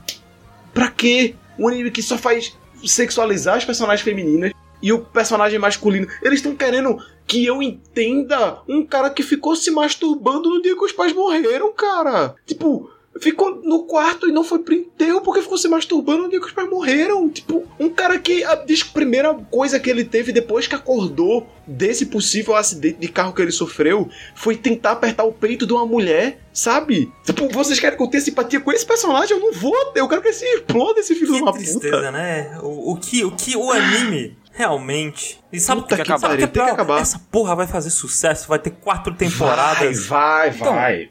Pra 0.75 0.91
quê? 0.91 1.35
Um 1.59 1.69
anime 1.69 1.91
que 1.91 2.03
só 2.03 2.17
faz 2.19 2.57
sexualizar 2.85 3.57
as 3.57 3.65
personagens 3.65 4.03
femininas 4.03 4.53
e 4.83 4.93
o 4.93 5.01
personagem 5.01 5.59
masculino. 5.59 6.07
Eles 6.23 6.39
estão 6.39 6.55
querendo 6.55 6.99
que 7.27 7.45
eu 7.45 7.63
entenda 7.63 8.61
um 8.69 8.85
cara 8.85 9.11
que 9.11 9.23
ficou 9.23 9.57
se 9.57 9.71
masturbando 9.71 10.49
no 10.49 10.63
dia 10.63 10.77
que 10.77 10.85
os 10.85 10.93
pais 10.93 11.13
morreram, 11.13 11.73
cara. 11.73 12.37
Tipo, 12.47 12.91
ficou 13.21 13.61
no 13.63 13.85
quarto 13.85 14.29
e 14.29 14.33
não 14.33 14.45
foi 14.45 14.59
pro 14.61 14.75
enterro 14.75 15.21
porque 15.21 15.43
ficou 15.43 15.57
se 15.59 15.69
masturbando 15.69 16.25
no 16.25 16.29
dia 16.31 16.41
que 16.41 16.47
os 16.47 16.53
pais 16.53 16.69
morreram. 16.69 17.29
Tipo, 17.29 17.65
um 17.79 17.89
cara 17.89 18.19
que 18.19 18.43
a, 18.45 18.55
diz 18.57 18.83
que 18.83 18.91
a 18.91 18.93
primeira 18.93 19.35
coisa 19.51 19.79
que 19.81 19.89
ele 19.91 20.05
teve 20.05 20.33
depois 20.33 20.67
que 20.67 20.75
acordou 20.75 21.47
desse 21.67 22.07
possível 22.07 22.55
acidente 22.55 22.99
de 23.01 23.09
carro 23.09 23.33
que 23.33 23.43
ele 23.43 23.51
sofreu 23.51 24.09
foi 24.35 24.57
tentar 24.57 24.93
apertar 24.93 25.25
o 25.25 25.33
peito 25.33 25.67
de 25.67 25.73
uma 25.73 25.85
mulher, 25.87 26.41
sabe? 26.53 27.13
Tipo, 27.25 27.49
vocês 27.49 27.79
querem 27.81 27.97
que 27.97 28.03
eu 28.03 28.09
tenha 28.09 28.21
simpatia 28.23 28.61
com 28.61 28.71
esse 28.73 28.87
personagem? 28.87 29.37
Eu 29.37 29.43
não 29.43 29.53
vou. 29.53 29.75
Eu 29.95 30.09
quero 30.09 30.21
que 30.23 30.29
ele 30.29 30.35
se 30.37 30.45
exploda, 30.45 31.01
esse 31.01 31.15
filho 31.15 31.33
de 31.33 31.39
Que 31.39 31.43
uma 31.43 31.53
tristeza, 31.53 31.97
puta. 31.97 32.11
né? 32.13 32.59
O, 32.63 32.93
o 32.93 32.97
que, 32.97 33.25
o 33.25 33.31
que 33.33 33.57
o 33.57 33.71
anime 33.73 34.37
realmente. 34.53 35.39
E 35.53 35.61
sabe 35.61 35.83
o 35.83 35.85
que, 35.85 35.95
que 35.97 36.19
sabe 36.19 36.35
o 36.35 36.39
que 36.39 36.45
é 36.45 36.47
tem 36.47 36.65
que 36.65 36.71
acabar. 36.71 37.01
Essa 37.01 37.19
porra 37.31 37.55
vai 37.55 37.67
fazer 37.67 37.91
sucesso, 37.91 38.49
vai 38.49 38.59
ter 38.59 38.71
quatro 38.71 39.13
Vai, 39.13 39.19
temporadas. 39.29 40.07
vai, 40.07 40.49
Então, 40.51 40.75
vai. 40.75 41.11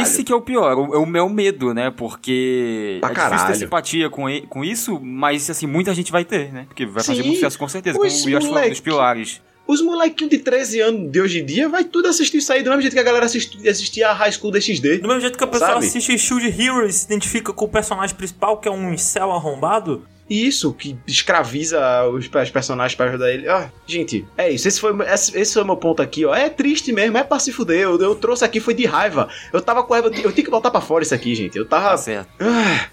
Esse 0.00 0.24
que 0.24 0.32
é 0.32 0.34
o 0.34 0.40
pior, 0.40 0.76
o, 0.76 0.94
é 0.94 0.98
o 0.98 1.06
meu 1.06 1.28
medo, 1.28 1.72
né? 1.72 1.90
Porque 1.90 2.98
Pra 3.00 3.10
é 3.10 3.12
difícil 3.12 3.30
caralho. 3.30 3.52
ter 3.52 3.58
simpatia 3.58 4.10
com, 4.10 4.28
e- 4.28 4.42
com 4.42 4.64
isso, 4.64 4.98
mas 5.00 5.48
assim, 5.48 5.66
muita 5.66 5.94
gente 5.94 6.10
vai 6.10 6.24
ter, 6.24 6.52
né? 6.52 6.64
Porque 6.66 6.84
vai 6.84 7.02
fazer 7.04 7.18
Sim. 7.22 7.28
muito 7.28 7.36
sucesso 7.38 7.58
com 7.58 7.68
certeza, 7.68 7.96
Os 7.98 8.02
como 8.02 8.08
o 8.08 8.12
Yoshi 8.16 8.30
falou 8.30 8.40
dos 8.40 8.50
moleque. 8.50 8.82
pilares. 8.82 9.40
Os 9.64 9.80
molequinhos 9.80 10.30
de 10.30 10.38
13 10.38 10.80
anos 10.80 11.12
de 11.12 11.20
hoje 11.20 11.40
em 11.40 11.46
dia 11.46 11.68
vai 11.68 11.84
tudo 11.84 12.08
assistir 12.08 12.38
isso 12.38 12.52
aí 12.52 12.62
do 12.64 12.68
mesmo 12.70 12.82
jeito 12.82 12.92
que 12.94 12.98
a 12.98 13.02
galera 13.04 13.26
assisti- 13.26 13.68
assistia 13.68 14.08
a 14.08 14.12
High 14.12 14.32
School 14.32 14.50
DxD. 14.50 14.98
Do 14.98 15.06
mesmo 15.06 15.20
jeito 15.20 15.38
que 15.38 15.44
a 15.44 15.46
pessoa 15.46 15.74
Sabe? 15.74 15.86
assiste 15.86 16.18
Shield 16.18 16.60
Hero 16.60 16.84
e 16.84 16.92
se 16.92 17.06
identifica 17.06 17.52
com 17.52 17.64
o 17.64 17.68
personagem 17.68 18.16
principal, 18.16 18.56
que 18.58 18.66
é 18.66 18.70
um 18.72 18.92
incel 18.92 19.30
arrombado. 19.30 20.04
E 20.30 20.46
isso, 20.46 20.72
que 20.72 20.96
escraviza 21.06 22.04
os, 22.08 22.24
os 22.32 22.50
personagens 22.50 22.94
pra 22.96 23.06
ajudar 23.06 23.30
ele. 23.32 23.48
Ah, 23.48 23.70
gente, 23.86 24.24
é 24.36 24.50
isso. 24.50 24.66
Esse 24.68 24.80
foi, 24.80 24.92
esse, 25.12 25.38
esse 25.38 25.52
foi 25.54 25.62
o 25.62 25.66
meu 25.66 25.76
ponto 25.76 26.00
aqui, 26.00 26.24
ó. 26.24 26.34
É 26.34 26.48
triste 26.48 26.92
mesmo, 26.92 27.18
é 27.18 27.24
pra 27.24 27.38
se 27.38 27.52
fuder. 27.52 27.80
Eu, 27.80 28.00
eu 28.00 28.14
trouxe 28.14 28.44
aqui, 28.44 28.60
foi 28.60 28.72
de 28.74 28.86
raiva. 28.86 29.28
Eu 29.52 29.60
tava 29.60 29.82
com 29.82 29.92
raiva. 29.92 30.08
Eu, 30.08 30.14
eu 30.22 30.32
tinha 30.32 30.44
que 30.44 30.50
botar 30.50 30.70
pra 30.70 30.80
fora 30.80 31.02
isso 31.02 31.14
aqui, 31.14 31.34
gente. 31.34 31.58
Eu 31.58 31.66
Tá 31.66 31.80
tava. 31.80 31.96
certo. 31.98 32.28
Ah, 32.40 32.86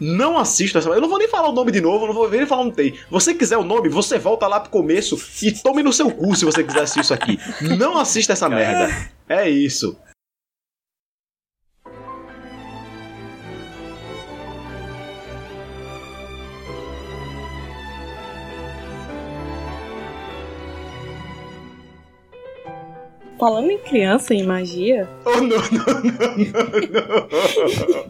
não 0.00 0.38
assista 0.38 0.78
essa. 0.78 0.88
Eu 0.88 1.00
não 1.00 1.08
vou 1.08 1.18
nem 1.18 1.28
falar 1.28 1.48
o 1.48 1.52
nome 1.52 1.72
de 1.72 1.80
novo, 1.80 2.04
eu 2.04 2.08
não 2.08 2.14
vou 2.14 2.30
nem 2.30 2.46
falar 2.46 2.62
um 2.62 2.70
tem. 2.70 2.94
Você 3.10 3.34
quiser 3.34 3.56
o 3.58 3.64
nome, 3.64 3.88
você 3.88 4.18
volta 4.18 4.46
lá 4.46 4.60
pro 4.60 4.70
começo 4.70 5.18
e 5.42 5.52
tome 5.52 5.82
no 5.82 5.92
seu 5.92 6.10
cu 6.10 6.34
se 6.36 6.44
você 6.44 6.62
quiser 6.62 6.82
assistir 6.82 7.00
isso 7.00 7.14
aqui. 7.14 7.38
Não 7.78 7.98
assista 7.98 8.32
essa 8.32 8.48
merda. 8.48 8.94
É 9.28 9.48
isso. 9.48 9.98
Falando 23.38 23.70
em 23.70 23.78
criança 23.78 24.34
e 24.34 24.42
magia, 24.42 25.08
Oh, 25.24 25.30
não, 25.32 25.42
não, 25.42 25.48
não, 25.48 25.56
não, 26.96 28.08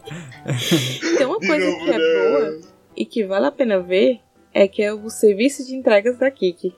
tem 1.17 1.27
uma 1.27 1.39
coisa 1.41 1.71
novo, 1.71 1.85
que 1.85 1.91
é 1.91 1.99
não. 1.99 2.31
boa 2.31 2.61
e 2.97 3.05
que 3.05 3.25
vale 3.25 3.47
a 3.47 3.53
pena 3.53 3.81
ver 3.81 4.21
é 4.55 4.67
que 4.69 4.83
é 4.83 4.93
o 4.93 5.11
serviço 5.11 5.67
de 5.67 5.75
entregas 5.75 6.17
da 6.17 6.31
Kiki. 6.31 6.75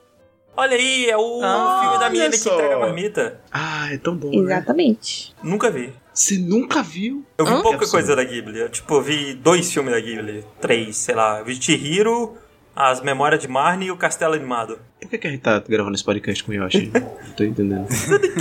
Olha 0.57 0.75
aí, 0.75 1.09
é 1.09 1.15
o 1.15 1.39
Ah, 1.41 1.79
filme 1.83 1.99
da 1.99 2.09
menina 2.09 2.29
que 2.31 2.49
entrega 2.49 2.75
a 2.75 2.79
marmita. 2.79 3.39
Ah, 3.51 3.93
é 3.93 3.97
tão 3.97 4.15
bom, 4.15 4.29
né? 4.31 4.37
Exatamente. 4.37 5.33
Nunca 5.41 5.71
vi. 5.71 5.93
Você 6.13 6.37
nunca 6.37 6.83
viu? 6.83 7.23
Eu 7.37 7.45
vi 7.45 7.51
Hã? 7.53 7.61
pouca 7.61 7.77
absurdo. 7.77 7.91
coisa 7.91 8.15
da 8.15 8.23
Ghibli. 8.25 8.59
Eu, 8.59 8.69
tipo, 8.69 8.93
eu 8.95 9.01
vi 9.01 9.33
dois 9.35 9.71
filmes 9.71 9.93
da 9.93 9.99
Ghibli. 10.01 10.43
Três, 10.59 10.97
sei 10.97 11.15
lá. 11.15 11.39
Eu 11.39 11.45
vi 11.45 11.55
Chihiro, 11.55 12.35
As 12.75 12.99
Memórias 13.01 13.39
de 13.41 13.47
Marnie 13.47 13.87
e 13.87 13.91
o 13.91 13.95
Castelo 13.95 14.33
Animado. 14.33 14.77
Por 15.01 15.09
que, 15.09 15.17
que 15.17 15.27
a 15.27 15.31
gente 15.31 15.41
tá 15.41 15.63
gravando 15.67 15.95
esse 15.95 16.03
podcast 16.03 16.43
com 16.43 16.51
o 16.51 16.55
Yoshi? 16.55 16.91
Não 16.93 17.33
tô 17.35 17.43
entendendo. 17.43 17.87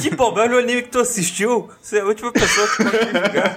que 0.02 0.14
problema 0.16 0.56
o 0.56 0.58
anime 0.58 0.82
que 0.82 0.88
tu 0.90 0.98
assistiu? 0.98 1.68
Você 1.80 1.98
é 1.98 2.00
a 2.00 2.04
última 2.04 2.32
pessoa 2.32 2.66
que 2.68 2.76
pode 2.84 2.96
me 2.96 3.02
julgar. 3.12 3.56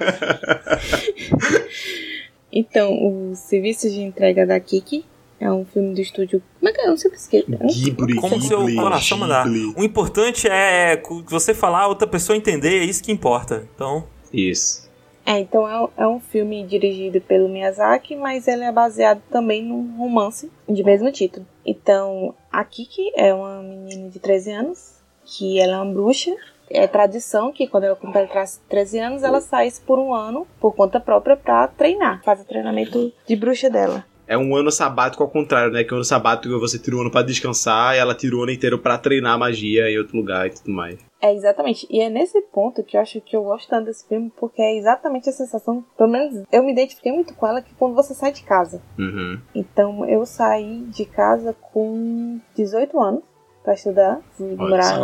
Então, 2.53 2.91
o 2.91 3.33
serviço 3.33 3.89
de 3.89 4.01
entrega 4.01 4.45
da 4.45 4.59
Kiki 4.59 5.05
é 5.39 5.49
um 5.49 5.63
filme 5.65 5.95
do 5.95 6.01
estúdio. 6.01 6.43
Como 6.59 6.69
é 6.69 6.73
que 6.73 6.81
é? 6.81 6.85
Eu 6.85 6.89
não 6.89 6.97
sei 6.97 7.09
o 7.09 7.13
que 7.13 7.17
escrever. 7.17 7.57
Ghibli, 7.65 8.15
Como 8.15 8.35
o 8.35 8.41
seu 8.41 8.59
Ghibli, 8.59 8.75
coração 8.75 9.17
mandar. 9.17 9.45
Ghibli. 9.45 9.73
O 9.77 9.83
importante 9.83 10.47
é 10.49 11.01
você 11.29 11.53
falar, 11.53 11.83
a 11.83 11.87
outra 11.87 12.05
pessoa 12.05 12.35
entender, 12.35 12.81
é 12.81 12.83
isso 12.83 13.01
que 13.01 13.11
importa. 13.11 13.65
Então, 13.73 14.05
Isso. 14.33 14.90
É, 15.25 15.39
então 15.39 15.67
é, 15.67 16.03
é 16.03 16.07
um 16.07 16.19
filme 16.19 16.63
dirigido 16.65 17.21
pelo 17.21 17.47
Miyazaki, 17.47 18.15
mas 18.15 18.47
ele 18.47 18.63
é 18.63 18.71
baseado 18.71 19.21
também 19.29 19.63
num 19.63 19.97
romance 19.97 20.51
de 20.67 20.83
mesmo 20.83 21.11
título. 21.11 21.45
Então, 21.65 22.33
a 22.51 22.63
Kiki 22.63 23.11
é 23.15 23.33
uma 23.33 23.61
menina 23.61 24.09
de 24.09 24.19
13 24.19 24.51
anos, 24.51 25.01
que 25.23 25.59
ela 25.59 25.73
é 25.73 25.75
uma 25.77 25.93
bruxa. 25.93 26.35
É 26.69 26.87
tradição 26.87 27.51
que 27.51 27.67
quando 27.67 27.83
ela 27.83 27.95
completasse 27.95 28.59
13 28.69 28.99
anos, 28.99 29.23
ela 29.23 29.41
saísse 29.41 29.81
por 29.81 29.99
um 29.99 30.13
ano, 30.13 30.47
por 30.59 30.73
conta 30.73 30.99
própria, 30.99 31.35
pra 31.35 31.67
treinar. 31.67 32.23
Faz 32.23 32.41
o 32.41 32.45
treinamento 32.45 33.11
de 33.27 33.35
bruxa 33.35 33.69
dela. 33.69 34.05
É 34.31 34.37
um 34.37 34.55
ano 34.55 34.71
sabático 34.71 35.21
ao 35.21 35.29
contrário, 35.29 35.73
né? 35.73 35.83
Que 35.83 35.91
o 35.91 35.97
ano 35.97 36.05
sabático 36.05 36.57
você 36.57 36.79
tira 36.79 36.95
o 36.95 37.01
ano 37.01 37.11
pra 37.11 37.21
descansar 37.21 37.95
e 37.95 37.99
ela 37.99 38.15
tira 38.15 38.33
o 38.37 38.41
ano 38.41 38.53
inteiro 38.53 38.79
pra 38.79 38.97
treinar 38.97 39.37
magia 39.37 39.91
em 39.91 39.97
outro 39.97 40.15
lugar 40.15 40.47
e 40.47 40.51
tudo 40.51 40.71
mais. 40.71 40.97
É, 41.21 41.35
exatamente. 41.35 41.85
E 41.89 41.99
é 41.99 42.09
nesse 42.09 42.41
ponto 42.43 42.81
que 42.81 42.95
eu 42.95 43.01
acho 43.01 43.19
que 43.19 43.35
eu 43.35 43.43
gosto 43.43 43.67
tanto 43.67 43.87
desse 43.87 44.07
filme, 44.07 44.31
porque 44.37 44.61
é 44.61 44.77
exatamente 44.77 45.27
a 45.27 45.33
sensação, 45.33 45.83
pelo 45.97 46.09
menos 46.09 46.45
eu 46.49 46.63
me 46.63 46.71
identifiquei 46.71 47.11
muito 47.11 47.33
com 47.33 47.45
ela, 47.45 47.61
que 47.61 47.75
quando 47.75 47.93
você 47.93 48.13
sai 48.13 48.31
de 48.31 48.43
casa. 48.43 48.81
Uhum. 48.97 49.37
Então 49.53 50.05
eu 50.05 50.25
saí 50.25 50.85
de 50.85 51.03
casa 51.03 51.53
com 51.73 52.39
18 52.55 52.97
anos 53.01 53.23
pra 53.63 53.73
estudar. 53.73 54.21
Morar 54.39 54.97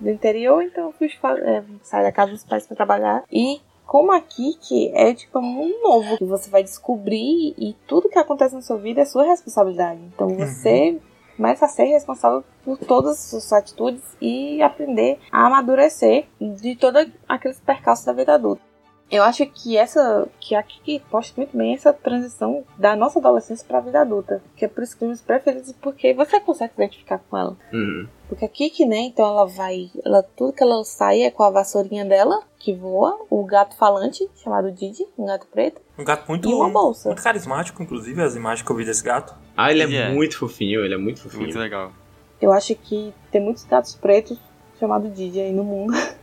do 0.00 0.08
interior, 0.08 0.62
então 0.62 0.86
eu 0.86 0.92
fui 0.92 1.08
é, 1.42 1.64
sair 1.82 2.04
da 2.04 2.12
casa 2.12 2.30
dos 2.30 2.44
pais 2.44 2.64
pra 2.64 2.76
trabalhar. 2.76 3.24
E 3.28 3.60
como 3.88 4.12
a 4.12 4.20
Kiki 4.20 4.92
é 4.94 5.14
tipo 5.14 5.38
um 5.38 5.82
novo 5.82 6.18
que 6.18 6.24
você 6.24 6.50
vai 6.50 6.62
descobrir 6.62 7.54
e 7.56 7.74
tudo 7.86 8.10
que 8.10 8.18
acontece 8.18 8.54
na 8.54 8.60
sua 8.60 8.76
vida 8.76 9.00
é 9.00 9.06
sua 9.06 9.24
responsabilidade. 9.24 9.98
Então 10.14 10.28
você 10.28 11.00
começa 11.34 11.64
a 11.64 11.68
ser 11.68 11.84
responsável 11.84 12.44
por 12.62 12.76
todas 12.76 13.12
as 13.12 13.30
suas 13.30 13.50
atitudes 13.50 14.02
e 14.20 14.60
aprender 14.60 15.18
a 15.32 15.46
amadurecer 15.46 16.26
de 16.38 16.76
todos 16.76 17.08
aqueles 17.26 17.58
percalços 17.60 18.04
da 18.04 18.12
vida 18.12 18.34
adulta. 18.34 18.67
Eu 19.10 19.22
acho 19.22 19.46
que 19.46 19.76
essa 19.76 20.28
que 20.38 20.54
a 20.54 20.62
Kiki 20.62 21.02
posta 21.10 21.32
muito 21.36 21.56
bem 21.56 21.74
essa 21.74 21.92
transição 21.92 22.62
da 22.76 22.94
nossa 22.94 23.18
adolescência 23.18 23.66
pra 23.66 23.80
vida 23.80 24.00
adulta, 24.00 24.42
que 24.54 24.64
é 24.64 24.68
por 24.68 24.82
isso 24.84 24.96
que 24.96 25.04
meus 25.04 25.20
preferidos 25.20 25.72
porque 25.80 26.12
você 26.12 26.38
consegue 26.40 26.74
se 26.74 26.82
identificar 26.82 27.18
com 27.18 27.36
ela. 27.36 27.56
Uhum. 27.72 28.06
Porque 28.28 28.44
a 28.44 28.48
Kiki, 28.48 28.84
né, 28.84 28.98
então 28.98 29.26
ela 29.26 29.46
vai, 29.46 29.90
ela 30.04 30.22
tudo 30.22 30.52
que 30.52 30.62
ela 30.62 30.84
sai 30.84 31.22
é 31.22 31.30
com 31.30 31.42
a 31.42 31.50
vassourinha 31.50 32.04
dela 32.04 32.42
que 32.58 32.74
voa, 32.74 33.18
o 33.30 33.44
gato 33.44 33.76
falante 33.76 34.28
chamado 34.42 34.70
Didi, 34.70 35.06
um 35.16 35.24
gato 35.24 35.46
preto, 35.46 35.80
um 35.98 36.04
gato 36.04 36.28
muito, 36.28 36.48
e 36.48 36.52
uma 36.52 36.68
bolsa. 36.68 37.08
muito 37.08 37.22
carismático, 37.22 37.82
inclusive, 37.82 38.20
as 38.20 38.36
imagens 38.36 38.66
que 38.66 38.70
eu 38.70 38.76
vi 38.76 38.84
desse 38.84 39.02
gato. 39.02 39.34
Ah, 39.56 39.70
ele 39.70 39.82
é, 39.82 39.84
Ele 39.84 39.96
é. 39.96 40.10
muito 40.10 40.36
fofinho, 40.36 40.84
ele 40.84 40.94
é 40.94 40.98
muito 40.98 41.20
fofinho. 41.20 41.44
Muito 41.44 41.58
legal. 41.58 41.92
Eu 42.40 42.52
acho 42.52 42.74
que 42.74 43.12
tem 43.32 43.40
muitos 43.40 43.64
gatos 43.64 43.94
pretos 43.94 44.38
chamados 44.78 45.12
Didi 45.14 45.40
aí 45.40 45.52
no 45.52 45.64
mundo. 45.64 45.94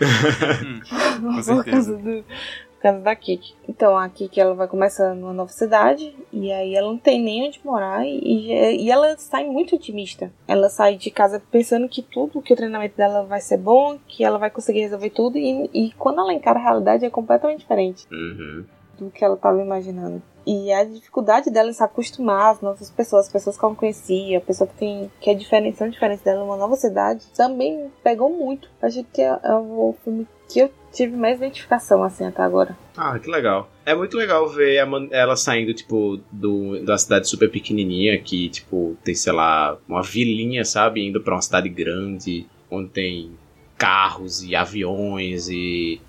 Hum, 0.00 0.80
com 1.44 1.54
por 1.56 1.64
causa, 1.64 1.96
do, 1.96 2.24
por 2.24 2.82
causa 2.82 3.00
da 3.00 3.16
Kiki. 3.16 3.54
Então 3.68 3.96
a 3.96 4.08
Kiki 4.08 4.40
ela 4.40 4.54
vai 4.54 4.68
começar 4.68 5.14
numa 5.14 5.32
nova 5.32 5.50
cidade 5.50 6.14
e 6.32 6.52
aí 6.52 6.74
ela 6.74 6.88
não 6.88 6.98
tem 6.98 7.20
nem 7.20 7.46
onde 7.46 7.60
morar 7.64 8.06
e, 8.06 8.52
e 8.84 8.90
ela 8.90 9.16
sai 9.18 9.44
muito 9.44 9.76
otimista. 9.76 10.32
Ela 10.46 10.68
sai 10.68 10.96
de 10.96 11.10
casa 11.10 11.42
pensando 11.50 11.88
que 11.88 12.02
tudo, 12.02 12.40
que 12.40 12.52
o 12.52 12.56
treinamento 12.56 12.96
dela 12.96 13.24
vai 13.24 13.40
ser 13.40 13.58
bom, 13.58 13.98
que 14.06 14.24
ela 14.24 14.38
vai 14.38 14.50
conseguir 14.50 14.80
resolver 14.80 15.10
tudo 15.10 15.36
e, 15.36 15.68
e 15.74 15.92
quando 15.98 16.20
ela 16.20 16.32
encara 16.32 16.58
a 16.58 16.62
realidade 16.62 17.04
é 17.04 17.10
completamente 17.10 17.60
diferente 17.60 18.06
Uhum. 18.10 18.64
Do 18.98 19.10
que 19.10 19.24
ela 19.24 19.34
estava 19.34 19.60
imaginando. 19.60 20.22
E 20.46 20.72
a 20.72 20.82
dificuldade 20.82 21.50
dela 21.50 21.68
em 21.68 21.74
se 21.74 21.82
acostumar 21.82 22.52
às 22.52 22.60
novas 22.62 22.90
pessoas, 22.90 23.26
as 23.26 23.32
pessoas 23.32 23.56
que 23.56 23.64
ela 23.64 23.72
não 23.72 23.78
conhecia, 23.78 24.38
a 24.38 24.40
pessoa 24.40 24.66
que 24.66 24.76
tem 24.76 25.10
que 25.20 25.28
é 25.28 25.34
diferente, 25.34 25.76
são 25.76 25.90
diferentes 25.90 26.24
dela 26.24 26.40
numa 26.40 26.56
nova 26.56 26.74
cidade, 26.74 27.26
também 27.36 27.90
pegou 28.02 28.30
muito. 28.30 28.70
Acho 28.80 29.04
que 29.12 29.20
é, 29.20 29.38
é 29.42 29.54
o 29.54 29.94
filme 30.02 30.26
que 30.48 30.60
eu 30.60 30.70
tive 30.90 31.14
mais 31.14 31.36
identificação 31.36 32.02
assim 32.02 32.24
até 32.24 32.40
agora. 32.40 32.76
Ah, 32.96 33.18
que 33.18 33.30
legal. 33.30 33.68
É 33.84 33.94
muito 33.94 34.16
legal 34.16 34.48
ver 34.48 34.76
ela 35.10 35.36
saindo, 35.36 35.74
tipo, 35.74 36.18
do, 36.32 36.82
da 36.82 36.96
cidade 36.96 37.28
super 37.28 37.50
pequenininha, 37.50 38.18
que, 38.18 38.48
tipo, 38.48 38.96
tem, 39.04 39.14
sei 39.14 39.32
lá, 39.32 39.78
uma 39.86 40.02
vilinha, 40.02 40.64
sabe? 40.64 41.06
Indo 41.06 41.20
pra 41.20 41.34
uma 41.34 41.42
cidade 41.42 41.68
grande, 41.68 42.46
onde 42.70 42.88
tem 42.88 43.32
carros 43.76 44.42
e 44.42 44.56
aviões 44.56 45.48
e 45.48 46.00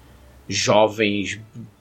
jovens 0.47 1.39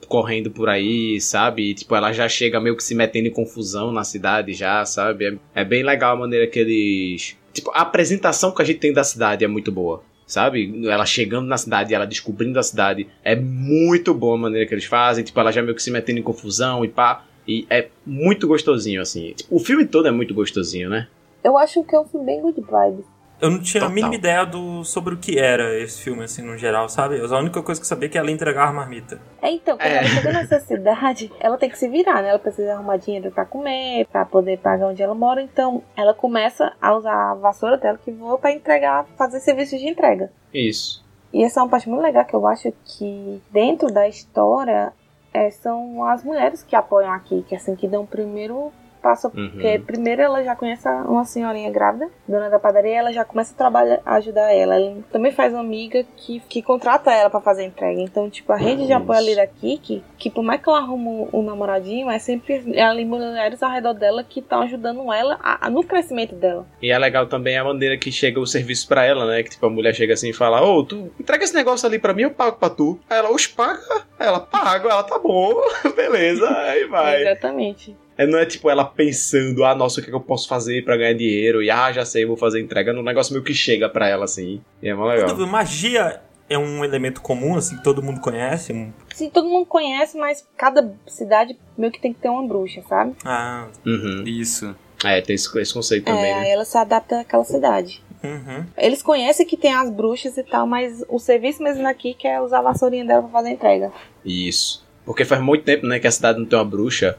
correndo 0.09 0.49
por 0.49 0.67
aí, 0.67 1.21
sabe? 1.21 1.69
E, 1.69 1.73
tipo, 1.75 1.95
ela 1.95 2.11
já 2.11 2.27
chega 2.27 2.59
meio 2.59 2.75
que 2.75 2.83
se 2.83 2.95
metendo 2.95 3.27
em 3.27 3.31
confusão 3.31 3.91
na 3.91 4.03
cidade 4.03 4.53
já, 4.53 4.83
sabe? 4.83 5.39
É, 5.55 5.61
é 5.61 5.63
bem 5.63 5.83
legal 5.83 6.15
a 6.15 6.19
maneira 6.19 6.47
que 6.47 6.59
eles... 6.59 7.37
Tipo, 7.53 7.71
a 7.71 7.81
apresentação 7.81 8.51
que 8.51 8.61
a 8.61 8.65
gente 8.65 8.79
tem 8.79 8.91
da 8.91 9.03
cidade 9.03 9.45
é 9.45 9.47
muito 9.47 9.71
boa. 9.71 10.03
Sabe? 10.25 10.87
Ela 10.87 11.05
chegando 11.05 11.47
na 11.47 11.57
cidade, 11.57 11.93
ela 11.93 12.05
descobrindo 12.05 12.59
a 12.59 12.63
cidade. 12.63 13.07
É 13.23 13.35
muito 13.35 14.13
boa 14.13 14.35
a 14.35 14.39
maneira 14.39 14.67
que 14.67 14.73
eles 14.73 14.85
fazem. 14.85 15.23
Tipo, 15.23 15.39
ela 15.39 15.51
já 15.51 15.61
meio 15.61 15.73
que 15.73 15.81
se 15.81 15.89
metendo 15.89 16.19
em 16.19 16.23
confusão 16.23 16.83
e 16.83 16.87
pá. 16.87 17.25
E 17.47 17.65
é 17.67 17.87
muito 18.05 18.47
gostosinho, 18.47 19.01
assim. 19.01 19.33
Tipo, 19.33 19.55
o 19.55 19.59
filme 19.59 19.85
todo 19.87 20.07
é 20.07 20.11
muito 20.11 20.35
gostosinho, 20.35 20.87
né? 20.87 21.07
Eu 21.43 21.57
acho 21.57 21.83
que 21.83 21.95
é 21.95 21.99
um 21.99 22.05
filme 22.05 22.27
bem 22.27 22.41
good 22.41 22.61
vibe. 22.61 23.03
Eu 23.41 23.49
não 23.49 23.59
tinha 23.61 23.83
a 23.83 23.85
Total. 23.87 23.95
mínima 23.95 24.15
ideia 24.15 24.45
do, 24.45 24.83
sobre 24.83 25.13
o 25.13 25.17
que 25.17 25.39
era 25.39 25.77
esse 25.79 26.01
filme, 26.01 26.23
assim, 26.25 26.41
no 26.41 26.57
geral, 26.57 26.89
sabe? 26.89 27.19
A 27.21 27.37
única 27.37 27.61
coisa 27.63 27.79
que 27.79 27.85
eu 27.85 27.87
sabia 27.87 28.07
é 28.07 28.09
que 28.11 28.17
ela 28.17 28.27
ia 28.27 28.33
entregar 28.33 28.67
a 28.67 28.73
marmita. 28.73 29.19
É, 29.41 29.49
então, 29.49 29.77
quando 29.77 29.87
É. 29.87 29.97
ela 29.99 30.07
chega 30.07 30.33
nessa 30.33 30.59
cidade, 30.59 31.31
ela 31.39 31.57
tem 31.57 31.69
que 31.69 31.77
se 31.77 31.87
virar, 31.87 32.21
né? 32.21 32.29
Ela 32.29 32.39
precisa 32.39 32.73
arrumar 32.73 32.97
dinheiro 32.97 33.31
pra 33.31 33.45
comer, 33.45 34.05
pra 34.11 34.25
poder 34.25 34.57
pagar 34.59 34.87
onde 34.87 35.01
ela 35.01 35.15
mora. 35.15 35.41
Então, 35.41 35.81
ela 35.95 36.13
começa 36.13 36.73
a 36.81 36.93
usar 36.95 37.31
a 37.31 37.35
vassoura 37.35 37.77
dela 37.77 37.97
que 38.03 38.11
voa 38.11 38.37
pra 38.37 38.51
entregar, 38.51 39.05
fazer 39.17 39.39
serviço 39.39 39.77
de 39.77 39.87
entrega. 39.87 40.31
Isso. 40.53 41.03
E 41.31 41.43
essa 41.43 41.59
é 41.59 41.63
uma 41.63 41.69
parte 41.69 41.87
muito 41.87 42.01
legal 42.01 42.25
que 42.25 42.33
eu 42.35 42.45
acho 42.47 42.73
que 42.83 43.41
dentro 43.51 43.87
da 43.91 44.07
história 44.07 44.91
é, 45.33 45.49
são 45.51 46.03
as 46.03 46.23
mulheres 46.23 46.63
que 46.63 46.75
apoiam 46.75 47.11
aqui, 47.13 47.45
que 47.47 47.55
assim 47.55 47.75
que 47.75 47.87
dão 47.87 48.01
o 48.01 48.07
primeiro 48.07 48.71
passa. 48.99 49.27
Uhum. 49.29 49.49
Porque 49.51 49.79
primeiro 49.79 50.21
ela 50.21 50.43
já 50.43 50.55
conhece 50.55 50.87
uma 50.87 51.25
senhorinha 51.25 51.69
grávida, 51.71 52.07
dona 52.27 52.49
da 52.49 52.59
padaria, 52.59 52.97
ela 52.99 53.11
já 53.13 53.25
começa 53.25 53.53
a 53.53 53.57
trabalhar, 53.57 53.99
a 54.05 54.15
ajudar 54.15 54.51
ela. 54.53 54.75
Ela 54.75 54.97
também 55.11 55.31
faz 55.31 55.53
uma 55.53 55.61
amiga 55.61 56.03
que, 56.17 56.39
que 56.41 56.61
contrata 56.61 57.11
ela 57.11 57.29
pra 57.29 57.41
fazer 57.41 57.63
entrega. 57.65 58.01
Então, 58.01 58.29
tipo, 58.29 58.51
a 58.51 58.57
rede 58.57 58.85
de 58.85 58.93
apoio 58.93 59.17
ali 59.19 59.35
da 59.35 59.47
Kiki, 59.47 60.03
que 60.17 60.29
por 60.29 60.43
mais 60.43 60.61
que 60.61 60.69
ela 60.69 60.79
arruma 60.79 61.27
um, 61.33 61.41
namoradinho, 61.41 62.09
é 62.09 62.19
sempre 62.19 62.79
ali 62.81 63.05
mulheres 63.05 63.61
ao 63.63 63.71
redor 63.71 63.93
dela 63.93 64.23
que 64.23 64.39
estão 64.39 64.61
ajudando 64.61 65.11
ela 65.11 65.37
a- 65.41 65.67
a- 65.67 65.69
no 65.69 65.83
crescimento 65.83 66.35
dela. 66.35 66.65
E 66.81 66.91
é 66.91 66.97
legal 66.97 67.27
também 67.27 67.57
a 67.57 67.63
maneira 67.63 67.97
que 67.97 68.11
chega 68.11 68.39
o 68.39 68.45
serviço 68.45 68.87
pra 68.87 69.05
ela, 69.05 69.25
né? 69.25 69.43
Que 69.43 69.49
tipo, 69.51 69.65
a 69.65 69.69
mulher 69.69 69.93
chega 69.93 70.13
assim 70.13 70.29
e 70.29 70.33
fala: 70.33 70.61
Ô, 70.61 70.83
tu 70.83 71.11
entrega 71.19 71.43
esse 71.43 71.55
negócio 71.55 71.87
ali 71.87 71.97
pra 71.99 72.13
mim, 72.13 72.23
eu 72.23 72.31
pago 72.31 72.57
pra 72.57 72.69
tu. 72.69 72.99
Aí 73.09 73.17
ela, 73.17 73.31
os 73.31 73.47
paga. 73.47 73.79
Aí 74.19 74.27
ela, 74.27 74.39
pago. 74.39 74.87
Ela, 74.89 75.03
tá 75.03 75.17
bom, 75.17 75.53
beleza. 75.95 76.49
Aí 76.49 76.85
vai. 76.85 77.21
Exatamente. 77.21 77.95
É, 78.19 78.27
não 78.27 78.37
é 78.37 78.45
tipo 78.45 78.69
ela 78.69 78.83
pensando, 78.83 79.63
ah, 79.63 79.73
nossa, 79.73 80.01
o 80.01 80.03
que, 80.03 80.09
é 80.09 80.11
que 80.11 80.15
eu 80.15 80.19
posso 80.19 80.45
fazer 80.45 80.83
pra 80.83 80.97
ganhar 80.97 81.13
dinheiro? 81.13 81.63
E 81.63 81.71
ah, 81.71 81.89
já 81.89 82.03
sei, 82.03 82.25
vou 82.25 82.35
fazer 82.35 82.59
entrega. 82.59 82.91
É 82.91 82.93
um 82.93 83.01
negócio 83.01 83.31
meio 83.31 83.45
que 83.45 83.53
chega 83.53 83.87
pra 83.87 84.09
ela, 84.09 84.25
assim. 84.25 84.59
E 84.83 84.89
é 84.89 84.93
mó 84.93 85.07
legal. 85.07 85.37
Magia 85.47 86.19
é 86.49 86.57
um 86.57 86.83
elemento 86.83 87.21
comum, 87.21 87.55
assim, 87.55 87.77
que 87.77 87.83
todo 87.83 88.03
mundo 88.03 88.19
conhece. 88.19 88.91
Sim, 89.15 89.29
todo 89.29 89.47
mundo 89.47 89.65
conhece, 89.65 90.17
mas 90.17 90.45
cada 90.57 90.93
cidade 91.07 91.57
meio 91.77 91.93
que 91.93 92.01
tem 92.01 92.11
que 92.11 92.19
ter 92.19 92.27
uma 92.27 92.45
bruxa, 92.45 92.83
sabe? 92.89 93.15
Ah, 93.23 93.67
Uhum. 93.85 94.23
Isso. 94.25 94.75
É, 95.01 95.21
tem 95.21 95.35
esse, 95.35 95.57
esse 95.57 95.73
conceito 95.73 96.03
também, 96.03 96.25
é, 96.25 96.35
né? 96.35 96.41
aí 96.41 96.49
ela 96.49 96.65
se 96.65 96.77
adapta 96.77 97.21
àquela 97.21 97.45
cidade. 97.45 98.03
uhum. 98.21 98.65
Eles 98.77 99.01
conhecem 99.01 99.45
que 99.45 99.55
tem 99.55 99.73
as 99.73 99.89
bruxas 99.89 100.37
e 100.37 100.43
tal, 100.43 100.67
mas 100.67 101.05
o 101.07 101.19
serviço 101.19 101.63
mesmo 101.63 101.83
daqui 101.83 102.13
que 102.13 102.27
é 102.27 102.41
usar 102.41 102.59
a 102.59 102.63
vassourinha 102.63 103.05
dela 103.05 103.21
pra 103.21 103.31
fazer 103.31 103.47
a 103.47 103.53
entrega. 103.53 103.93
Isso. 104.25 104.85
Porque 105.05 105.23
faz 105.23 105.41
muito 105.41 105.63
tempo, 105.63 105.87
né, 105.87 105.99
que 105.99 106.07
a 106.07 106.11
cidade 106.11 106.37
não 106.37 106.45
tem 106.45 106.59
uma 106.59 106.65
bruxa. 106.65 107.17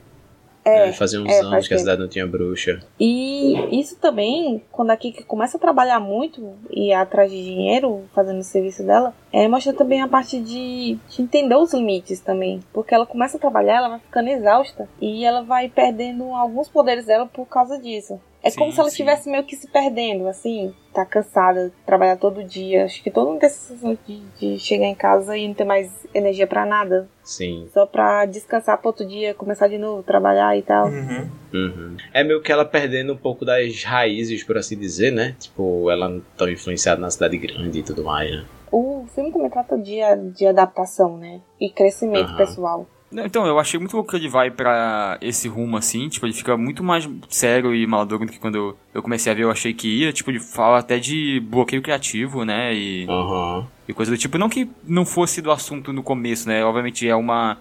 É, 0.65 0.87
né? 0.87 0.93
Fazia 0.93 1.21
uns 1.21 1.31
é, 1.31 1.41
anos 1.41 1.67
que 1.67 1.75
a 1.75 1.79
cidade 1.79 2.01
não 2.01 2.09
tinha 2.09 2.27
bruxa. 2.27 2.81
E 2.99 3.81
isso 3.81 3.97
também, 3.97 4.63
quando 4.71 4.91
a 4.91 4.97
Kiki 4.97 5.25
começa 5.25 5.57
a 5.57 5.61
trabalhar 5.61 6.01
muito 6.01 6.55
e 6.71 6.91
ir 6.91 6.93
atrás 6.93 7.31
de 7.31 7.43
dinheiro, 7.43 8.05
fazendo 8.15 8.41
o 8.41 8.45
serviço 8.45 8.85
dela, 8.85 9.15
é, 9.33 9.47
mostra 9.49 9.73
também 9.73 10.03
a 10.03 10.09
parte 10.09 10.41
de, 10.41 10.99
de 11.09 11.23
entender 11.23 11.57
os 11.57 11.73
limites 11.73 12.21
também. 12.21 12.61
Porque 12.73 12.95
ela 12.95 13.07
começa 13.07 13.37
a 13.37 13.41
trabalhar, 13.41 13.77
ela 13.77 13.89
vai 13.89 13.99
ficando 14.01 14.29
exausta 14.29 14.89
e 15.01 15.25
ela 15.25 15.43
vai 15.43 15.69
perdendo 15.69 16.25
alguns 16.35 16.69
poderes 16.69 17.07
dela 17.07 17.27
por 17.27 17.47
causa 17.47 17.79
disso. 17.79 18.21
É 18.43 18.49
Sim, 18.49 18.59
como 18.59 18.73
se 18.73 18.81
ela 18.81 18.89
estivesse 18.89 19.29
meio 19.29 19.45
que 19.45 19.55
se 19.55 19.69
perdendo, 19.69 20.27
assim, 20.27 20.75
tá 20.95 21.05
cansada 21.05 21.67
de 21.69 21.75
trabalhar 21.85 22.17
todo 22.17 22.43
dia. 22.43 22.87
Acho 22.87 23.03
que 23.03 23.11
todo 23.11 23.29
mundo 23.29 23.41
tem 23.41 23.47
essa 23.49 23.69
sensação 23.69 23.99
de, 24.07 24.21
de 24.41 24.59
chegar 24.59 24.87
em 24.87 24.95
casa 24.95 25.37
e 25.37 25.47
não 25.47 25.55
ter 25.55 25.65
mais 25.65 26.07
energia 26.15 26.47
pra 26.47 26.65
nada. 26.65 27.07
Sim. 27.23 27.69
Só 27.73 27.85
pra 27.85 28.25
descansar 28.25 28.79
pro 28.79 28.89
outro 28.89 29.07
dia, 29.07 29.35
começar 29.35 29.69
de 29.69 29.77
novo, 29.77 30.03
trabalhar 30.03 30.57
e 30.57 30.63
tal. 30.63 30.89
Uhum. 30.89 31.31
Uhum. 31.53 31.97
É 32.15 32.25
meio 32.25 32.41
que 32.41 32.51
ela 32.51 32.65
perdendo 32.65 33.13
um 33.13 33.17
pouco 33.17 33.45
das 33.45 33.85
raízes, 33.85 34.43
por 34.43 34.57
assim 34.57 34.77
dizer, 34.77 35.13
né? 35.13 35.37
Tipo, 35.39 35.91
ela 35.91 36.09
não 36.09 36.23
tão 36.35 36.49
influenciada 36.49 36.99
na 36.99 37.11
cidade 37.11 37.37
grande 37.37 37.81
e 37.81 37.83
tudo 37.83 38.03
mais, 38.03 38.31
né? 38.31 38.45
O 38.73 39.05
filme 39.15 39.33
também 39.33 39.51
trata 39.51 39.77
de, 39.79 39.99
de 40.35 40.47
adaptação, 40.47 41.17
né? 41.17 41.41
E 41.61 41.71
crescimento 41.71 42.29
Aham. 42.29 42.37
pessoal. 42.37 42.87
Então, 43.13 43.45
eu 43.45 43.59
achei 43.59 43.79
muito 43.81 43.95
louco 43.97 44.11
que 44.11 44.17
ele 44.17 44.29
vai 44.29 44.53
pra 44.53 45.19
esse 45.21 45.49
rumo 45.49 45.77
assim, 45.77 46.09
tipo, 46.09 46.25
ele 46.27 46.33
fica 46.33 46.57
muito 46.57 46.85
mais 46.85 47.09
sério 47.29 47.75
e 47.75 47.85
malador 47.85 48.21
do 48.21 48.27
que 48.29 48.39
quando 48.39 48.55
eu- 48.55 48.77
eu 48.95 49.03
comecei 49.03 49.33
a 49.33 49.35
ver, 49.35 49.43
eu 49.43 49.51
achei 49.51 49.75
que 49.75 49.89
ia, 49.89 50.13
tipo, 50.13 50.31
ele 50.31 50.39
fala 50.39 50.79
até 50.79 50.97
de 50.97 51.41
bloqueio 51.41 51.83
criativo, 51.83 52.45
né, 52.45 52.73
e, 52.73 53.07
Aham. 53.09 53.67
e 53.89 53.93
coisa 53.93 54.13
do 54.13 54.17
tipo. 54.17 54.39
Não 54.39 54.49
que 54.49 54.71
não 54.85 55.05
fosse 55.05 55.43
do 55.43 55.51
assunto 55.51 55.93
no 55.93 56.05
começo, 56.05 56.47
né, 56.49 56.65
obviamente 56.65 57.09
é 57.09 57.17
uma, 57.17 57.59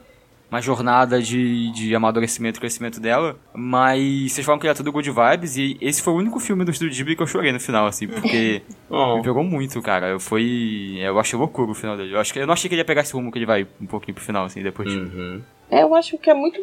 uma 0.52 0.62
jornada 0.62 1.22
de, 1.22 1.72
de 1.72 1.94
amadurecimento 1.96 2.58
e 2.58 2.60
crescimento 2.60 3.00
dela, 3.00 3.36
mas 3.54 4.32
vocês 4.34 4.46
falam 4.46 4.60
que 4.60 4.66
ele 4.66 4.72
é 4.72 4.76
tudo 4.76 4.92
good 4.92 5.10
vibes 5.12 5.58
e 5.58 5.78
esse 5.80 6.02
foi 6.02 6.14
o 6.14 6.18
único 6.18 6.40
filme 6.40 6.66
do 6.66 6.72
Estúdio 6.72 6.96
Ghibli 6.96 7.16
que 7.16 7.22
eu 7.22 7.28
chorei 7.28 7.52
no 7.52 7.60
final, 7.60 7.86
assim, 7.86 8.08
porque 8.08 8.62
Oh. 8.90 9.18
me 9.18 9.22
pegou 9.24 9.44
muito, 9.44 9.80
cara, 9.82 10.08
eu 10.10 10.20
foi, 10.20 10.98
eu 11.00 11.20
achei 11.20 11.38
loucura 11.38 11.72
o 11.72 11.76
final 11.76 11.96
dele, 11.96 12.14
eu, 12.16 12.20
acho 12.20 12.34
que, 12.34 12.40
eu 12.40 12.48
não 12.48 12.54
achei 12.54 12.68
que 12.68 12.74
ele 12.74 12.82
ia 12.82 12.86
pegar 12.86 13.02
esse 13.02 13.14
rumo 13.14 13.32
que 13.32 13.38
ele 13.38 13.46
vai 13.46 13.68
um 13.80 13.86
pouquinho 13.86 14.16
pro 14.16 14.24
final, 14.24 14.46
assim, 14.46 14.64
depois. 14.64 14.92
Uhum. 14.92 15.42
É, 15.70 15.84
Eu 15.84 15.94
acho 15.94 16.18
que 16.18 16.30
é 16.30 16.34
muito 16.34 16.60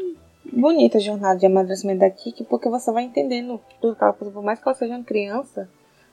bonita 0.53 0.99
a 0.99 1.01
jornada 1.01 1.39
de 1.39 1.47
amadurecimento 1.47 2.01
da 2.01 2.11
Kiki, 2.11 2.45
porque 2.45 2.69
você 2.69 2.91
vai 2.93 3.05
entendendo 3.05 3.61
tudo 3.81 3.95
que 3.97 4.03
ela 4.03 4.13
passou. 4.13 4.33
Por 4.33 4.43
mais 4.43 4.59
que 4.61 4.69
ela 4.69 4.77
seja 4.77 4.95
uma 4.97 5.05
criança, 5.05 5.69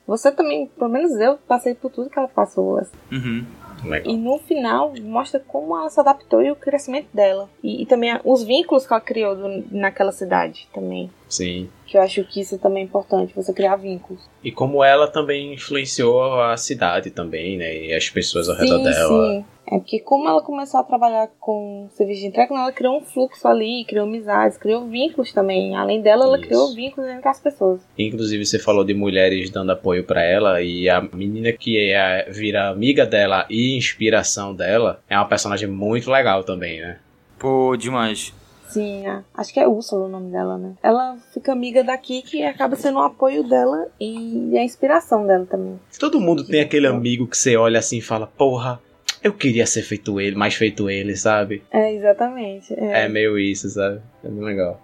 você 0.06 0.30
também, 0.30 0.66
pelo 0.78 0.90
menos 0.90 1.12
eu, 1.20 1.36
passei 1.48 1.74
por 1.74 1.90
tudo 1.90 2.08
que 2.10 2.18
ela 2.18 2.28
passou. 2.28 2.78
assim. 2.78 2.92
Uhum. 3.10 3.44
Legal. 3.84 4.12
E 4.12 4.16
no 4.16 4.38
final 4.38 4.92
mostra 5.02 5.40
como 5.40 5.76
ela 5.76 5.88
se 5.90 6.00
adaptou 6.00 6.42
e 6.42 6.50
o 6.50 6.56
crescimento 6.56 7.08
dela. 7.12 7.48
E, 7.62 7.82
e 7.82 7.86
também 7.86 8.18
os 8.24 8.42
vínculos 8.42 8.86
que 8.86 8.92
ela 8.92 9.00
criou 9.00 9.34
do- 9.36 9.64
naquela 9.70 10.12
cidade 10.12 10.68
também. 10.72 11.10
Sim. 11.28 11.68
Que 11.94 11.98
eu 11.98 12.02
acho 12.02 12.24
que 12.24 12.40
isso 12.40 12.58
também 12.58 12.82
é 12.82 12.86
importante, 12.86 13.32
você 13.36 13.54
criar 13.54 13.76
vínculos. 13.76 14.20
E 14.42 14.50
como 14.50 14.82
ela 14.82 15.06
também 15.06 15.54
influenciou 15.54 16.42
a 16.42 16.56
cidade 16.56 17.12
também, 17.12 17.56
né? 17.56 17.72
E 17.72 17.94
as 17.94 18.10
pessoas 18.10 18.48
ao 18.48 18.56
redor 18.56 18.78
sim, 18.78 18.82
dela. 18.82 19.30
sim. 19.30 19.44
É 19.64 19.78
porque 19.78 20.00
como 20.00 20.28
ela 20.28 20.42
começou 20.42 20.80
a 20.80 20.82
trabalhar 20.82 21.28
com 21.38 21.88
serviço 21.92 22.22
de 22.22 22.26
entrega, 22.26 22.52
ela 22.52 22.72
criou 22.72 22.96
um 22.96 23.00
fluxo 23.00 23.46
ali, 23.46 23.84
criou 23.86 24.06
amizades, 24.08 24.58
criou 24.58 24.88
vínculos 24.88 25.32
também. 25.32 25.76
Além 25.76 26.02
dela, 26.02 26.24
ela 26.24 26.36
Isso. 26.36 26.48
criou 26.48 26.74
vínculos 26.74 27.08
entre 27.08 27.28
as 27.28 27.38
pessoas. 27.38 27.80
Inclusive, 27.96 28.44
você 28.44 28.58
falou 28.58 28.82
de 28.82 28.92
mulheres 28.92 29.50
dando 29.50 29.70
apoio 29.70 30.02
pra 30.02 30.20
ela 30.20 30.60
e 30.60 30.88
a 30.88 31.00
menina 31.00 31.52
que 31.52 31.78
é, 31.92 32.28
vira 32.28 32.70
amiga 32.70 33.06
dela 33.06 33.46
e 33.48 33.76
inspiração 33.76 34.52
dela 34.52 35.00
é 35.08 35.16
uma 35.16 35.28
personagem 35.28 35.68
muito 35.68 36.10
legal 36.10 36.42
também, 36.42 36.80
né? 36.80 36.98
Pô, 37.38 37.76
demais. 37.76 38.34
Sim, 38.66 39.06
a- 39.06 39.22
acho 39.34 39.52
que 39.52 39.60
é 39.60 39.68
Úrsula 39.68 40.06
o 40.06 40.08
nome 40.08 40.30
dela, 40.30 40.58
né? 40.58 40.74
Ela 40.82 41.16
fica 41.32 41.52
amiga 41.52 41.84
da 41.84 41.96
Kiki 41.96 42.38
e 42.38 42.44
acaba 42.44 42.74
sendo 42.76 42.98
o 42.98 43.02
apoio 43.02 43.42
dela 43.44 43.88
e 44.00 44.56
a 44.58 44.62
inspiração 44.64 45.26
dela 45.26 45.46
também. 45.46 45.78
Todo 45.98 46.20
mundo 46.20 46.44
tem 46.44 46.60
aquele 46.60 46.86
amigo 46.86 47.26
que 47.26 47.36
você 47.36 47.56
olha 47.56 47.78
assim 47.78 47.98
e 47.98 48.02
fala, 48.02 48.26
porra, 48.26 48.80
eu 49.22 49.32
queria 49.32 49.66
ser 49.66 49.82
feito 49.82 50.20
ele, 50.20 50.34
mais 50.36 50.54
feito 50.54 50.90
ele, 50.90 51.16
sabe? 51.16 51.62
É, 51.70 51.92
exatamente. 51.94 52.74
É. 52.74 53.04
É 53.04 53.08
meio 53.08 53.38
isso, 53.38 53.68
sabe? 53.70 54.00
É 54.24 54.28
bem 54.28 54.42
legal. 54.42 54.80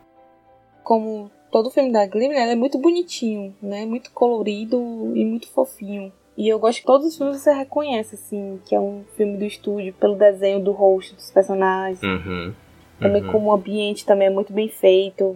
Como 0.85 1.31
todo 1.51 1.71
filme 1.71 1.93
da 1.93 2.05
Ghibli, 2.07 2.27
ele 2.27 2.53
é 2.53 2.57
muito 2.57 2.79
bonitinho, 2.79 3.55
né? 3.63 3.85
Muito 3.85 4.11
colorido 4.13 4.79
e 5.15 5.25
muito 5.25 5.49
fofinho. 5.49 6.13
E 6.37 6.49
eu 6.49 6.59
gosto 6.59 6.81
que 6.81 6.87
todos 6.87 7.07
os 7.09 7.17
filmes 7.19 7.37
você 7.43 7.53
reconhece, 7.53 8.15
assim, 8.15 8.59
que 8.65 8.75
é 8.75 8.81
um 8.81 9.05
filme 9.17 9.37
do 9.37 9.45
estúdio, 9.45 9.93
pelo 9.95 10.15
desenho 10.17 10.61
do 10.61 10.71
rosto 10.73 11.15
dos 11.15 11.31
personagens. 11.31 12.03
Uhum. 12.03 12.55
Também 13.01 13.23
Uhum. 13.23 13.33
como 13.33 13.47
o 13.51 13.53
ambiente 13.53 14.05
também 14.05 14.29
é 14.29 14.31
muito 14.31 14.53
bem 14.53 14.69
feito. 14.69 15.35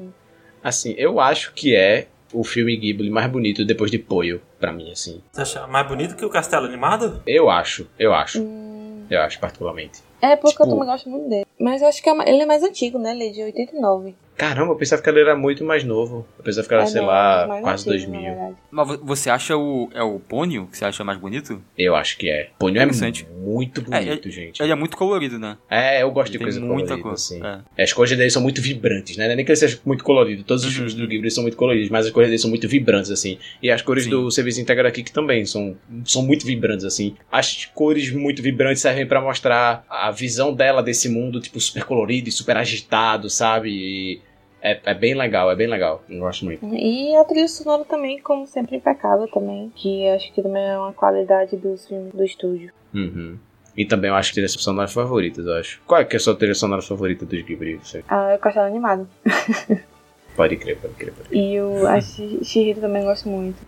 Assim, 0.62 0.94
eu 0.98 1.18
acho 1.20 1.52
que 1.54 1.74
é 1.74 2.06
o 2.32 2.42
filme 2.44 2.76
Ghibli 2.76 3.10
mais 3.10 3.30
bonito 3.30 3.64
depois 3.64 3.90
de 3.90 3.98
Poio, 3.98 4.40
pra 4.58 4.72
mim, 4.72 4.90
assim. 4.90 5.20
Você 5.32 5.42
acha 5.42 5.66
mais 5.66 5.86
bonito 5.86 6.16
que 6.16 6.24
o 6.24 6.30
Castelo 6.30 6.66
Animado? 6.66 7.22
Eu 7.26 7.48
acho, 7.50 7.86
eu 7.98 8.12
acho. 8.12 8.42
Hum, 8.42 9.04
Eu 9.10 9.20
acho, 9.20 9.38
particularmente. 9.38 10.00
é, 10.20 10.34
porque 10.36 10.48
eu 10.62 10.66
Tipo- 10.66 10.70
também 10.70 10.86
gosto 10.86 11.08
muito 11.08 11.28
dele. 11.28 11.46
Mas 11.60 11.82
eu 11.82 11.88
acho 11.88 12.02
que 12.02 12.08
é 12.08 12.12
ele 12.28 12.42
é 12.42 12.46
mais 12.46 12.62
antigo, 12.62 12.98
né? 12.98 13.12
Ele 13.12 13.28
é 13.28 13.30
de 13.30 13.42
89. 13.42 14.14
Caramba, 14.36 14.72
eu 14.72 14.76
pensava 14.76 15.00
que 15.00 15.08
ele 15.08 15.20
era 15.20 15.36
muito 15.36 15.64
mais 15.64 15.84
novo. 15.84 16.26
Eu 16.38 16.44
pensava 16.44 16.66
que 16.66 16.74
era, 16.74 16.82
É, 16.82 16.86
sei 16.86 17.00
não, 17.00 17.08
lá, 17.08 17.58
quase 17.62 17.88
antigo, 17.90 18.12
na 18.12 18.18
2000. 18.18 18.34
verdade. 18.34 18.56
Mas 18.70 18.88
vo- 18.88 18.98
você 19.04 19.30
acha 19.30 19.56
o. 19.56 19.88
É 19.94 20.02
o 20.02 20.18
Pônio 20.18 20.66
que 20.66 20.76
você 20.76 20.84
acha 20.84 21.04
mais 21.04 21.18
bonito? 21.18 21.62
Eu 21.78 21.94
acho 21.94 22.18
que 22.18 22.28
é. 22.28 22.50
Ponyo 22.58 22.80
é 22.80 22.86
muito 22.86 23.80
bonito, 23.82 24.30
gente. 24.30 24.60
Ele 24.62 24.72
é 24.72 24.74
muito 24.74 24.96
colorido, 24.96 25.38
né? 25.38 25.56
É, 25.70 26.02
eu 26.02 26.10
gosto 26.10 26.30
Ele 26.32 26.38
de 26.38 26.44
coisa 26.44 26.58
tem 26.58 26.68
muita 26.68 26.88
colorida, 26.88 27.02
cor. 27.02 27.12
assim. 27.12 27.40
É. 27.76 27.82
As 27.82 27.92
cores 27.92 28.16
dele 28.16 28.30
são 28.30 28.42
muito 28.42 28.60
vibrantes, 28.60 29.16
né? 29.16 29.26
Não 29.26 29.32
é 29.32 29.36
nem 29.36 29.44
que 29.44 29.50
ele 29.52 29.56
seja 29.56 29.78
muito 29.84 30.02
colorido. 30.02 30.42
Todos 30.42 30.64
os 30.64 30.70
Uhum. 30.70 30.74
filmes 30.76 30.94
do 30.94 31.06
Ghibli 31.06 31.30
são 31.30 31.42
muito 31.42 31.56
coloridos, 31.56 31.90
mas 31.90 32.06
as 32.06 32.12
cores 32.12 32.28
dele 32.28 32.38
são 32.38 32.50
muito 32.50 32.66
vibrantes, 32.68 33.10
assim. 33.10 33.38
E 33.62 33.70
as 33.70 33.82
cores 33.82 34.04
Sim. 34.04 34.10
do 34.10 34.30
Serviço 34.30 34.60
Integrado 34.60 34.88
aqui 34.88 35.02
que 35.02 35.12
também 35.12 35.44
são, 35.44 35.76
são 36.04 36.22
muito 36.22 36.44
vibrantes, 36.44 36.84
assim. 36.84 37.14
As 37.30 37.66
cores 37.66 38.10
muito 38.12 38.42
vibrantes 38.42 38.82
servem 38.82 39.06
pra 39.06 39.20
mostrar 39.20 39.84
a 39.88 40.10
visão 40.10 40.52
dela 40.52 40.82
desse 40.82 41.08
mundo, 41.08 41.40
tipo, 41.40 41.60
super 41.60 41.84
colorido 41.84 42.28
e 42.28 42.32
super 42.32 42.56
agitado, 42.56 43.30
sabe? 43.30 43.70
E 43.70 44.20
é, 44.64 44.80
é 44.82 44.94
bem 44.94 45.14
legal, 45.14 45.50
é 45.50 45.54
bem 45.54 45.66
legal. 45.66 46.02
Eu 46.08 46.20
gosto 46.20 46.46
muito. 46.46 46.64
E 46.74 47.14
a 47.14 47.22
trilha 47.24 47.46
sonora 47.46 47.84
também, 47.84 48.18
como 48.18 48.46
sempre, 48.46 48.76
impecável 48.76 49.28
também. 49.28 49.70
Que 49.76 50.08
acho 50.08 50.32
que 50.32 50.42
também 50.42 50.64
é 50.66 50.78
uma 50.78 50.94
qualidade 50.94 51.54
dos 51.58 51.86
filmes 51.86 52.14
do 52.14 52.24
estúdio. 52.24 52.72
Uhum. 52.94 53.36
E 53.76 53.84
também 53.84 54.08
eu 54.08 54.16
acho 54.16 54.30
que 54.30 54.36
trilha 54.36 54.48
sonora 54.48 54.88
favorita, 54.88 55.42
eu 55.42 55.54
acho. 55.56 55.82
Qual 55.86 56.00
é 56.00 56.04
que 56.06 56.16
é 56.16 56.18
a 56.18 56.20
sua 56.20 56.34
trilha 56.34 56.54
sonora 56.54 56.80
favorita 56.80 57.26
dos 57.26 57.42
Ghibli? 57.42 57.74
Você 57.76 58.02
Ah, 58.08 58.32
eu 58.32 58.38
Castelo 58.38 58.66
Animado. 58.66 59.06
pode 60.34 60.56
crer, 60.56 60.78
pode 60.78 60.94
crer. 60.94 61.12
Pode 61.12 61.28
crer. 61.28 61.38
E 61.38 61.60
o, 61.60 61.86
a 61.86 62.00
Shihiro 62.00 62.80
também 62.80 63.04
gosto 63.04 63.28
muito. 63.28 63.58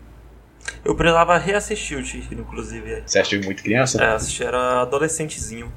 Eu 0.82 0.96
precisava 0.96 1.36
reassistir 1.36 1.98
o 1.98 2.04
Chihiro, 2.04 2.40
inclusive. 2.40 3.02
Você 3.04 3.18
assistiu 3.18 3.42
muito 3.44 3.62
criança? 3.62 4.02
É, 4.02 4.12
assisti, 4.14 4.42
era 4.42 4.80
adolescentezinho. 4.80 5.70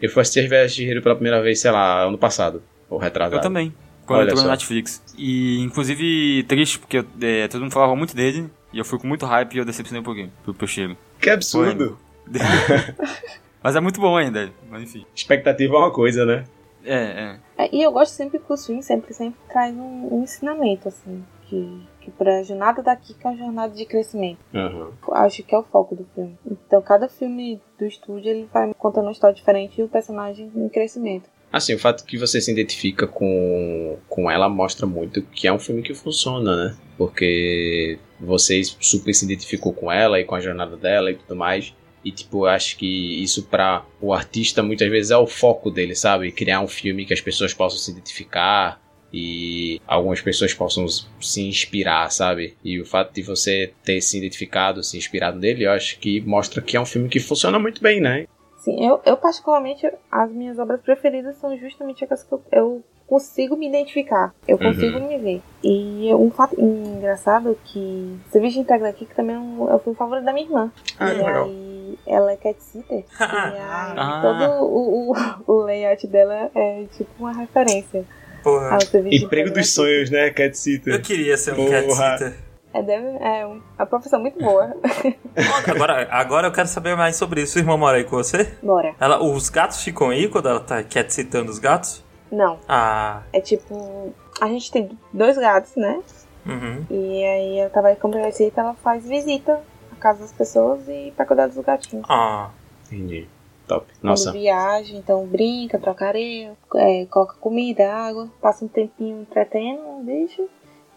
Eu 0.00 0.08
fui 0.10 0.22
assistir 0.22 0.48
Viagem 0.48 0.86
de 0.86 0.92
Hiro 0.92 1.02
pela 1.02 1.16
primeira 1.16 1.42
vez, 1.42 1.58
sei 1.60 1.72
lá, 1.72 2.04
ano 2.04 2.18
passado. 2.18 2.62
Ou 2.88 2.98
retrasado. 2.98 3.36
Eu 3.36 3.40
também. 3.40 3.74
Quando 4.06 4.20
Olha 4.20 4.26
entrou 4.26 4.38
só. 4.38 4.44
no 4.44 4.50
Netflix. 4.50 5.02
E, 5.16 5.60
inclusive, 5.60 6.44
triste, 6.44 6.78
porque 6.78 7.04
é, 7.20 7.48
todo 7.48 7.60
mundo 7.62 7.72
falava 7.72 7.94
muito 7.94 8.14
dele. 8.14 8.50
E 8.72 8.78
eu 8.78 8.84
fui 8.84 8.98
com 8.98 9.06
muito 9.06 9.26
hype 9.26 9.54
e 9.54 9.58
eu 9.58 9.64
decepcionei 9.64 10.00
um 10.00 10.04
pouquinho 10.04 10.32
pro, 10.42 10.54
pro 10.54 10.66
cheiro. 10.66 10.96
Que 11.20 11.30
absurdo. 11.30 11.98
Mas 13.62 13.76
é 13.76 13.80
muito 13.80 14.00
bom 14.00 14.16
ainda. 14.16 14.50
Mas 14.70 14.82
enfim. 14.82 15.06
Expectativa 15.14 15.74
é 15.74 15.78
uma 15.78 15.90
coisa, 15.90 16.24
né? 16.24 16.44
É, 16.84 17.36
É, 17.58 17.68
e 17.72 17.82
eu 17.82 17.92
gosto 17.92 18.12
sempre 18.12 18.38
que 18.38 18.52
os 18.52 18.66
filmes 18.66 18.84
sempre, 18.84 19.14
sempre 19.14 19.38
traz 19.48 19.74
um, 19.74 20.14
um 20.14 20.22
ensinamento, 20.24 20.88
assim, 20.88 21.24
que, 21.44 21.86
que 22.00 22.10
pra 22.10 22.42
jornada 22.42 22.82
daqui 22.82 23.14
que 23.14 23.26
é 23.26 23.30
uma 23.30 23.36
jornada 23.36 23.74
de 23.74 23.84
crescimento. 23.84 24.38
Aham. 24.52 24.90
Acho 25.12 25.42
que 25.44 25.54
é 25.54 25.58
o 25.58 25.62
foco 25.62 25.94
do 25.94 26.04
filme. 26.14 26.36
Então 26.44 26.82
cada 26.82 27.08
filme 27.08 27.60
do 27.78 27.86
estúdio 27.86 28.30
ele 28.30 28.48
vai 28.52 28.72
contando 28.74 29.04
uma 29.04 29.12
história 29.12 29.34
diferente 29.34 29.80
e 29.80 29.84
o 29.84 29.88
personagem 29.88 30.50
em 30.54 30.68
crescimento. 30.68 31.28
Assim, 31.52 31.74
o 31.74 31.78
fato 31.78 32.04
que 32.04 32.16
você 32.16 32.40
se 32.40 32.50
identifica 32.50 33.06
com, 33.06 33.98
com 34.08 34.30
ela 34.30 34.48
mostra 34.48 34.86
muito 34.86 35.20
que 35.20 35.46
é 35.46 35.52
um 35.52 35.58
filme 35.58 35.82
que 35.82 35.92
funciona, 35.92 36.56
né? 36.56 36.76
Porque 36.96 37.98
você 38.18 38.62
super 38.80 39.12
se 39.12 39.24
identificou 39.24 39.72
com 39.72 39.92
ela 39.92 40.18
e 40.18 40.24
com 40.24 40.34
a 40.34 40.40
jornada 40.40 40.76
dela 40.76 41.10
e 41.10 41.14
tudo 41.14 41.36
mais. 41.36 41.74
E, 42.04 42.10
tipo, 42.10 42.46
eu 42.46 42.50
acho 42.50 42.76
que 42.76 43.22
isso 43.22 43.44
pra 43.44 43.84
o 44.00 44.12
artista 44.12 44.62
muitas 44.62 44.90
vezes 44.90 45.10
é 45.10 45.16
o 45.16 45.26
foco 45.26 45.70
dele, 45.70 45.94
sabe? 45.94 46.32
Criar 46.32 46.60
um 46.60 46.66
filme 46.66 47.04
que 47.04 47.14
as 47.14 47.20
pessoas 47.20 47.52
possam 47.54 47.78
se 47.78 47.90
identificar 47.90 48.80
e 49.12 49.80
algumas 49.86 50.20
pessoas 50.20 50.54
possam 50.54 50.86
se 50.88 51.42
inspirar, 51.42 52.10
sabe? 52.10 52.56
E 52.64 52.80
o 52.80 52.86
fato 52.86 53.12
de 53.12 53.22
você 53.22 53.72
ter 53.84 54.00
se 54.00 54.16
identificado, 54.16 54.82
se 54.82 54.96
inspirado 54.96 55.38
nele, 55.38 55.64
eu 55.64 55.70
acho 55.70 55.98
que 55.98 56.20
mostra 56.22 56.62
que 56.62 56.76
é 56.76 56.80
um 56.80 56.86
filme 56.86 57.08
que 57.08 57.20
funciona 57.20 57.58
muito 57.58 57.82
bem, 57.82 58.00
né? 58.00 58.26
Sim, 58.62 58.86
eu, 58.86 59.00
eu 59.04 59.16
particularmente, 59.16 59.90
as 60.10 60.30
minhas 60.30 60.58
obras 60.58 60.80
preferidas 60.80 61.36
são 61.36 61.56
justamente 61.58 62.04
aquelas 62.04 62.22
que 62.22 62.32
eu, 62.32 62.42
eu 62.52 62.82
consigo 63.08 63.56
me 63.56 63.68
identificar. 63.68 64.32
Eu 64.46 64.56
Uhum. 64.56 64.62
consigo 64.62 65.00
me 65.00 65.18
ver. 65.18 65.42
E 65.64 66.14
um 66.14 66.30
fato 66.30 66.58
engraçado 66.60 67.50
é 67.50 67.54
que 67.64 68.16
Serviço 68.30 68.54
de 68.54 68.60
Entrega 68.60 68.88
aqui, 68.88 69.04
que 69.04 69.14
também 69.14 69.34
é 69.34 69.38
um, 69.38 69.68
é 69.68 69.74
o 69.74 69.78
filme 69.80 69.96
favorito 69.98 70.24
da 70.24 70.32
minha 70.32 70.46
irmã. 70.46 70.72
Ah, 70.98 71.12
e 71.12 71.16
legal. 71.18 71.44
aí 71.44 71.98
ela 72.06 72.32
é 72.32 72.36
cat 72.36 72.62
sitter. 72.62 72.98
e 73.20 73.22
aí 73.22 73.94
Ah. 73.98 74.20
todo 74.22 74.64
o, 74.64 75.12
o, 75.12 75.14
o 75.46 75.62
layout 75.64 76.06
dela 76.06 76.48
é 76.54 76.84
tipo 76.96 77.10
uma 77.18 77.32
referência 77.32 78.04
Porra. 78.42 78.78
Emprego 79.10 79.52
dos 79.52 79.72
sonhos, 79.72 80.10
né, 80.10 80.28
Cat 80.30 80.56
Sitter? 80.58 80.94
Eu 80.94 81.00
queria 81.02 81.36
ser 81.36 81.52
um 81.52 81.56
Porra. 81.56 81.70
cat 81.70 82.18
sitter. 82.18 82.51
É, 82.74 82.82
deve, 82.82 83.06
é 83.22 83.46
um- 83.46 83.60
uma 83.78 83.86
profissão 83.86 84.20
muito 84.20 84.38
boa. 84.42 84.74
Agora, 85.68 86.08
agora 86.10 86.46
eu 86.48 86.52
quero 86.52 86.68
saber 86.68 86.96
mais 86.96 87.16
sobre 87.16 87.42
isso. 87.42 87.52
Sua 87.52 87.60
irmã 87.60 87.76
mora 87.76 87.96
aí 87.98 88.04
com 88.04 88.16
você? 88.16 88.54
Bora. 88.62 88.94
Ela, 89.00 89.22
os 89.22 89.48
gatos 89.48 89.82
ficam 89.82 90.10
aí 90.10 90.28
quando 90.28 90.48
ela 90.48 90.60
tá 90.60 90.82
cat 90.82 91.12
sitando 91.12 91.50
os 91.50 91.58
gatos? 91.58 92.02
Não, 92.30 92.58
Ah, 92.68 93.22
é 93.32 93.40
tipo. 93.40 94.14
A 94.40 94.46
gente 94.48 94.70
tem 94.72 94.98
dois 95.12 95.36
gatos, 95.36 95.76
né? 95.76 96.00
uhum. 96.46 96.84
E 96.90 97.24
aí 97.24 97.58
ela 97.58 97.70
trabalha 97.70 97.96
como 97.96 98.14
visita, 98.24 98.60
ela 98.62 98.74
faz 98.74 99.06
visita 99.06 99.60
à 99.92 99.96
casa 99.96 100.20
das 100.20 100.32
pessoas 100.32 100.80
e 100.88 101.12
pra 101.16 101.26
cuidar 101.26 101.46
dos 101.48 101.58
gatinhos. 101.58 102.06
Ah, 102.08 102.48
Entendi. 102.90 103.28
Top. 103.68 103.86
Nossa. 104.02 104.30
Quando 104.30 104.40
viaja, 104.40 104.96
então 104.96 105.24
brinca, 105.26 105.78
troca 105.78 106.06
areia, 106.06 106.52
é, 106.74 107.06
coloca 107.06 107.34
comida, 107.40 107.90
água, 107.92 108.28
passa 108.40 108.64
um 108.64 108.68
tempinho 108.68 109.20
entretendo 109.22 109.80
o 109.98 110.02
bicho. 110.02 110.48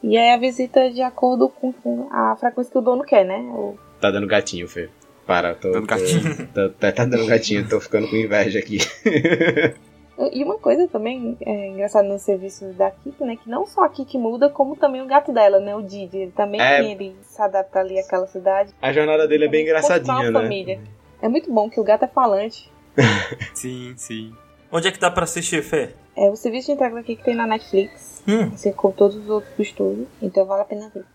E 0.07 0.17
aí 0.17 0.29
a 0.31 0.37
visita 0.37 0.81
é 0.81 0.89
de 0.89 1.01
acordo 1.01 1.49
com 1.49 1.73
com 1.73 2.07
a 2.11 2.35
frequência 2.35 2.71
que 2.71 2.77
o 2.77 2.81
dono 2.81 3.03
quer, 3.03 3.25
né? 3.25 3.39
O- 3.39 3.75
Tá 3.99 4.11
dando 4.11 4.27
gatinho, 4.27 4.67
Fê. 4.67 4.89
Para, 5.25 5.55
tô. 5.55 5.71
Dando 5.71 5.87
gatinho. 5.87 6.47
tô- 6.53 6.69
tá, 6.69 6.91
tá 6.91 7.05
dando 7.05 7.25
gatinho, 7.25 7.67
tô 7.67 7.79
ficando 7.81 8.07
com 8.07 8.15
inveja 8.15 8.59
aqui. 8.59 8.77
E 10.31 10.45
uma 10.45 10.57
coisa 10.57 10.87
também 10.87 11.35
é, 11.41 11.67
engraçada 11.67 12.07
no 12.07 12.17
serviço 12.17 12.63
da 12.67 12.89
Kiki, 12.89 13.21
né? 13.25 13.35
Que 13.35 13.49
não 13.49 13.65
só 13.65 13.83
a 13.83 13.89
Kiki 13.89 14.17
muda, 14.17 14.47
como 14.49 14.73
também 14.77 15.01
o 15.01 15.05
gato 15.05 15.33
dela, 15.33 15.59
né? 15.59 15.75
O 15.75 15.81
Didi. 15.81 16.17
Ele 16.17 16.31
também 16.31 16.61
É. 16.61 16.81
ele 16.89 17.13
se 17.21 17.41
adapta 17.41 17.81
ali 17.81 17.99
àquela 17.99 18.25
cidade. 18.25 18.71
A 18.81 18.93
jornada 18.93 19.27
dele 19.27 19.43
é 19.43 19.47
bem 19.49 19.63
engraçadinha, 19.63 20.15
uma 20.15 20.31
né? 20.31 20.41
família. 20.41 20.79
É 21.21 21.27
muito 21.27 21.51
bom 21.51 21.69
que 21.69 21.81
o 21.81 21.83
gato 21.83 22.05
é 22.05 22.07
falante. 22.07 22.71
sim, 23.53 23.93
sim. 23.97 24.33
Onde 24.71 24.87
é 24.87 24.91
que 24.91 24.99
dá 24.99 25.09
pra 25.11 25.23
assistir, 25.23 25.63
Fê? 25.63 25.93
É 26.15 26.29
o 26.29 26.35
serviço 26.35 26.67
de 26.67 26.73
entrega 26.73 26.99
aqui 26.99 27.15
que 27.15 27.23
tem 27.23 27.35
na 27.35 27.45
Netflix. 27.47 28.23
Hum, 28.27 28.51
Assim 28.53 28.71
como 28.73 28.93
todos 28.93 29.15
os 29.17 29.29
outros 29.29 29.53
do 29.55 29.61
estúdio. 29.61 30.07
Então 30.21 30.45
vale 30.45 30.61
a 30.61 30.65
pena 30.65 30.89
ver. 30.93 31.05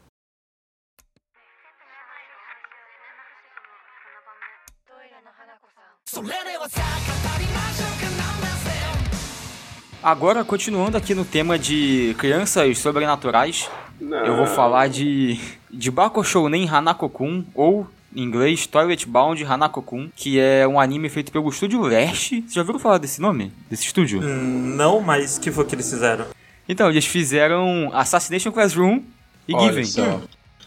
Agora, 10.02 10.42
continuando 10.44 10.96
aqui 10.96 11.14
no 11.14 11.24
tema 11.24 11.58
de 11.58 12.14
crianças 12.18 12.78
sobrenaturais, 12.78 13.70
eu 14.00 14.34
vou 14.36 14.46
falar 14.46 14.88
de, 14.88 15.38
de 15.70 15.90
Bako 15.90 16.24
Shounen 16.24 16.66
Hanako-kun, 16.68 17.44
ou 17.54 17.86
em 18.14 18.22
inglês 18.22 18.66
Toilet 18.66 19.06
Bound 19.06 19.42
Hanako-kun, 19.44 20.10
que 20.16 20.38
é 20.38 20.66
um 20.66 20.80
anime 20.80 21.08
feito 21.08 21.30
pelo 21.30 21.48
estúdio 21.48 21.80
Lash. 21.82 22.30
Vocês 22.30 22.52
já 22.54 22.60
ouviram 22.60 22.78
falar 22.78 22.98
desse 22.98 23.20
nome? 23.20 23.52
Desse 23.70 23.84
estúdio? 23.84 24.20
hum, 24.20 24.74
não, 24.76 25.00
mas 25.00 25.38
que 25.38 25.50
foi 25.50 25.64
que 25.64 25.74
eles 25.74 25.88
fizeram? 25.90 26.26
Então, 26.68 26.88
eles 26.90 27.06
fizeram 27.06 27.90
Assassination 27.92 28.52
Classroom 28.52 29.02
e 29.48 29.54
Olha 29.54 29.68
Given. 29.68 29.84
só. 29.84 30.22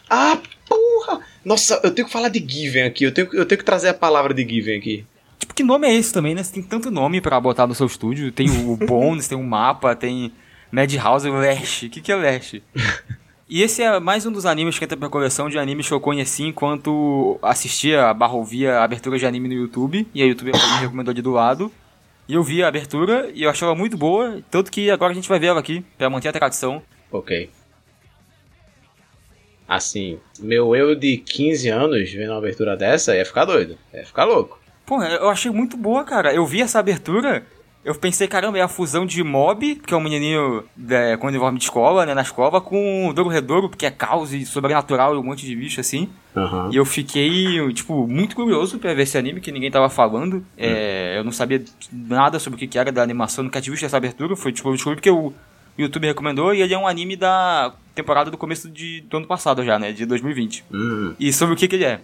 Ah, 0.10 0.38
porra! 0.68 1.22
Nossa, 1.46 1.80
eu 1.84 1.92
tenho 1.92 2.08
que 2.08 2.14
falar 2.14 2.30
de 2.30 2.40
Given 2.40 2.84
aqui. 2.84 3.04
Eu 3.04 3.14
tenho, 3.14 3.30
eu 3.34 3.46
tenho 3.46 3.60
que 3.60 3.66
trazer 3.66 3.90
a 3.90 3.94
palavra 3.94 4.34
de 4.34 4.48
Given 4.48 4.78
aqui. 4.78 5.06
Tipo, 5.40 5.54
que 5.54 5.64
nome 5.64 5.88
é 5.88 5.94
esse 5.94 6.14
também, 6.14 6.36
né? 6.36 6.44
Você 6.44 6.54
tem 6.54 6.64
tanto 6.64 6.90
nome 6.92 7.20
pra 7.22 7.40
botar 7.40 7.68
no 7.68 7.76
seu 7.76 7.88
estúdio. 7.88 8.32
Tem 8.32 8.50
o 8.50 8.76
Bones, 8.86 9.28
tem 9.28 9.38
o 9.38 9.44
Mapa, 9.44 9.96
tem 9.96 10.32
Madhouse, 10.72 11.30
o 11.30 11.34
Lash. 11.34 11.84
O 11.84 11.90
que, 11.90 12.02
que 12.02 12.12
é 12.12 12.16
Lash? 12.16 12.56
E 13.50 13.62
esse 13.62 13.82
é 13.82 14.00
mais 14.00 14.26
um 14.26 14.32
dos 14.32 14.46
animes 14.46 14.80
que 14.80 14.86
entra 14.86 14.96
pra 14.96 15.10
coleção 15.10 15.50
de 15.50 15.60
animes 15.60 15.88
que 15.88 15.94
eu 15.94 16.00
conheci 16.00 16.44
enquanto 16.44 17.38
assistia, 17.42 18.14
barra 18.14 18.34
ouvia 18.34 18.80
abertura 18.80 19.20
de 19.20 19.26
anime 19.26 19.50
no 19.50 19.54
YouTube. 19.54 20.08
E 20.14 20.24
a 20.24 20.26
YouTube 20.26 20.52
me 20.54 20.80
recomendou 20.80 21.12
ali 21.12 21.22
do 21.22 21.32
lado. 21.32 21.72
E 22.28 22.34
eu 22.34 22.42
vi 22.42 22.64
a 22.64 22.70
abertura 22.70 23.30
e 23.34 23.44
eu 23.44 23.50
achava 23.50 23.76
muito 23.76 23.98
boa. 23.98 24.42
Tanto 24.50 24.72
que 24.72 24.90
agora 24.90 25.12
a 25.12 25.16
gente 25.16 25.28
vai 25.28 25.40
ver 25.40 25.48
ela 25.48 25.60
aqui, 25.60 25.86
pra 25.98 26.10
manter 26.10 26.30
a 26.30 26.34
tradição. 26.34 26.82
Ok. 27.12 27.50
Assim, 29.68 30.20
meu 30.40 30.74
eu 30.76 30.96
de 30.96 31.18
15 31.18 31.68
anos 31.70 32.12
vendo 32.12 32.30
uma 32.30 32.38
abertura 32.38 32.78
dessa 32.78 33.16
ia 33.16 33.26
ficar 33.26 33.44
doido. 33.44 33.78
Ia 33.94 34.06
ficar 34.06 34.24
louco. 34.24 34.58
Pô, 34.86 35.04
eu 35.04 35.30
achei 35.30 35.52
muito 35.52 35.76
boa, 35.76 36.04
cara. 36.06 36.34
Eu 36.34 36.46
vi 36.46 36.62
essa 36.62 36.80
abertura, 36.80 37.46
eu 37.84 37.94
pensei, 37.96 38.28
caramba, 38.28 38.58
é 38.58 38.62
a 38.62 38.68
fusão 38.68 39.06
de 39.06 39.22
Mob, 39.24 39.76
que 39.76 39.94
é 39.94 39.98
um 39.98 40.00
menininho 40.00 40.64
é, 40.90 41.18
com 41.18 41.28
uniforme 41.28 41.58
de 41.58 41.66
escola, 41.66 42.06
né, 42.06 42.14
na 42.14 42.22
escola, 42.22 42.62
com 42.62 43.08
o 43.10 43.14
Douro 43.14 43.30
Redouro, 43.30 43.70
porque 43.70 43.86
é 43.86 43.92
caos 43.92 44.32
e 44.34 44.46
sobrenatural 44.46 45.16
e 45.16 45.18
um 45.18 45.24
monte 45.24 45.46
de 45.46 45.56
bicho 45.56 45.80
assim. 45.82 46.10
Aham. 46.36 46.70
E 46.72 46.78
eu 46.78 46.86
fiquei, 46.86 47.74
tipo, 47.74 48.08
muito 48.08 48.36
curioso 48.36 48.80
pra 48.80 48.94
ver 48.94 49.04
esse 49.04 49.18
anime, 49.18 49.42
que 49.42 49.52
ninguém 49.52 49.70
tava 49.70 49.90
falando. 49.90 50.46
É, 50.58 51.16
eu 51.18 51.24
não 51.24 51.32
sabia 51.32 51.64
nada 51.92 52.40
sobre 52.40 52.56
o 52.56 52.60
que 52.60 52.68
que 52.68 52.80
era 52.80 52.92
da 52.92 53.04
animação, 53.04 53.44
nunca 53.44 53.60
tinha 53.62 53.72
visto 53.72 53.86
essa 53.86 53.98
abertura. 53.98 54.36
Foi, 54.36 54.52
tipo, 54.52 54.70
eu 54.70 54.74
descobri 54.74 54.96
porque 54.96 55.12
o 55.12 55.34
YouTube 55.78 56.08
recomendou, 56.08 56.54
e 56.54 56.62
ele 56.62 56.74
é 56.74 56.78
um 56.78 56.88
anime 56.88 57.16
da 57.16 57.74
temporada 57.94 58.32
do 58.32 58.38
começo 58.38 58.70
de, 58.70 59.02
do 59.02 59.18
ano 59.18 59.28
passado 59.28 59.64
já, 59.64 59.78
né, 59.78 59.92
de 59.92 60.06
2020. 60.06 60.64
Hum, 60.72 61.14
E 61.20 61.34
sobre 61.34 61.54
o 61.54 61.58
que, 61.58 61.68
que 61.68 61.76
ele 61.76 61.86
é? 61.86 62.00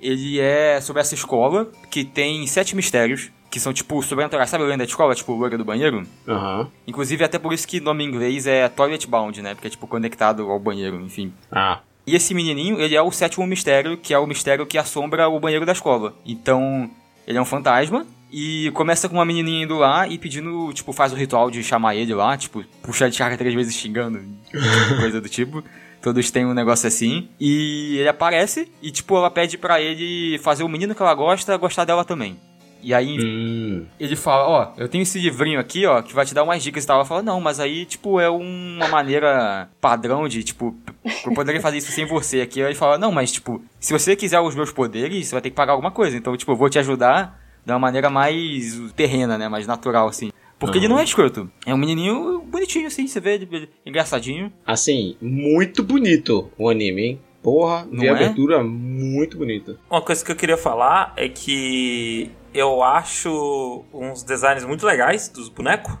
Ele 0.00 0.38
é 0.38 0.80
sobre 0.80 1.00
essa 1.00 1.14
escola 1.14 1.68
que 1.90 2.04
tem 2.04 2.46
sete 2.46 2.76
mistérios, 2.76 3.30
que 3.54 3.60
são 3.60 3.72
tipo 3.72 4.02
sobrenaturais. 4.02 4.50
Sabe 4.50 4.64
a 4.64 4.66
lenda 4.66 4.84
de 4.84 4.90
escola? 4.90 5.14
Tipo, 5.14 5.32
loira 5.32 5.56
do 5.56 5.64
banheiro? 5.64 6.04
Aham. 6.26 6.68
Inclusive, 6.88 7.22
até 7.22 7.38
por 7.38 7.52
isso 7.52 7.68
que 7.68 7.78
o 7.78 7.82
nome 7.84 8.02
em 8.02 8.08
inglês 8.08 8.48
é 8.48 8.68
Toilet 8.68 9.06
Bound, 9.06 9.40
né? 9.40 9.54
Porque 9.54 9.68
é 9.68 9.70
tipo 9.70 9.86
conectado 9.86 10.50
ao 10.50 10.58
banheiro, 10.58 11.00
enfim. 11.00 11.32
Ah. 11.52 11.78
E 12.04 12.16
esse 12.16 12.34
menininho, 12.34 12.80
ele 12.80 12.96
é 12.96 13.00
o 13.00 13.12
sétimo 13.12 13.46
mistério, 13.46 13.96
que 13.96 14.12
é 14.12 14.18
o 14.18 14.26
mistério 14.26 14.66
que 14.66 14.76
assombra 14.76 15.28
o 15.28 15.38
banheiro 15.38 15.64
da 15.64 15.70
escola. 15.70 16.16
Então, 16.26 16.90
ele 17.28 17.38
é 17.38 17.40
um 17.40 17.44
fantasma. 17.44 18.04
E 18.32 18.72
começa 18.72 19.08
com 19.08 19.14
uma 19.14 19.24
menininha 19.24 19.62
indo 19.62 19.76
lá 19.76 20.08
e 20.08 20.18
pedindo, 20.18 20.72
tipo, 20.72 20.92
faz 20.92 21.12
o 21.12 21.16
ritual 21.16 21.48
de 21.48 21.62
chamar 21.62 21.94
ele 21.94 22.12
lá, 22.12 22.36
tipo, 22.36 22.64
puxar 22.82 23.08
de 23.08 23.16
carga 23.16 23.38
três 23.38 23.54
vezes 23.54 23.72
xingando, 23.76 24.20
coisa 24.98 25.20
do 25.20 25.28
tipo. 25.28 25.62
Todos 26.02 26.28
têm 26.32 26.44
um 26.44 26.52
negócio 26.52 26.88
assim. 26.88 27.28
E 27.38 27.98
ele 27.98 28.08
aparece 28.08 28.68
e, 28.82 28.90
tipo, 28.90 29.16
ela 29.16 29.30
pede 29.30 29.56
pra 29.56 29.80
ele 29.80 30.40
fazer 30.40 30.64
o 30.64 30.68
menino 30.68 30.92
que 30.92 31.00
ela 31.00 31.14
gosta 31.14 31.56
gostar 31.56 31.84
dela 31.84 32.04
também. 32.04 32.36
E 32.84 32.92
aí, 32.92 33.16
Hum. 33.18 33.86
ele 33.98 34.14
fala, 34.14 34.46
ó, 34.46 34.72
eu 34.76 34.86
tenho 34.88 35.00
esse 35.02 35.18
livrinho 35.18 35.58
aqui, 35.58 35.86
ó, 35.86 36.02
que 36.02 36.12
vai 36.14 36.26
te 36.26 36.34
dar 36.34 36.42
umas 36.42 36.62
dicas 36.62 36.84
e 36.84 36.86
tal. 36.86 36.96
Ela 36.96 37.04
fala, 37.06 37.22
não, 37.22 37.40
mas 37.40 37.58
aí, 37.58 37.86
tipo, 37.86 38.20
é 38.20 38.28
uma 38.28 38.86
maneira 38.88 39.70
padrão 39.80 40.28
de, 40.28 40.44
tipo, 40.44 40.76
eu 41.24 41.32
poderia 41.32 41.62
fazer 41.62 41.78
isso 41.78 41.90
sem 41.92 42.04
você 42.04 42.42
aqui. 42.42 42.60
Aí 42.60 42.68
ele 42.68 42.74
fala, 42.74 42.98
não, 42.98 43.10
mas, 43.10 43.32
tipo, 43.32 43.62
se 43.80 43.92
você 43.92 44.14
quiser 44.14 44.38
os 44.40 44.54
meus 44.54 44.70
poderes, 44.70 45.26
você 45.26 45.34
vai 45.34 45.40
ter 45.40 45.48
que 45.48 45.56
pagar 45.56 45.72
alguma 45.72 45.90
coisa. 45.90 46.14
Então, 46.16 46.36
tipo, 46.36 46.52
eu 46.52 46.56
vou 46.56 46.68
te 46.68 46.78
ajudar 46.78 47.40
de 47.64 47.72
uma 47.72 47.78
maneira 47.78 48.10
mais 48.10 48.78
terrena, 48.94 49.38
né, 49.38 49.48
mais 49.48 49.66
natural, 49.66 50.06
assim. 50.08 50.30
Porque 50.58 50.76
ele 50.78 50.86
não 50.88 50.98
é 50.98 51.04
escroto. 51.04 51.50
É 51.66 51.72
um 51.74 51.78
menininho 51.78 52.40
bonitinho, 52.42 52.86
assim, 52.86 53.06
você 53.06 53.18
vê, 53.20 53.34
ele- 53.34 53.68
engraçadinho. 53.86 54.52
Assim, 54.66 55.16
muito 55.22 55.82
bonito 55.82 56.50
o 56.58 56.68
anime, 56.68 57.02
hein? 57.02 57.20
Porra, 57.42 57.86
Não 57.90 58.00
vi 58.00 58.08
a 58.08 58.12
é? 58.12 58.14
abertura 58.14 58.62
muito 58.64 59.36
bonita. 59.36 59.76
Uma 59.90 60.00
coisa 60.00 60.24
que 60.24 60.30
eu 60.32 60.36
queria 60.36 60.56
falar 60.56 61.12
é 61.16 61.28
que 61.28 62.30
eu 62.54 62.82
acho 62.82 63.84
uns 63.92 64.22
designs 64.22 64.64
muito 64.64 64.86
legais 64.86 65.28
dos 65.28 65.48
bonecos. 65.48 65.92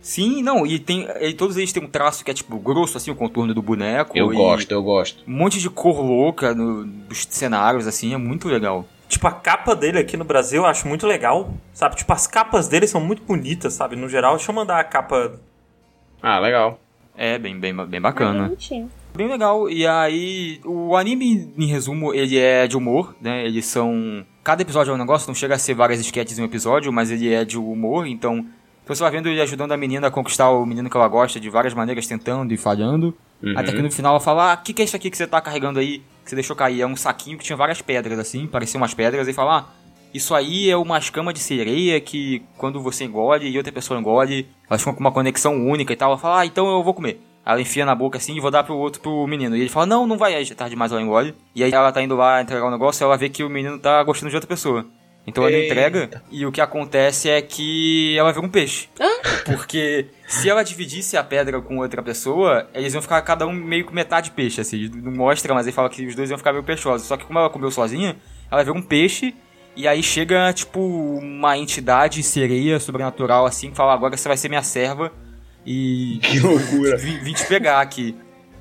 Sim, 0.00 0.42
não, 0.42 0.66
e 0.66 0.78
tem. 0.78 1.08
E 1.20 1.32
todos 1.32 1.56
eles 1.56 1.72
têm 1.72 1.82
um 1.82 1.88
traço 1.88 2.22
que 2.24 2.30
é, 2.30 2.34
tipo, 2.34 2.58
grosso, 2.58 2.96
assim, 2.98 3.10
o 3.10 3.14
contorno 3.16 3.54
do 3.54 3.62
boneco. 3.62 4.16
Eu 4.16 4.32
e- 4.32 4.36
gosto, 4.36 4.70
eu 4.70 4.82
gosto. 4.82 5.24
um 5.26 5.32
monte 5.34 5.58
de 5.58 5.70
cor 5.70 5.98
louca 6.04 6.54
no- 6.54 6.84
dos 6.84 7.26
cenários, 7.30 7.86
assim, 7.86 8.12
é 8.12 8.18
muito 8.18 8.46
legal. 8.46 8.84
Tipo, 9.08 9.28
a 9.28 9.32
capa 9.32 9.74
dele 9.74 9.98
aqui 9.98 10.16
no 10.16 10.24
Brasil 10.24 10.62
eu 10.62 10.66
acho 10.66 10.86
muito 10.86 11.06
legal, 11.06 11.54
sabe? 11.72 11.96
Tipo, 11.96 12.12
as 12.12 12.26
capas 12.26 12.68
dele 12.68 12.86
são 12.86 13.00
muito 13.00 13.22
bonitas, 13.22 13.72
sabe? 13.74 13.96
No 13.96 14.08
geral, 14.08 14.36
deixa 14.36 14.50
eu 14.50 14.54
mandar 14.54 14.78
a 14.78 14.84
capa. 14.84 15.40
Ah, 16.22 16.38
legal. 16.38 16.78
É, 17.16 17.38
bem, 17.38 17.58
bem, 17.58 17.74
bem 17.74 17.98
É 17.98 18.00
bacana. 18.00 18.44
bonitinho. 18.44 18.90
Bem 19.14 19.28
legal. 19.28 19.70
E 19.70 19.86
aí, 19.86 20.60
o 20.64 20.96
anime, 20.96 21.52
em 21.56 21.66
resumo, 21.66 22.12
ele 22.12 22.36
é 22.38 22.66
de 22.66 22.76
humor, 22.76 23.14
né? 23.20 23.46
Eles 23.46 23.64
são. 23.66 24.26
Cada 24.44 24.60
episódio 24.60 24.90
é 24.90 24.94
um 24.94 24.98
negócio, 24.98 25.26
não 25.26 25.34
chega 25.34 25.54
a 25.54 25.58
ser 25.58 25.72
várias 25.72 25.98
sketches 26.00 26.38
em 26.38 26.42
um 26.42 26.44
episódio, 26.44 26.92
mas 26.92 27.10
ele 27.10 27.32
é 27.32 27.46
de 27.46 27.58
humor, 27.58 28.06
então. 28.06 28.44
Você 28.86 29.02
vai 29.02 29.10
vendo 29.10 29.26
ele 29.26 29.40
ajudando 29.40 29.72
a 29.72 29.76
menina 29.78 30.08
a 30.08 30.10
conquistar 30.10 30.50
o 30.50 30.66
menino 30.66 30.90
que 30.90 30.96
ela 30.98 31.08
gosta 31.08 31.40
de 31.40 31.48
várias 31.48 31.72
maneiras, 31.72 32.06
tentando 32.06 32.52
e 32.52 32.56
falhando. 32.58 33.16
Uhum. 33.42 33.54
Até 33.56 33.72
que 33.72 33.80
no 33.80 33.90
final 33.90 34.12
ela 34.12 34.20
fala: 34.20 34.52
Ah, 34.52 34.54
o 34.54 34.62
que, 34.62 34.74
que 34.74 34.82
é 34.82 34.84
isso 34.84 34.94
aqui 34.94 35.10
que 35.10 35.16
você 35.16 35.26
tá 35.26 35.40
carregando 35.40 35.78
aí? 35.78 36.02
Que 36.22 36.28
você 36.28 36.34
deixou 36.34 36.54
cair? 36.54 36.82
É 36.82 36.86
um 36.86 36.94
saquinho 36.94 37.38
que 37.38 37.44
tinha 37.44 37.56
várias 37.56 37.80
pedras, 37.80 38.18
assim, 38.18 38.46
pareciam 38.46 38.82
umas 38.82 38.92
pedras, 38.92 39.26
e 39.26 39.32
fala: 39.32 39.60
Ah, 39.60 39.64
isso 40.12 40.34
aí 40.34 40.68
é 40.68 40.76
uma 40.76 40.98
escama 40.98 41.32
de 41.32 41.40
sereia 41.40 41.98
que 41.98 42.42
quando 42.58 42.82
você 42.82 43.04
engole 43.04 43.48
e 43.48 43.56
outra 43.56 43.72
pessoa 43.72 43.98
engole, 43.98 44.46
elas 44.68 44.82
ficam 44.82 44.92
com 44.92 45.00
uma 45.00 45.12
conexão 45.12 45.54
única 45.66 45.94
e 45.94 45.96
tal. 45.96 46.10
Ela 46.10 46.18
fala: 46.18 46.40
Ah, 46.40 46.46
então 46.46 46.70
eu 46.70 46.84
vou 46.84 46.92
comer. 46.92 47.18
Ela 47.44 47.60
enfia 47.60 47.84
na 47.84 47.94
boca 47.94 48.16
assim 48.16 48.36
e 48.36 48.40
vou 48.40 48.50
dar 48.50 48.64
pro 48.64 48.76
outro, 48.76 49.00
pro 49.00 49.26
menino. 49.26 49.56
E 49.56 49.60
ele 49.60 49.68
fala, 49.68 49.86
não, 49.86 50.06
não 50.06 50.16
vai, 50.16 50.34
aí 50.34 50.44
já 50.44 50.54
é 50.54 50.56
tarde 50.56 50.74
demais 50.74 50.90
ela 50.90 51.02
engole. 51.02 51.34
E 51.54 51.62
aí 51.62 51.72
ela 51.72 51.92
tá 51.92 52.02
indo 52.02 52.16
lá 52.16 52.40
entregar 52.40 52.66
o 52.66 52.70
negócio 52.70 53.02
e 53.02 53.04
ela 53.04 53.16
vê 53.16 53.28
que 53.28 53.44
o 53.44 53.50
menino 53.50 53.78
tá 53.78 54.02
gostando 54.02 54.30
de 54.30 54.36
outra 54.36 54.48
pessoa. 54.48 54.86
Então 55.26 55.44
ela 55.44 55.52
Eita. 55.52 55.72
entrega 55.72 56.22
e 56.30 56.44
o 56.44 56.52
que 56.52 56.60
acontece 56.60 57.30
é 57.30 57.40
que 57.40 58.16
ela 58.18 58.32
vira 58.32 58.44
um 58.44 58.48
peixe. 58.48 58.88
Porque 59.44 60.06
se 60.26 60.48
ela 60.48 60.62
dividisse 60.62 61.16
a 61.16 61.24
pedra 61.24 61.60
com 61.60 61.78
outra 61.78 62.02
pessoa, 62.02 62.68
eles 62.74 62.92
iam 62.92 63.02
ficar 63.02 63.20
cada 63.22 63.46
um 63.46 63.52
meio 63.52 63.84
com 63.84 63.94
metade 63.94 64.30
peixe, 64.30 64.60
assim. 64.60 64.90
Não 64.94 65.12
mostra, 65.12 65.54
mas 65.54 65.66
ele 65.66 65.74
fala 65.74 65.88
que 65.88 66.06
os 66.06 66.14
dois 66.14 66.30
iam 66.30 66.38
ficar 66.38 66.52
meio 66.52 66.64
peixosos. 66.64 67.06
Só 67.06 67.16
que 67.16 67.24
como 67.24 67.38
ela 67.38 67.50
comeu 67.50 67.70
sozinha, 67.70 68.16
ela 68.50 68.62
vira 68.62 68.76
um 68.76 68.82
peixe 68.82 69.34
e 69.76 69.88
aí 69.88 70.02
chega, 70.02 70.52
tipo, 70.52 70.80
uma 70.80 71.58
entidade 71.58 72.22
sereia 72.22 72.78
sobrenatural, 72.78 73.44
assim, 73.44 73.70
que 73.70 73.76
fala, 73.76 73.92
agora 73.92 74.16
você 74.16 74.28
vai 74.28 74.36
ser 74.36 74.48
minha 74.48 74.62
serva 74.62 75.10
e 75.66 76.18
Que 76.22 76.38
loucura. 76.40 76.96
vim, 76.96 77.18
vim 77.18 77.32
te 77.32 77.46
pegar 77.46 77.80
aqui. 77.80 78.14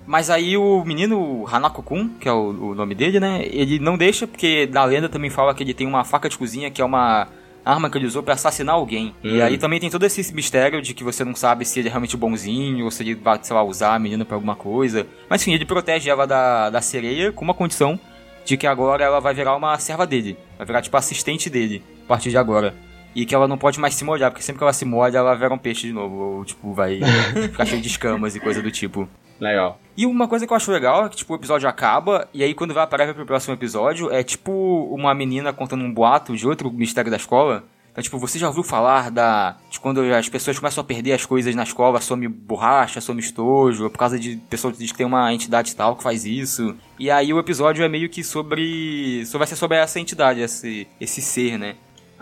Mas 0.05 0.29
aí 0.29 0.57
o 0.57 0.83
menino 0.83 1.45
Hanako-kun, 1.49 2.09
que 2.19 2.27
é 2.27 2.31
o, 2.33 2.71
o 2.71 2.75
nome 2.75 2.93
dele, 2.93 3.19
né? 3.21 3.41
Ele 3.45 3.79
não 3.79 3.97
deixa, 3.97 4.27
porque 4.27 4.67
na 4.71 4.83
lenda 4.83 5.07
também 5.07 5.29
fala 5.29 5.53
que 5.55 5.63
ele 5.63 5.73
tem 5.73 5.87
uma 5.87 6.03
faca 6.03 6.27
de 6.27 6.37
cozinha, 6.37 6.69
que 6.69 6.81
é 6.81 6.85
uma 6.85 7.27
arma 7.65 7.89
que 7.89 7.97
ele 7.97 8.05
usou 8.05 8.21
pra 8.21 8.33
assassinar 8.33 8.75
alguém. 8.75 9.15
E 9.23 9.39
Hum. 9.39 9.43
aí 9.45 9.57
também 9.57 9.79
tem 9.79 9.89
todo 9.89 10.03
esse 10.05 10.33
mistério 10.33 10.81
de 10.81 10.93
que 10.93 11.05
você 11.05 11.23
não 11.23 11.33
sabe 11.33 11.63
se 11.63 11.79
ele 11.79 11.87
é 11.87 11.91
realmente 11.91 12.17
bonzinho, 12.17 12.83
ou 12.83 12.91
se 12.91 13.01
ele 13.01 13.15
vai, 13.15 13.39
sei 13.41 13.55
lá, 13.55 13.63
usar 13.63 13.95
a 13.95 13.99
menina 13.99 14.25
pra 14.25 14.35
alguma 14.35 14.57
coisa. 14.57 15.07
Mas 15.29 15.41
enfim, 15.41 15.53
ele 15.53 15.65
protege 15.65 16.09
ela 16.09 16.27
da, 16.27 16.69
da 16.69 16.81
sereia 16.81 17.31
com 17.31 17.45
uma 17.45 17.53
condição 17.53 17.97
de 18.43 18.57
que 18.57 18.67
agora 18.67 19.05
ela 19.05 19.21
vai 19.21 19.33
virar 19.33 19.55
uma 19.55 19.79
serva 19.79 20.05
dele. 20.05 20.37
Vai 20.57 20.67
virar, 20.67 20.81
tipo, 20.81 20.97
assistente 20.97 21.49
dele, 21.49 21.81
a 22.03 22.07
partir 22.09 22.29
de 22.29 22.37
agora. 22.37 22.75
E 23.15 23.25
que 23.25 23.35
ela 23.35 23.47
não 23.47 23.57
pode 23.57 23.79
mais 23.79 23.93
se 23.93 24.03
molhar, 24.03 24.31
porque 24.31 24.43
sempre 24.43 24.59
que 24.59 24.63
ela 24.63 24.73
se 24.73 24.85
molha, 24.85 25.17
ela 25.17 25.35
vira 25.35 25.53
um 25.53 25.57
peixe 25.57 25.87
de 25.87 25.93
novo. 25.93 26.15
Ou, 26.15 26.45
tipo, 26.45 26.73
vai 26.73 26.99
ficar 27.51 27.65
cheio 27.65 27.81
de 27.81 27.87
escamas 27.87 28.35
e 28.35 28.39
coisa 28.39 28.61
do 28.61 28.71
tipo. 28.71 29.07
Legal. 29.39 29.79
E 29.95 30.05
uma 30.05 30.27
coisa 30.27 30.47
que 30.47 30.53
eu 30.53 30.57
acho 30.57 30.71
legal 30.71 31.05
é 31.05 31.09
que, 31.09 31.17
tipo, 31.17 31.33
o 31.33 31.35
episódio 31.35 31.67
acaba, 31.67 32.27
e 32.33 32.43
aí 32.43 32.53
quando 32.53 32.73
vai 32.73 32.83
aparecer 32.83 33.13
pro 33.13 33.25
próximo 33.25 33.53
episódio, 33.53 34.11
é 34.11 34.23
tipo 34.23 34.51
uma 34.91 35.13
menina 35.13 35.53
contando 35.53 35.83
um 35.83 35.93
boato 35.93 36.35
de 36.35 36.47
outro 36.47 36.71
mistério 36.71 37.11
da 37.11 37.17
escola. 37.17 37.63
Então, 37.93 38.01
tipo, 38.01 38.17
você 38.17 38.39
já 38.39 38.47
ouviu 38.47 38.63
falar 38.63 39.11
da. 39.11 39.55
de 39.69 39.79
quando 39.79 40.01
as 40.01 40.27
pessoas 40.27 40.57
começam 40.57 40.81
a 40.81 40.83
perder 40.83 41.13
as 41.13 41.27
coisas 41.27 41.53
na 41.53 41.61
escola, 41.61 42.01
some 42.01 42.27
borracha, 42.27 42.99
some 42.99 43.19
estojo, 43.19 43.87
por 43.91 43.99
causa 43.99 44.17
de 44.17 44.37
pessoas 44.49 44.73
que 44.73 44.79
dizem 44.79 44.93
que 44.93 44.97
tem 44.97 45.05
uma 45.05 45.31
entidade 45.31 45.75
tal 45.75 45.95
que 45.95 46.01
faz 46.01 46.25
isso. 46.25 46.75
E 46.97 47.11
aí 47.11 47.31
o 47.31 47.37
episódio 47.37 47.85
é 47.85 47.89
meio 47.89 48.09
que 48.09 48.23
sobre. 48.23 49.23
Só 49.27 49.37
vai 49.37 49.45
ser 49.45 49.55
sobre 49.55 49.77
essa 49.77 49.99
entidade, 49.99 50.41
esse, 50.41 50.87
esse 50.99 51.21
ser, 51.21 51.59
né? 51.59 51.75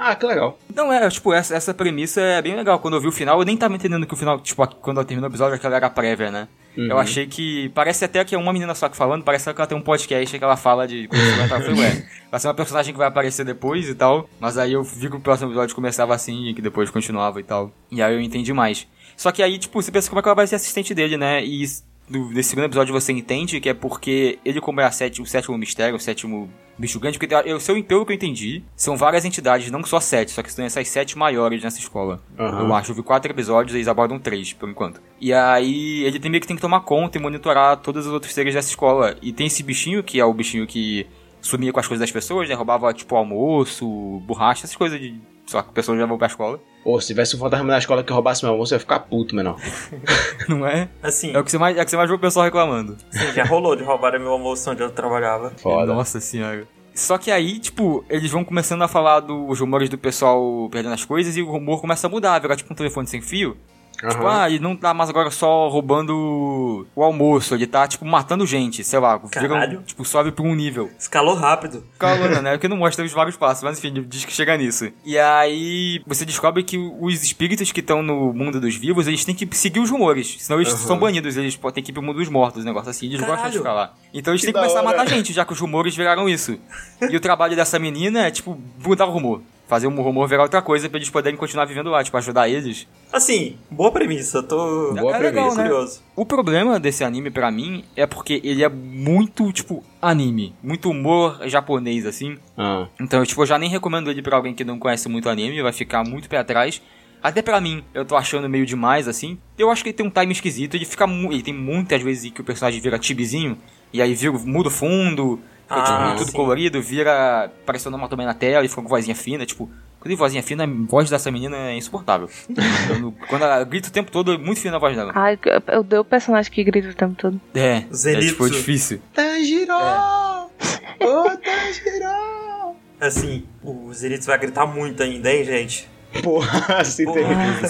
Ah, 0.04 0.16
que 0.16 0.26
legal. 0.26 0.58
Não, 0.74 0.92
é, 0.92 1.08
tipo, 1.12 1.32
essa, 1.32 1.56
essa 1.56 1.76
premissa 1.76 2.20
é 2.20 2.42
bem 2.42 2.56
legal. 2.56 2.80
Quando 2.80 2.96
eu 2.96 3.02
vi 3.02 3.08
o 3.08 3.12
final, 3.12 3.38
eu 3.38 3.46
nem 3.46 3.56
tava 3.56 3.76
entendendo 3.76 4.08
que 4.08 4.14
o 4.16 4.18
final, 4.18 4.40
tipo, 4.40 4.66
quando 4.78 5.00
eu 5.00 5.06
terminou 5.06 5.30
o 5.30 5.32
episódio, 5.32 5.54
aquela 5.54 5.76
era 5.76 5.92
prévia, 5.92 6.32
né? 6.32 6.48
Eu 6.76 6.98
achei 6.98 7.28
que. 7.28 7.70
Parece 7.70 8.06
até 8.06 8.24
que 8.24 8.34
é 8.34 8.38
uma 8.38 8.52
menina 8.52 8.74
só 8.74 8.90
que 8.90 8.98
falando, 8.98 9.24
parece 9.24 9.54
que 9.54 9.62
ela 9.62 9.68
tem 9.68 9.78
um 9.78 9.82
podcast 9.82 10.40
que 10.40 10.44
ela 10.44 10.58
fala 10.58 10.88
de. 10.88 11.08
ela 11.12 11.60
ué, 11.78 12.08
vai 12.32 12.40
ser 12.40 12.48
uma 12.48 12.54
personagem 12.54 12.94
que 12.94 12.98
vai 12.98 13.08
aparecer 13.08 13.46
depois 13.46 13.88
e 13.88 13.94
tal. 13.94 14.28
Mas 14.40 14.58
aí 14.58 14.74
eu 14.74 14.82
vi 14.82 15.08
que 15.08 15.16
o 15.16 15.20
próximo 15.20 15.50
episódio 15.50 15.76
começava 15.76 16.16
assim 16.16 16.48
e 16.48 16.54
que 16.54 16.62
depois 16.62 16.90
continuava 16.90 17.40
e 17.40 17.44
tal. 17.44 17.72
E 17.92 18.02
aí 18.02 18.14
eu 18.14 18.22
entendi 18.22 18.54
mais. 18.54 18.88
Só 19.16 19.32
que 19.32 19.44
aí, 19.44 19.60
tipo, 19.60 19.80
você 19.80 19.92
pensa 19.92 20.10
como 20.10 20.20
é 20.20 20.24
que 20.24 20.30
ela 20.30 20.36
vai 20.36 20.48
ser 20.48 20.56
assistente 20.56 20.96
dele, 20.96 21.18
né? 21.18 21.44
E 21.44 21.64
do, 22.12 22.30
nesse 22.30 22.50
segundo 22.50 22.66
episódio 22.66 22.94
você 22.94 23.12
entende 23.12 23.60
que 23.60 23.70
é 23.70 23.74
porque 23.74 24.38
ele, 24.44 24.60
como 24.60 24.82
é 24.82 24.86
a 24.86 24.92
sete, 24.92 25.22
o 25.22 25.26
sétimo 25.26 25.58
mistério, 25.58 25.96
o 25.96 26.00
sétimo 26.00 26.50
bicho 26.78 27.00
grande, 27.00 27.18
porque 27.18 27.34
eu, 27.46 27.60
se 27.60 27.72
eu, 27.72 27.84
pelo 27.84 28.06
que 28.06 28.12
eu 28.12 28.16
entendi, 28.16 28.64
são 28.76 28.98
várias 28.98 29.24
entidades, 29.24 29.70
não 29.72 29.84
só 29.84 30.00
sete, 30.00 30.32
só 30.32 30.42
que 30.42 30.52
são 30.52 30.66
essas 30.66 30.88
sete 30.90 31.18
maiores 31.18 31.64
nessa 31.64 31.80
escola. 31.80 32.22
Aham. 32.38 32.68
Eu 32.68 32.74
acho, 32.74 32.92
eu 32.92 32.96
vi 32.96 33.04
quatro 33.04 33.32
episódios 33.32 33.76
eles 33.76 33.88
abordam 33.88 34.20
três, 34.20 34.52
por 34.54 34.68
enquanto. 34.70 35.02
E 35.20 35.32
aí 35.34 36.04
ele 36.04 36.20
tem 36.20 36.30
meio 36.30 36.42
que 36.42 36.48
tem 36.48 36.56
que 36.56 36.62
tomar 36.62 36.82
conta 36.82 37.18
e 37.18 37.22
monitorar 37.22 37.78
todos 37.78 38.06
os 38.06 38.12
outros 38.12 38.34
seres 38.34 38.54
dessa 38.54 38.70
escola. 38.70 39.16
E 39.22 39.32
tem 39.32 39.48
esse 39.48 39.64
bichinho, 39.64 40.04
que 40.04 40.20
é 40.20 40.26
o 40.26 40.34
bichinho 40.34 40.66
que 40.68 41.08
sumia 41.42 41.72
com 41.72 41.80
as 41.80 41.88
coisas 41.88 42.02
das 42.02 42.12
pessoas, 42.12 42.48
né? 42.48 42.56
Roubava, 42.56 42.94
tipo, 42.94 43.16
almoço, 43.16 43.86
borracha, 44.26 44.66
essas 44.66 44.76
coisas 44.76 45.00
de. 45.00 45.20
Só 45.46 45.62
que 45.62 45.72
pessoas 45.74 45.98
levam 45.98 46.18
pra 46.18 46.28
escola. 46.28 46.60
Pô, 46.84 47.00
se 47.00 47.08
tivesse 47.08 47.36
um 47.36 47.40
fantasma 47.40 47.66
na 47.68 47.78
escola 47.78 48.04
que 48.04 48.12
roubasse 48.12 48.44
meu 48.44 48.52
almoço, 48.54 48.74
eu 48.74 48.78
ia 48.78 48.80
ficar 48.80 49.00
puto, 49.02 49.36
menor. 49.36 49.58
Não 50.50 50.66
é? 50.66 50.90
Assim, 51.04 51.32
É 51.34 51.40
o 51.40 51.44
que 51.44 51.52
você 51.52 51.58
mais, 51.58 51.78
é 51.78 51.82
o 51.82 51.86
que 51.86 51.92
você 51.92 51.98
mais 51.98 52.10
vê 52.10 52.16
o 52.16 52.20
pessoal 52.20 52.46
reclamando. 52.46 52.98
sim, 53.12 53.32
já 53.34 53.44
rolou 53.46 53.76
de 53.76 53.84
roubar 53.84 54.18
meu 54.20 54.32
almoço 54.32 54.70
onde 54.72 54.82
eu 54.82 54.90
trabalhava. 54.90 55.52
Foda. 55.58 55.94
Nossa 55.94 56.20
senhora. 56.20 56.68
Só 56.94 57.18
que 57.18 57.32
aí, 57.32 57.60
tipo, 57.60 58.04
eles 58.10 58.30
vão 58.32 58.44
começando 58.44 58.82
a 58.82 58.88
falar 58.88 59.22
dos 59.22 59.60
rumores 59.60 59.90
do 59.90 59.98
pessoal 59.98 60.68
perdendo 60.72 60.94
as 60.94 61.06
coisas 61.06 61.38
e 61.38 61.42
o 61.42 61.50
rumor 61.50 61.80
começa 61.80 62.08
a 62.08 62.10
mudar, 62.10 62.40
virar 62.40 62.56
tipo 62.56 62.74
um 62.74 62.76
telefone 62.76 63.08
sem 63.08 63.22
fio. 63.22 63.56
Tipo, 63.92 64.08
Aham. 64.24 64.42
ah, 64.42 64.50
ele 64.50 64.60
não 64.60 64.76
tá 64.76 64.94
mais 64.96 65.10
agora 65.12 65.30
só 65.30 65.68
roubando 65.68 66.88
o 66.96 67.04
almoço, 67.04 67.54
ele 67.54 67.68
tá, 67.68 67.88
tipo, 67.88 68.04
matando 68.06 68.46
gente, 68.48 68.84
sei 68.84 68.98
lá. 69.00 69.20
Caralho. 69.30 69.84
tipo, 69.84 70.04
sobe 70.04 70.32
pra 70.32 70.44
um 70.44 70.56
nível. 70.56 70.90
Escalou 70.98 71.36
rápido. 71.36 71.84
Calma, 72.00 72.28
né? 72.42 72.52
Porque 72.58 72.68
não 72.68 72.78
mostra 72.78 73.06
os 73.06 73.12
vários 73.12 73.38
passos, 73.38 73.64
mas 73.64 73.78
enfim, 73.78 74.04
diz 74.08 74.26
que 74.26 74.34
chega 74.34 74.58
nisso. 74.58 74.90
E 75.06 75.20
aí, 75.20 76.02
você 76.08 76.26
descobre 76.26 76.64
que 76.64 76.78
os 76.78 77.24
espíritos 77.24 77.72
que 77.72 77.80
estão 77.80 78.02
no 78.02 78.34
mundo 78.34 78.60
dos 78.60 78.76
vivos, 78.76 79.08
eles 79.08 79.24
têm 79.24 79.36
que 79.36 79.48
seguir 79.56 79.80
os 79.80 79.90
rumores, 79.92 80.38
senão 80.40 80.60
eles 80.60 80.74
Aham. 80.74 80.88
são 80.88 80.98
banidos, 81.00 81.38
eles 81.38 81.56
podem 81.56 81.76
ter 81.76 81.82
que 81.84 81.92
ir 81.92 81.94
pro 81.94 82.02
mundo 82.02 82.18
dos 82.18 82.30
mortos, 82.30 82.64
um 82.64 82.66
negócio 82.68 82.90
assim, 82.90 83.06
eles 83.06 83.20
gostam 83.20 83.36
de 83.36 83.42
Caralho. 83.42 83.58
ficar 83.60 83.74
lá. 83.74 83.94
Então 84.14 84.34
eles 84.34 84.42
Que 84.42 84.48
têm 84.48 84.54
que 84.54 84.60
começar 84.60 84.80
a 84.80 84.84
hora. 84.84 84.98
matar 84.98 85.08
gente, 85.10 85.32
já 85.32 85.46
que 85.46 85.54
os 85.54 85.60
rumores 85.60 85.96
viraram 85.96 86.28
isso. 86.28 86.58
E 87.10 87.16
o 87.16 87.20
trabalho 87.20 87.56
dessa 87.56 87.78
menina 87.80 88.28
é, 88.28 88.32
tipo, 88.32 88.58
mudar 88.84 89.06
o 89.06 89.12
rumor. 89.12 89.42
Fazer 89.72 89.88
o 89.88 90.02
rumor 90.02 90.28
virar 90.28 90.44
outra 90.44 90.62
coisa 90.62 90.90
pra 90.90 90.98
eles 90.98 91.10
poderem 91.10 91.38
continuar 91.40 91.64
vivendo 91.64 91.90
lá, 91.90 92.04
tipo, 92.04 92.18
ajudar 92.18 92.50
eles. 92.50 92.86
Assim, 93.10 93.56
boa 93.70 93.90
premissa, 93.90 94.44
tô 94.44 94.94
Boa 94.94 95.16
é 95.16 95.20
legal, 95.20 95.46
premissa. 95.46 95.56
né? 95.56 95.70
curioso. 95.70 96.02
O 96.14 96.26
problema 96.26 96.78
desse 96.78 97.06
anime 97.06 97.32
pra 97.32 97.50
mim 97.50 97.86
é 97.96 98.06
porque 98.06 98.42
ele 98.44 98.66
é 98.66 98.68
muito, 98.68 99.50
tipo, 99.54 99.82
anime. 100.02 100.54
Muito 100.62 100.90
humor 100.90 101.40
japonês, 101.46 102.06
assim. 102.06 102.38
Ah. 102.58 102.88
Então, 103.00 103.24
tipo, 103.24 103.42
eu 103.42 103.46
já 103.46 103.58
nem 103.58 103.70
recomendo 103.70 104.12
ele 104.12 104.22
pra 104.22 104.36
alguém 104.36 104.54
que 104.54 104.66
não 104.66 104.78
conhece 104.78 105.08
muito 105.08 105.30
anime, 105.30 105.62
vai 105.62 105.72
ficar 105.72 106.04
muito 106.04 106.28
pé 106.28 106.40
atrás. 106.40 106.82
Até 107.24 107.42
pra 107.42 107.62
mim, 107.62 107.82
eu 107.94 108.04
tô 108.04 108.18
achando 108.18 108.50
meio 108.50 108.66
demais, 108.66 109.08
assim. 109.08 109.38
Eu 109.58 109.72
acho 109.72 109.84
que 109.84 109.92
ele 109.92 109.96
tem 109.96 110.06
um 110.06 110.10
time 110.10 110.34
esquisito, 110.34 110.76
ele 110.76 110.84
fica 110.84 111.06
Ele 111.06 111.42
tem 111.42 111.54
muitas 111.54 112.02
vezes 112.02 112.30
que 112.30 112.42
o 112.42 112.44
personagem 112.44 112.82
vira 112.82 113.00
tibizinho, 113.00 113.58
e 113.94 114.02
aí 114.02 114.14
vira, 114.14 114.34
muda 114.34 114.68
o 114.68 114.72
fundo, 114.72 115.40
fica 115.76 115.96
Ah, 115.96 116.06
tipo, 116.08 116.18
tudo 116.20 116.32
sim. 116.32 116.38
colorido, 116.38 116.82
vira 116.82 117.52
parecendo 117.66 117.96
uma 117.98 118.08
também 118.10 118.26
na 118.26 118.34
tela, 118.34 118.64
e 118.66 118.68
fica 118.70 118.82
com 118.82 118.88
vozinha 118.88 119.16
fina, 119.16 119.46
tipo. 119.46 119.70
Quando 120.00 120.18
vozinha 120.18 120.42
fina, 120.42 120.64
a 120.64 120.68
voz 120.68 121.10
dessa 121.12 121.30
menina 121.32 121.56
é 121.56 121.76
insuportável. 121.76 122.28
Quando 123.30 123.44
ela 123.44 123.64
grita 123.64 123.90
o 123.90 123.92
tempo 123.92 124.12
todo, 124.12 124.34
é 124.34 124.38
muito 124.38 124.60
fina 124.60 124.78
a 124.78 124.80
voz 124.80 124.96
dela. 124.96 125.12
Ai, 125.16 125.38
eu 125.68 125.80
odeio 125.82 126.02
o 126.02 126.06
personagem 126.06 126.52
que 126.52 126.64
grita 126.64 126.90
o 126.90 126.94
tempo 126.96 127.14
todo. 127.16 127.40
É, 127.54 127.60
é 127.78 127.86
Zenitsu. 127.94 128.30
tipo, 128.30 128.50
difícil. 128.50 129.00
Tanjiro! 129.14 129.74
Ô, 129.76 131.24
Tanjiro! 131.38 132.76
Assim, 133.00 133.46
o 133.64 133.94
Zenitsu 133.94 134.28
vai 134.28 134.40
gritar 134.40 134.66
muito 134.66 135.02
ainda, 135.04 135.32
hein, 135.32 135.44
gente? 135.44 135.88
Porra, 136.24 136.78
assim 136.80 137.06
tem 137.12 137.24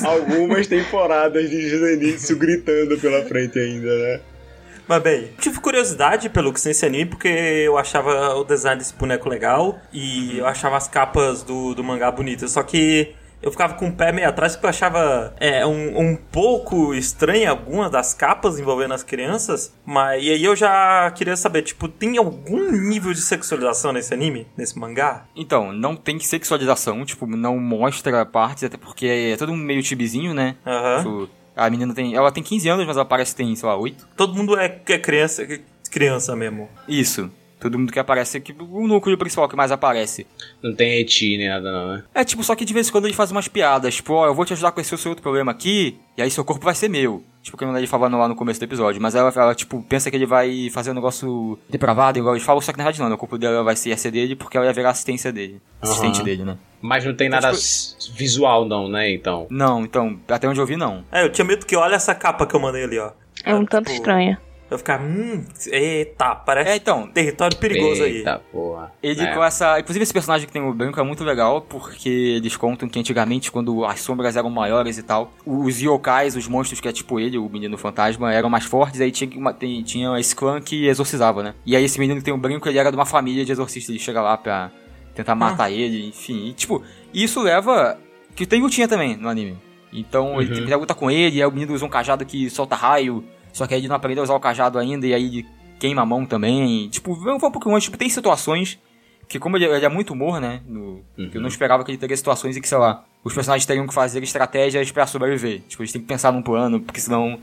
algumas 0.06 0.68
temporadas 0.68 1.50
de 1.50 1.70
Zenitsu 1.78 2.36
gritando 2.38 2.98
pela 2.98 3.24
frente 3.26 3.60
ainda, 3.60 3.88
né? 3.98 4.20
Mas 4.92 5.04
bem, 5.04 5.30
tive 5.40 5.58
curiosidade 5.62 6.28
pelo 6.28 6.52
que 6.52 6.60
esse 6.68 6.86
anime, 6.86 7.06
porque 7.06 7.30
eu 7.30 7.78
achava 7.78 8.36
o 8.36 8.44
design 8.44 8.78
desse 8.78 8.94
boneco 8.94 9.30
legal 9.30 9.80
e 9.94 10.38
eu 10.38 10.46
achava 10.46 10.76
as 10.76 10.86
capas 10.86 11.44
do, 11.44 11.74
do 11.74 11.82
mangá 11.82 12.12
bonitas. 12.12 12.52
Só 12.52 12.62
que 12.62 13.16
eu 13.42 13.50
ficava 13.52 13.76
com 13.76 13.88
o 13.88 13.92
pé 13.94 14.12
meio 14.12 14.28
atrás 14.28 14.54
porque 14.54 14.66
eu 14.66 14.70
achava 14.70 15.34
é, 15.40 15.66
um, 15.66 15.98
um 15.98 16.16
pouco 16.18 16.94
estranha 16.94 17.52
algumas 17.52 17.90
das 17.90 18.14
capas 18.14 18.60
envolvendo 18.60 18.94
as 18.94 19.02
crianças. 19.02 19.74
Mas 19.86 20.26
e 20.26 20.30
aí 20.30 20.44
eu 20.44 20.58
já 20.58 21.10
queria 21.12 21.38
saber, 21.38 21.62
tipo, 21.62 21.88
tem 21.88 22.18
algum 22.18 22.70
nível 22.74 23.14
de 23.14 23.22
sexualização 23.22 23.94
nesse 23.94 24.14
anime, 24.14 24.46
nesse 24.58 24.78
mangá? 24.78 25.24
Então, 25.34 25.72
não 25.72 25.96
tem 25.96 26.20
sexualização, 26.20 27.06
tipo, 27.06 27.26
não 27.26 27.58
mostra 27.58 28.26
partes, 28.26 28.66
até 28.66 28.76
porque 28.76 29.06
é 29.06 29.38
todo 29.38 29.54
mundo 29.54 29.64
meio 29.64 29.82
tibizinho, 29.82 30.34
né? 30.34 30.58
Aham. 30.66 30.98
Tipo, 30.98 31.41
a 31.56 31.70
menina 31.70 31.94
tem. 31.94 32.16
Ela 32.16 32.32
tem 32.32 32.44
15 32.44 32.70
anos, 32.70 32.86
mas 32.86 32.96
ela 32.96 33.06
parece 33.06 33.32
que 33.32 33.38
tem, 33.38 33.56
sei 33.56 33.68
lá, 33.68 33.76
8. 33.76 34.08
Todo 34.16 34.36
mundo 34.36 34.58
é, 34.58 34.66
é 34.66 34.98
criança, 34.98 35.44
é 35.44 35.60
criança 35.90 36.36
mesmo. 36.36 36.70
Isso. 36.88 37.30
Todo 37.62 37.78
mundo 37.78 37.92
que 37.94 38.00
aparece 38.00 38.38
aqui, 38.38 38.56
o 38.60 38.88
núcleo 38.88 39.18
principal 39.18 39.48
que 39.48 39.56
mais 39.56 39.72
aparece. 39.72 40.26
Não 40.64 40.74
tem 40.76 41.00
eti 41.00 41.38
nem 41.38 41.48
nada, 41.48 41.72
não, 41.72 41.94
né? 41.94 42.04
É 42.14 42.24
tipo, 42.24 42.44
só 42.44 42.56
que 42.56 42.66
de 42.66 42.74
vez 42.74 42.90
em 42.90 42.92
quando 42.92 43.06
ele 43.06 43.14
faz 43.14 43.32
umas 43.32 43.48
piadas, 43.48 43.96
tipo, 43.96 44.14
ó, 44.14 44.26
eu 44.26 44.34
vou 44.34 44.44
te 44.46 44.54
ajudar 44.54 44.72
com 44.72 44.82
esse 44.82 44.98
seu 44.98 45.10
outro 45.12 45.22
problema 45.22 45.52
aqui, 45.52 45.98
e 46.18 46.22
aí 46.24 46.32
seu 46.32 46.44
corpo 46.44 46.66
vai 46.66 46.74
ser 46.74 46.90
meu. 46.90 47.24
Tipo, 47.44 47.58
que 47.58 47.64
ele 47.64 47.88
falando 47.88 48.18
lá 48.18 48.28
no 48.28 48.36
começo 48.36 48.60
do 48.60 48.64
episódio. 48.64 49.02
Mas 49.02 49.16
ela, 49.16 49.32
ela, 49.36 49.56
tipo, 49.56 49.82
pensa 49.90 50.10
que 50.12 50.16
ele 50.16 50.26
vai 50.28 50.70
fazer 50.72 50.92
um 50.92 50.94
negócio 50.96 51.58
depravado, 51.70 52.20
igual 52.20 52.36
ele 52.36 52.44
fala, 52.44 52.62
só 52.62 52.72
que 52.72 52.78
na 52.78 52.84
verdade 52.84 53.00
não, 53.02 53.10
né? 53.10 53.16
O 53.16 53.18
corpo 53.18 53.38
dela 53.38 53.64
vai 53.64 53.76
ser, 53.76 53.90
ia 53.90 53.98
ser 53.98 54.12
dele 54.12 54.36
porque 54.36 54.58
ela 54.58 54.66
ia 54.68 54.74
virar 54.74 54.92
assistência 54.92 55.32
dele. 55.32 55.60
Assistente 55.82 56.18
Aham. 56.18 56.24
dele, 56.26 56.44
né? 56.46 56.58
Mas 56.82 57.04
não 57.06 57.16
tem 57.16 57.28
Então, 57.28 57.42
nada 57.42 57.56
tipo- 57.58 58.14
visual, 58.16 58.66
não, 58.66 58.88
né? 58.88 59.12
Então. 59.12 59.48
Não, 59.50 59.82
então, 59.84 60.20
até 60.28 60.48
onde 60.48 60.60
eu 60.60 60.66
vi, 60.68 60.78
não. 60.78 61.04
É, 61.12 61.24
eu 61.24 61.32
tinha 61.32 61.46
medo 61.46 61.66
que 61.66 61.76
olha 61.76 61.96
essa 61.96 62.14
capa 62.14 62.46
que 62.46 62.56
eu 62.56 62.60
mandei 62.60 62.84
ali, 62.84 62.98
ó. 63.00 63.12
É 63.44 63.56
um 63.56 63.66
tanto 63.66 63.86
Tipo, 63.86 63.98
estranha. 63.98 64.40
Eu 64.72 64.78
ficar, 64.78 65.02
hum, 65.02 65.44
eita, 65.70 66.34
parece 66.34 66.70
É, 66.72 66.76
então, 66.78 67.06
território 67.08 67.58
perigoso 67.58 68.04
aí. 68.04 68.20
Eita 68.20 68.40
porra. 68.52 68.92
Ele 69.04 69.22
É. 69.22 69.34
com 69.36 69.44
essa. 69.44 69.78
Inclusive, 69.78 70.04
esse 70.04 70.14
personagem 70.14 70.48
que 70.48 70.54
tem 70.54 70.62
o 70.62 70.74
branco 70.74 70.98
é 70.98 71.04
muito 71.04 71.26
legal, 71.26 71.60
porque 71.62 72.08
eles 72.08 72.56
contam 72.56 72.88
que 72.88 72.98
antigamente, 72.98 73.52
quando 73.52 73.84
as 73.84 74.00
sombras 74.00 74.38
eram 74.38 74.50
maiores 74.50 74.98
e 74.98 75.04
tal, 75.04 75.34
os 75.46 75.82
yokais, 75.82 76.38
os 76.38 76.48
monstros 76.48 76.80
que 76.80 76.88
é 76.88 76.92
tipo 76.94 77.20
ele, 77.20 77.38
o 77.38 77.50
menino 77.50 77.78
fantasma, 77.78 78.34
eram 78.34 78.50
mais 78.50 78.64
fortes, 78.64 79.02
aí 79.02 79.12
tinha, 79.12 79.30
uma- 79.38 79.54
tem- 79.54 79.84
tinha 79.84 80.18
esse 80.18 80.34
clã 80.34 80.62
que 80.62 80.88
exorcizava, 80.88 81.44
né? 81.44 81.54
E 81.66 81.76
aí 81.76 81.84
esse 81.84 82.00
menino 82.00 82.20
que 82.20 82.24
tem 82.26 82.34
o 82.34 82.38
branco, 82.38 82.70
ele 82.70 82.78
era 82.80 82.90
de 82.90 82.96
uma 82.96 83.06
família 83.06 83.44
de 83.44 83.52
exorcistas, 83.52 83.90
ele 83.90 84.00
chega 84.00 84.22
lá 84.22 84.38
pra 84.38 84.72
tentar 85.14 85.36
matar 85.36 85.70
ele, 85.70 86.08
enfim. 86.08 86.48
E, 86.48 86.54
tipo, 86.54 86.82
isso 87.14 87.42
leva. 87.42 88.00
Que 88.34 88.46
tem 88.46 88.62
lutinha 88.62 88.88
também 88.88 89.18
no 89.18 89.28
anime. 89.28 89.58
Então 89.92 90.40
ele 90.42 90.50
Uhum. 90.52 90.56
tem 90.60 90.66
que 90.66 90.76
lutar 90.76 90.96
com 90.96 91.12
ele, 91.12 91.36
e 91.40 91.42
aí 91.42 91.46
o 91.48 91.52
menino 91.52 91.74
usa 91.74 91.86
um 91.86 91.90
cajado 91.90 92.26
que 92.26 92.50
solta 92.50 92.76
raio, 92.78 93.22
só 93.54 93.66
que 93.68 93.74
aí 93.74 93.80
ele 93.82 93.88
não 93.88 93.96
aprendeu 93.96 94.22
a 94.22 94.26
usar 94.26 94.34
o 94.36 94.40
cajado 94.40 94.78
ainda, 94.80 95.06
e 95.08 95.14
aí 95.14 95.46
queima 95.80 96.02
a 96.02 96.06
mão 96.06 96.26
também. 96.26 96.88
Tipo, 96.90 97.14
vamos 97.16 97.42
um 97.44 97.52
pouco 97.52 97.70
longe, 97.70 97.86
tipo, 97.86 97.98
tem 97.98 98.10
situações 98.10 98.80
que 99.28 99.40
como 99.40 99.56
ele, 99.58 99.66
ele 99.66 99.86
é 99.86 99.90
muito 99.90 100.12
humor, 100.14 100.42
né? 100.42 100.62
no- 100.68 101.02
que 101.16 101.38
Eu 101.38 101.42
não 101.42 101.48
esperava 101.48 101.84
que 101.86 101.92
ele 101.92 101.98
teria 101.98 102.18
situações 102.18 102.58
em 102.58 102.62
que, 102.62 102.68
sei 102.68 102.78
lá, 102.78 103.06
os 103.24 103.34
personagens 103.34 103.66
teriam 103.66 103.88
que 103.88 103.94
fazer 103.94 104.22
estratégias 104.24 104.92
pra 104.92 105.08
sobreviver. 105.08 105.62
Tipo, 105.70 105.82
eles 105.84 105.92
têm 105.92 106.02
que 106.02 106.08
pensar 106.08 106.32
num 106.34 106.42
plano, 106.42 106.82
porque 106.82 107.00
senão 107.00 107.40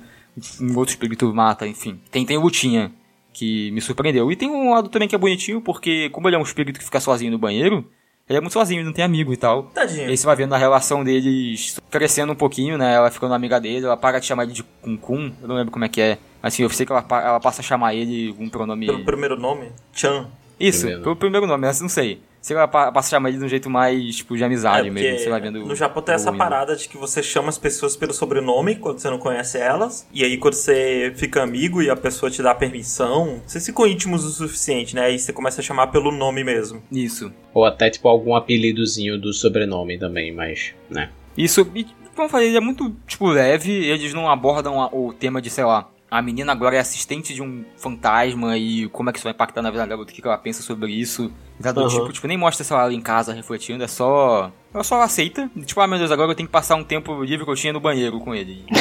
um 0.61 0.77
outro 0.77 0.91
espírito 0.93 1.33
mata, 1.35 1.67
enfim. 1.67 1.99
Tem, 2.11 2.25
tem 2.27 2.37
lutinha 2.37 2.93
que 3.33 3.71
me 3.71 3.81
surpreendeu. 3.81 4.31
E 4.31 4.37
tem 4.37 4.51
um 4.51 4.71
lado 4.71 4.89
também 4.89 5.09
que 5.09 5.15
é 5.15 5.19
bonitinho, 5.19 5.61
porque 5.63 6.11
como 6.11 6.29
ele 6.29 6.37
é 6.37 6.39
um 6.39 6.43
espírito 6.43 6.79
que 6.79 6.85
fica 6.85 7.01
sozinho 7.01 7.33
no 7.33 7.39
banheiro, 7.39 7.89
ele 8.29 8.39
é 8.39 8.41
muito 8.41 8.53
sozinho, 8.53 8.85
não 8.85 8.93
tem 8.93 9.05
amigo 9.05 9.33
e 9.33 9.37
tal. 9.37 9.69
E 9.71 9.75
Tadinho. 9.75 10.09
aí 10.09 10.17
você 10.17 10.27
vai 10.27 10.37
vendo 10.37 10.55
a 10.55 10.59
relação 10.59 11.03
deles 11.03 11.79
crescendo 11.91 12.33
um 12.33 12.37
pouquinho, 12.37 12.77
né? 12.77 12.95
Ela 12.95 13.11
ficando 13.11 13.35
amiga 13.35 13.61
dele, 13.61 13.87
ela 13.87 13.97
para 13.97 14.19
de 14.19 14.27
chamar 14.27 14.45
ele 14.45 14.53
de 14.53 14.63
Kun 14.83 14.97
Kun, 14.97 15.33
eu 15.41 15.49
não 15.49 15.57
lembro 15.57 15.73
como 15.73 15.85
é 15.85 15.89
que 15.89 16.01
é. 16.01 16.19
Mas 16.43 16.55
assim, 16.55 16.63
eu 16.63 16.71
sei 16.71 16.85
que 16.87 16.93
ela, 16.93 17.05
ela 17.11 17.41
passa 17.41 17.61
a 17.61 17.65
chamar 17.65 17.95
ele 17.95 18.33
com 18.35 18.45
um 18.45 18.49
pronome... 18.49 18.87
Pelo 18.87 19.05
primeiro 19.05 19.37
nome, 19.39 19.73
Chan. 19.93 20.29
Isso, 20.61 20.81
Primeiro. 20.81 21.03
pelo 21.03 21.17
primeiro 21.17 21.47
nome, 21.47 21.67
mas 21.67 21.81
não 21.81 21.89
sei. 21.89 22.21
Sei 22.49 22.55
que 22.55 22.59
ela 22.59 22.67
pa- 22.67 22.91
passa 22.91 23.09
a 23.09 23.11
chamar 23.19 23.29
ele 23.29 23.37
de 23.39 23.45
um 23.45 23.49
jeito 23.49 23.69
mais, 23.69 24.17
tipo, 24.17 24.35
de 24.35 24.43
amizade 24.43 24.89
É, 24.89 24.91
mesmo. 24.91 25.19
Você 25.19 25.29
vai 25.29 25.39
vendo. 25.39 25.67
no 25.67 25.75
Japão 25.77 26.03
tem 26.03 26.15
essa 26.15 26.33
parada 26.33 26.75
de 26.75 26.89
que 26.89 26.97
você 26.97 27.23
chama 27.23 27.51
as 27.51 27.59
pessoas 27.59 27.95
pelo 27.95 28.15
sobrenome 28.15 28.77
quando 28.77 28.99
você 29.01 29.11
não 29.11 29.19
conhece 29.19 29.59
elas. 29.59 30.09
E 30.15 30.25
aí 30.25 30.39
quando 30.39 30.55
você 30.55 31.13
fica 31.15 31.43
amigo 31.43 31.83
e 31.83 31.91
a 31.91 31.97
pessoa 31.97 32.31
te 32.31 32.43
dá 32.43 32.55
permissão, 32.55 33.43
vocês 33.47 33.67
ficam 33.67 33.87
íntimos 33.87 34.25
o 34.25 34.31
suficiente, 34.31 34.95
né? 34.95 35.03
Aí 35.03 35.19
você 35.19 35.31
começa 35.31 35.61
a 35.61 35.65
chamar 35.65 35.89
pelo 35.89 36.11
nome 36.11 36.43
mesmo. 36.43 36.83
Isso. 36.91 37.31
Ou 37.53 37.67
até, 37.67 37.91
tipo, 37.91 38.09
algum 38.09 38.35
apelidozinho 38.35 39.19
do 39.21 39.31
sobrenome 39.35 39.99
também, 39.99 40.33
mas, 40.33 40.73
né? 40.89 41.11
Isso, 41.37 41.71
e, 41.75 41.85
como 42.15 42.27
eu 42.27 42.29
falei, 42.31 42.49
ele 42.49 42.57
é 42.57 42.61
muito, 42.61 42.97
tipo, 43.07 43.27
leve. 43.29 43.71
Eles 43.71 44.15
não 44.15 44.27
abordam 44.31 44.81
a- 44.81 44.89
o 44.91 45.13
tema 45.13 45.43
de, 45.43 45.51
sei 45.51 45.65
lá, 45.65 45.87
a 46.11 46.23
menina 46.23 46.53
agora 46.53 46.77
é 46.77 46.79
assistente 46.79 47.35
de 47.35 47.43
um 47.43 47.65
fantasma 47.77 48.57
e 48.57 48.89
como 48.89 49.11
é 49.11 49.13
que 49.13 49.19
isso 49.19 49.25
vai 49.25 49.33
impactar 49.33 49.61
na 49.63 49.71
vida 49.71 49.87
dela, 49.87 50.03
o 50.03 50.07
que 50.07 50.21
ela 50.25 50.39
pensa 50.39 50.63
sobre 50.63 50.91
isso. 50.93 51.31
Do 51.61 51.69
Aham. 51.81 51.89
tipo, 51.89 52.13
tipo, 52.13 52.27
nem 52.29 52.37
mostra, 52.39 52.65
lá, 52.77 52.85
ela 52.85 52.95
em 52.95 53.01
casa 53.01 53.33
refletindo, 53.35 53.83
é 53.83 53.89
só. 53.89 54.53
Ela 54.73 54.85
só 54.85 55.03
aceita. 55.03 55.51
Tipo, 55.67 55.81
ah, 55.81 55.89
meu 55.89 55.99
Deus, 55.99 56.11
agora 56.13 56.31
eu 56.31 56.35
tenho 56.37 56.47
que 56.47 56.53
passar 56.53 56.77
um 56.77 56.85
tempo 56.85 57.21
livre 57.25 57.45
que 57.45 57.51
eu 57.51 57.57
tinha 57.57 57.73
no 57.73 57.81
banheiro 57.81 58.21
com 58.21 58.35
ele. 58.35 58.65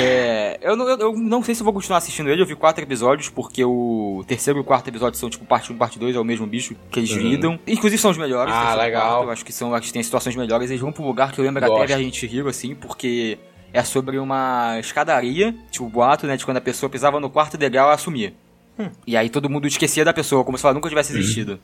É, 0.00 0.58
eu, 0.62 0.76
não, 0.76 0.88
eu, 0.88 0.96
eu 0.98 1.12
não 1.18 1.42
sei 1.42 1.54
se 1.54 1.60
eu 1.60 1.64
vou 1.64 1.72
continuar 1.72 1.98
assistindo 1.98 2.28
ele. 2.30 2.40
Eu 2.42 2.46
vi 2.46 2.54
quatro 2.54 2.82
episódios, 2.82 3.28
porque 3.28 3.64
o 3.64 4.24
terceiro 4.26 4.58
e 4.58 4.62
o 4.62 4.64
quarto 4.64 4.88
episódio 4.88 5.18
são 5.18 5.28
tipo 5.30 5.44
parte 5.44 5.70
1 5.72 5.74
e 5.74 5.78
parte 5.78 5.98
2, 5.98 6.16
é 6.16 6.18
o 6.20 6.24
mesmo 6.24 6.46
bicho 6.46 6.74
que 6.90 7.00
eles 7.00 7.10
Uhum. 7.10 7.18
lidam. 7.18 7.58
Inclusive 7.66 8.00
são 8.00 8.10
os 8.10 8.18
melhores. 8.18 8.52
Ah, 8.54 8.74
legal. 8.74 9.08
quarto, 9.10 9.24
eu 9.26 9.30
acho 9.32 9.44
que 9.44 9.52
são, 9.52 9.74
acho 9.74 9.86
que 9.88 9.92
tem 9.92 10.02
situações 10.02 10.36
melhores. 10.36 10.70
Eles 10.70 10.80
vão 10.80 10.92
pro 10.92 11.04
lugar 11.04 11.32
que 11.32 11.40
eu 11.40 11.44
lembro 11.44 11.60
Gosto. 11.60 11.82
até 11.82 11.94
da 11.94 12.00
gente 12.02 12.24
Hero, 12.26 12.48
assim, 12.48 12.74
porque 12.74 13.38
é 13.72 13.82
sobre 13.84 14.18
uma 14.18 14.78
escadaria, 14.78 15.54
tipo, 15.70 15.86
o 15.86 15.88
boato, 15.88 16.26
né, 16.26 16.36
de 16.36 16.44
quando 16.44 16.56
a 16.58 16.60
pessoa 16.60 16.88
pisava 16.90 17.20
no 17.20 17.30
quarto 17.30 17.56
degrau, 17.56 17.88
ela 17.88 17.98
sumia. 17.98 18.32
Hum. 18.78 18.90
E 19.06 19.16
aí 19.16 19.28
todo 19.28 19.50
mundo 19.50 19.66
esquecia 19.66 20.04
da 20.04 20.12
pessoa, 20.12 20.44
como 20.44 20.56
se 20.56 20.64
ela 20.64 20.74
nunca 20.74 20.88
tivesse 20.88 21.12
existido. 21.12 21.58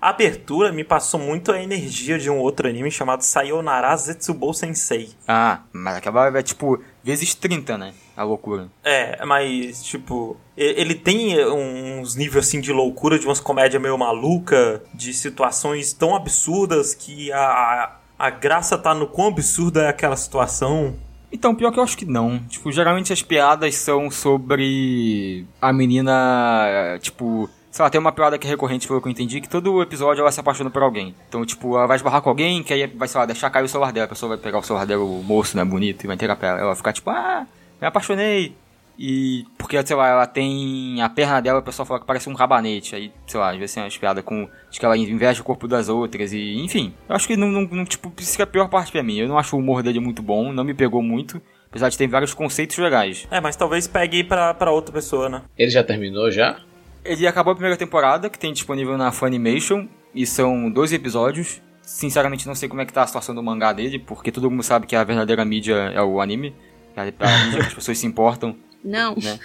A 0.00 0.08
abertura 0.10 0.72
me 0.72 0.82
passou 0.82 1.20
muito 1.20 1.52
a 1.52 1.62
energia 1.62 2.18
de 2.18 2.30
um 2.30 2.38
outro 2.38 2.66
anime 2.66 2.90
chamado 2.90 3.20
Sayonara 3.22 3.94
Zetsubou 3.96 4.54
Sensei. 4.54 5.10
Ah, 5.28 5.60
mas 5.70 5.96
aquela 5.96 6.38
é 6.38 6.42
tipo 6.42 6.82
vezes 7.04 7.34
30, 7.34 7.76
né? 7.76 7.92
A 8.16 8.22
loucura. 8.22 8.68
É, 8.82 9.22
mas, 9.26 9.82
tipo, 9.84 10.38
e- 10.56 10.74
ele 10.80 10.94
tem 10.94 11.44
uns 11.46 12.14
níveis 12.14 12.46
assim 12.46 12.62
de 12.62 12.72
loucura, 12.72 13.18
de 13.18 13.26
umas 13.26 13.40
comédias 13.40 13.80
meio 13.82 13.98
maluca, 13.98 14.82
de 14.94 15.12
situações 15.12 15.92
tão 15.92 16.16
absurdas 16.16 16.94
que 16.94 17.30
a, 17.32 17.96
a 18.18 18.30
graça 18.30 18.78
tá 18.78 18.94
no 18.94 19.06
quão 19.06 19.28
absurda 19.28 19.82
é 19.82 19.88
aquela 19.88 20.16
situação. 20.16 20.94
Então, 21.32 21.54
pior 21.54 21.70
que 21.70 21.78
eu 21.78 21.82
acho 21.84 21.96
que 21.96 22.04
não. 22.04 22.38
Tipo, 22.48 22.72
geralmente 22.72 23.12
as 23.12 23.22
piadas 23.22 23.76
são 23.76 24.10
sobre 24.10 25.46
a 25.60 25.72
menina, 25.72 26.98
tipo, 27.00 27.48
sei 27.70 27.82
lá, 27.84 27.90
tem 27.90 28.00
uma 28.00 28.10
piada 28.12 28.36
que 28.36 28.46
é 28.46 28.50
recorrente, 28.50 28.86
pelo 28.86 29.00
que 29.00 29.06
eu 29.06 29.12
entendi, 29.12 29.40
que 29.40 29.48
todo 29.48 29.80
episódio 29.80 30.22
ela 30.22 30.32
se 30.32 30.40
apaixona 30.40 30.70
por 30.70 30.82
alguém. 30.82 31.14
Então, 31.28 31.44
tipo, 31.46 31.76
ela 31.76 31.86
vai 31.86 31.96
esbarrar 31.96 32.20
com 32.20 32.28
alguém, 32.28 32.62
que 32.62 32.72
aí 32.72 32.86
vai, 32.86 33.06
sei 33.06 33.20
lá, 33.20 33.26
deixar 33.26 33.48
cair 33.50 33.64
o 33.64 33.68
celular 33.68 33.92
dela. 33.92 34.06
A 34.06 34.08
pessoa 34.08 34.30
vai 34.30 34.38
pegar 34.38 34.58
o 34.58 34.62
celular 34.62 34.84
dela, 34.84 35.04
o 35.04 35.22
moço, 35.22 35.56
né, 35.56 35.64
bonito, 35.64 36.04
e 36.04 36.06
vai 36.06 36.14
entregar 36.16 36.36
pra 36.36 36.48
ela. 36.48 36.58
Ela 36.58 36.66
vai 36.68 36.76
ficar 36.76 36.92
tipo, 36.92 37.10
ah, 37.10 37.46
me 37.80 37.86
apaixonei. 37.86 38.56
E 38.98 39.44
porque, 39.56 39.84
sei 39.86 39.96
lá, 39.96 40.08
ela 40.08 40.26
tem 40.26 41.00
a 41.00 41.08
perna 41.08 41.40
dela, 41.40 41.60
o 41.60 41.62
pessoal 41.62 41.86
fala 41.86 42.00
que 42.00 42.06
parece 42.06 42.28
um 42.28 42.34
rabanete. 42.34 42.94
Aí, 42.94 43.12
sei 43.26 43.40
lá, 43.40 43.50
às 43.50 43.58
vezes 43.58 43.74
tem 43.74 43.82
umas 43.82 43.96
piadas 43.96 44.24
com. 44.24 44.48
de 44.70 44.78
que 44.78 44.84
ela 44.84 44.96
inveja 44.96 45.40
o 45.40 45.44
corpo 45.44 45.66
das 45.66 45.88
outras. 45.88 46.32
E, 46.32 46.58
enfim. 46.60 46.92
Eu 47.08 47.16
acho 47.16 47.26
que 47.26 47.36
não, 47.36 47.48
não, 47.48 47.62
não, 47.62 47.84
tipo, 47.84 48.12
isso 48.18 48.36
que 48.36 48.42
é 48.42 48.44
a 48.44 48.46
pior 48.46 48.68
parte 48.68 48.92
pra 48.92 49.02
mim. 49.02 49.18
Eu 49.18 49.28
não 49.28 49.38
acho 49.38 49.56
o 49.56 49.58
humor 49.58 49.82
dele 49.82 50.00
muito 50.00 50.22
bom, 50.22 50.52
não 50.52 50.64
me 50.64 50.74
pegou 50.74 51.02
muito. 51.02 51.40
Apesar 51.68 51.88
de 51.88 51.96
ter 51.96 52.08
vários 52.08 52.34
conceitos 52.34 52.76
legais. 52.78 53.28
É, 53.30 53.40
mas 53.40 53.54
talvez 53.54 53.86
pegue 53.86 54.24
pra, 54.24 54.52
pra 54.52 54.72
outra 54.72 54.92
pessoa, 54.92 55.28
né? 55.28 55.42
Ele 55.56 55.70
já 55.70 55.84
terminou 55.84 56.30
já? 56.30 56.58
Ele 57.04 57.26
acabou 57.26 57.52
a 57.52 57.54
primeira 57.54 57.76
temporada, 57.76 58.28
que 58.28 58.38
tem 58.38 58.52
disponível 58.52 58.98
na 58.98 59.12
Funimation, 59.12 59.88
e 60.14 60.26
são 60.26 60.68
12 60.70 60.96
episódios. 60.96 61.62
Sinceramente, 61.80 62.46
não 62.46 62.54
sei 62.54 62.68
como 62.68 62.80
é 62.80 62.84
que 62.84 62.92
tá 62.92 63.02
a 63.02 63.06
situação 63.06 63.34
do 63.34 63.42
mangá 63.42 63.72
dele, 63.72 63.98
porque 63.98 64.32
todo 64.32 64.50
mundo 64.50 64.62
sabe 64.62 64.86
que 64.86 64.96
a 64.96 65.04
verdadeira 65.04 65.44
mídia 65.44 65.74
é 65.74 66.02
o 66.02 66.20
anime. 66.20 66.54
É 66.96 67.02
a 67.02 67.04
mídia 67.44 67.60
que 67.60 67.66
as 67.68 67.74
pessoas 67.74 67.98
se 67.98 68.06
importam. 68.06 68.56
Não. 68.84 69.14
Né? 69.14 69.38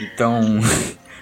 Então. 0.00 0.60